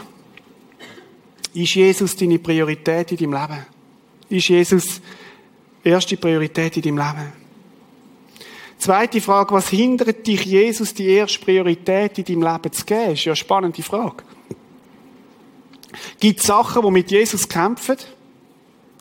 Ist 1.54 1.76
Jesus 1.76 2.16
deine 2.16 2.38
Priorität 2.38 3.12
in 3.12 3.18
deinem 3.18 3.34
Leben? 3.34 3.66
Ist 4.30 4.50
Jesus 4.50 5.02
erste 5.84 6.18
Priorität 6.18 6.76
in 6.78 6.84
deinem 6.84 6.98
Leben? 6.98 7.34
Zweite 8.80 9.22
Frage, 9.22 9.54
was 9.54 9.70
hindert 9.70 10.28
dich, 10.28 10.44
Jesus 10.44 10.94
die 10.94 11.08
erste 11.08 11.40
Priorität 11.40 12.18
in 12.18 12.26
deinem 12.26 12.54
Leben 12.54 12.74
zu 12.74 12.84
geben? 12.84 13.14
Ist 13.14 13.24
ja 13.24 13.32
eine 13.32 13.38
spannende 13.38 13.82
Frage. 13.82 14.24
Gibt 16.20 16.40
es 16.42 16.48
Sachen, 16.48 16.82
die 16.82 16.92
mit 16.92 17.12
Jesus 17.12 17.48
kämpfen? 17.48 17.98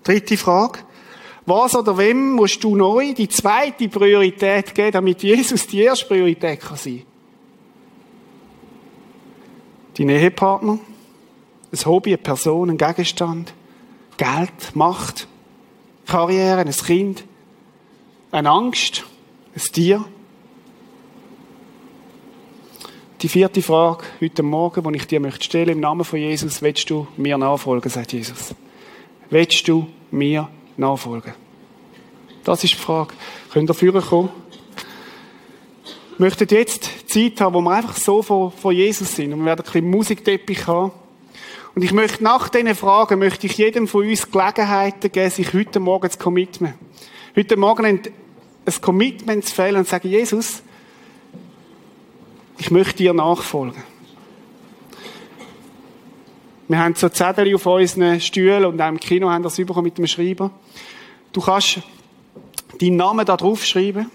Dritte 0.04 0.36
Frage. 0.36 0.80
Was 1.44 1.74
oder 1.74 1.98
wem 1.98 2.32
musst 2.32 2.62
du 2.62 2.76
neu 2.76 3.14
die 3.14 3.28
zweite 3.28 3.88
Priorität 3.88 4.74
geben, 4.74 4.92
damit 4.92 5.22
Jesus 5.22 5.66
die 5.66 5.80
erste 5.80 6.06
Priorität 6.06 6.60
kann 6.60 6.76
sein? 6.76 7.02
Dein 9.98 10.08
Ehepartner, 10.08 10.78
ein 11.72 11.84
Hobby, 11.84 12.10
eine 12.10 12.18
Person, 12.18 12.70
ein 12.70 12.78
Gegenstand, 12.78 13.52
Geld, 14.16 14.74
Macht, 14.74 15.26
Karriere, 16.06 16.60
ein 16.60 16.70
Kind, 16.70 17.24
eine 18.30 18.50
Angst, 18.50 19.04
ein 19.54 19.60
Tier. 19.72 20.04
Die 23.20 23.28
vierte 23.28 23.62
Frage 23.62 24.04
heute 24.20 24.42
Morgen, 24.42 24.92
die 24.92 24.98
ich 24.98 25.06
dir 25.06 25.20
möchte 25.20 25.44
stellen 25.44 25.70
im 25.70 25.80
Namen 25.80 26.04
von 26.04 26.18
Jesus, 26.18 26.62
willst 26.62 26.88
du 26.88 27.06
mir 27.16 27.36
nachfolgen, 27.36 27.90
sagt 27.90 28.12
Jesus. 28.12 28.54
Willst 29.28 29.66
du 29.68 29.88
mir 30.10 30.48
nachfolgen? 30.82 31.32
Das 32.44 32.62
ist 32.62 32.74
die 32.74 32.78
Frage. 32.78 33.14
Könnt 33.52 33.70
ihr 33.70 33.74
führen 33.74 34.02
kommen? 34.02 34.30
Wir 36.18 36.26
möchten 36.26 36.46
jetzt 36.54 37.08
Zeit 37.08 37.40
haben, 37.40 37.54
wo 37.54 37.60
wir 37.60 37.70
einfach 37.70 37.96
so 37.96 38.22
vor, 38.22 38.50
vor 38.50 38.72
Jesus 38.72 39.16
sind. 39.16 39.32
Und 39.32 39.40
wir 39.40 39.46
werden 39.46 39.60
ein 39.60 39.64
bisschen 39.64 39.90
Musikteppich 39.90 40.66
haben. 40.66 40.92
Und 41.74 41.82
ich 41.82 41.92
möchte 41.92 42.22
nach 42.22 42.48
diesen 42.48 42.74
Fragen, 42.74 43.18
möchte 43.18 43.46
ich 43.46 43.56
jedem 43.56 43.88
von 43.88 44.06
uns 44.06 44.30
Gelegenheiten 44.30 45.10
geben, 45.10 45.30
sich 45.30 45.54
heute 45.54 45.80
Morgen 45.80 46.10
zu 46.10 46.18
committen. 46.18 46.74
Heute 47.34 47.56
Morgen 47.56 47.86
ein 47.86 48.00
Commitment 48.80 49.46
zu 49.46 49.54
fällen 49.54 49.76
und 49.76 49.84
zu 49.84 49.92
sagen, 49.92 50.08
Jesus, 50.08 50.62
ich 52.58 52.70
möchte 52.70 52.98
dir 52.98 53.14
nachfolgen. 53.14 53.82
Wir 56.68 56.78
haben 56.78 56.94
so 56.94 57.08
Zettel 57.08 57.54
auf 57.54 57.66
unseren 57.66 58.20
Stühlen 58.20 58.64
und 58.64 58.80
auch 58.80 58.88
im 58.88 59.00
Kino 59.00 59.28
haben 59.28 59.42
das 59.42 59.56
bekommen 59.56 59.84
mit 59.84 59.98
dem 59.98 60.06
Schreiber. 60.06 60.50
Du 61.32 61.40
kannst 61.40 61.80
deinen 62.80 62.96
Namen 62.96 63.26
da 63.26 63.36
drauf 63.36 63.64
schreiben. 63.64 64.10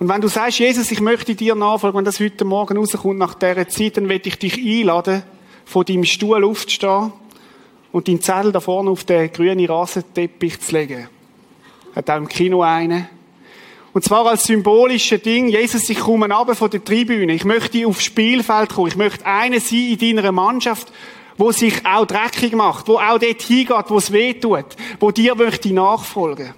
Und 0.00 0.08
wenn 0.08 0.20
du 0.20 0.28
sagst, 0.28 0.58
Jesus, 0.58 0.90
ich 0.90 1.00
möchte 1.00 1.34
dir 1.34 1.54
nachfolgen, 1.54 1.98
wenn 1.98 2.04
das 2.04 2.20
heute 2.20 2.44
Morgen 2.44 2.76
rauskommt 2.76 3.18
nach 3.18 3.34
dieser 3.34 3.68
Zeit, 3.68 3.96
dann 3.96 4.08
werde 4.08 4.28
ich 4.28 4.38
dich 4.38 4.56
einladen, 4.56 5.22
von 5.64 5.84
deinem 5.84 6.04
Stuhl 6.04 6.44
aufzustehen 6.44 7.12
und 7.92 8.08
deinen 8.08 8.20
Zettel 8.20 8.52
da 8.52 8.60
vorne 8.60 8.90
auf 8.90 9.04
den 9.04 9.32
grünen 9.32 9.64
Rasenteppich 9.66 10.60
zu 10.60 10.72
legen. 10.72 11.08
Hat 11.94 12.10
auch 12.10 12.16
im 12.16 12.28
Kino 12.28 12.62
einen. 12.62 13.08
Und 13.94 14.04
zwar 14.04 14.26
als 14.26 14.44
symbolische 14.44 15.18
Ding, 15.18 15.48
Jesus, 15.48 15.88
ich 15.88 16.00
komme 16.00 16.30
runter 16.30 16.54
von 16.54 16.68
der 16.68 16.84
Tribüne. 16.84 17.32
Ich 17.32 17.44
möchte 17.44 17.86
aufs 17.86 18.04
Spielfeld 18.04 18.70
kommen. 18.70 18.88
Ich 18.88 18.96
möchte 18.96 19.24
einer 19.24 19.60
sein 19.60 19.96
in 19.98 20.16
deiner 20.16 20.32
Mannschaft, 20.32 20.92
wo 21.38 21.52
sich 21.52 21.86
auch 21.86 22.04
dreckig 22.04 22.54
macht, 22.54 22.86
wo 22.88 22.98
auch 22.98 23.18
dort 23.18 23.40
hingeht, 23.40 23.84
wo 23.88 23.96
es 23.96 24.12
weh 24.12 24.34
tut, 24.34 24.66
wo 25.00 25.10
dir 25.10 25.34
möchte 25.36 25.72
nachfolgen. 25.72 26.52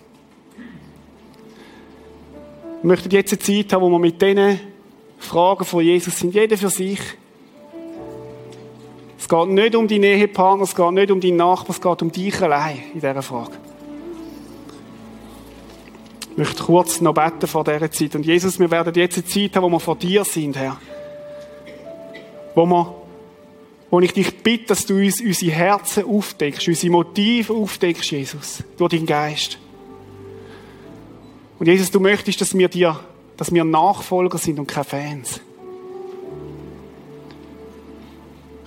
Wir 2.83 2.89
möchten 2.89 3.11
jetzt 3.11 3.33
eine 3.33 3.39
Zeit 3.39 3.73
haben, 3.73 3.83
wo 3.83 3.91
wir 3.91 3.99
mit 3.99 4.21
diesen 4.21 4.59
Fragen 5.19 5.65
von 5.65 5.85
Jesus 5.85 6.19
sind, 6.19 6.35
jeder 6.35 6.57
für 6.59 6.71
sich, 6.71 7.01
Es 9.19 9.29
geht 9.29 9.49
nicht 9.49 9.75
um 9.75 9.89
die 9.89 10.01
Ehepartner, 10.01 10.63
es 10.63 10.75
geht 10.77 10.93
nicht 10.93 11.11
um 11.11 11.21
die 11.21 11.33
Nachbarn, 11.33 11.73
es 11.73 11.81
geht 11.81 12.01
um 12.01 12.13
dich 12.13 12.41
allein 12.41 12.79
in 12.95 13.01
dieser 13.01 13.23
Frage. 13.23 13.53
Ich 16.37 16.39
möchte 16.41 16.65
kurz 16.65 17.01
noch 17.01 17.15
beten 17.15 17.47
vor 17.47 17.65
dieser 17.65 17.91
Zeit. 17.91 18.15
Und 18.15 18.27
Jesus, 18.27 18.61
wir 18.61 18.71
werden 18.71 18.93
jetzt 18.95 19.17
eine 19.17 19.25
Zeit 19.25 19.57
haben, 19.57 19.65
wo 19.65 19.71
wir 19.71 19.81
vor 19.81 19.97
dir 19.97 20.23
sind, 20.23 20.55
Herr. 20.55 20.77
Wo 22.55 22.67
wir, 22.67 22.95
wo 23.91 24.01
ich 24.01 24.13
dich 24.13 24.43
bitte, 24.43 24.67
dass 24.67 24.85
du 24.85 24.99
uns 24.99 25.23
unsere 25.23 25.53
Herzen 25.53 26.05
aufdeckst, 26.05 26.69
unsere 26.69 26.93
Motive 26.93 27.55
aufdeckst, 27.55 28.11
Jesus, 28.11 28.63
durch 28.77 28.93
deinen 28.93 29.07
Geist. 29.07 29.57
Und 31.59 31.69
Jesus, 31.69 31.91
du 31.91 32.01
möchtest, 32.01 32.39
dass 32.43 32.55
wir 32.55 32.69
dir, 32.69 33.01
dass 33.39 33.51
wir 33.51 33.65
Nachfolger 33.65 34.37
sind 34.37 34.59
und 34.59 34.67
keine 34.67 34.85
Fans. 34.85 35.41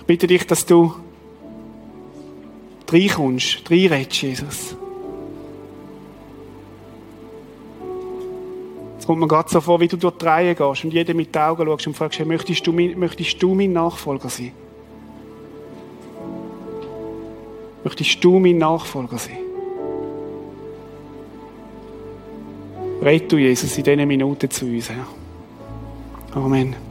Ich 0.00 0.06
bitte 0.06 0.26
dich, 0.26 0.44
dass 0.44 0.66
du 0.66 0.92
reinkommst, 2.90 3.70
reinredest, 3.70 4.22
Jesus. 4.22 4.76
Kommt 9.10 9.22
mir 9.22 9.26
gerade 9.26 9.50
so 9.50 9.60
vor, 9.60 9.80
wie 9.80 9.88
du 9.88 9.96
durch 9.96 10.18
die 10.18 10.24
Reihe 10.24 10.54
gehst 10.54 10.84
und 10.84 10.92
jedem 10.92 11.16
mit 11.16 11.34
den 11.34 11.42
Augen 11.42 11.66
schaust 11.66 11.84
und 11.88 11.96
fragst, 11.96 12.20
hey, 12.20 12.24
möchtest, 12.24 12.64
du 12.64 12.72
mein, 12.72 12.96
möchtest 12.96 13.42
du 13.42 13.56
mein 13.56 13.72
Nachfolger 13.72 14.28
sein? 14.28 14.52
Möchtest 17.82 18.22
du 18.22 18.38
mein 18.38 18.58
Nachfolger 18.58 19.18
sein? 19.18 19.38
Red 23.02 23.32
du, 23.32 23.38
Jesus, 23.38 23.76
in 23.76 23.82
diesen 23.82 24.06
Minuten 24.06 24.48
zu 24.48 24.66
uns, 24.66 24.88
Herr. 24.88 25.08
Amen. 26.32 26.89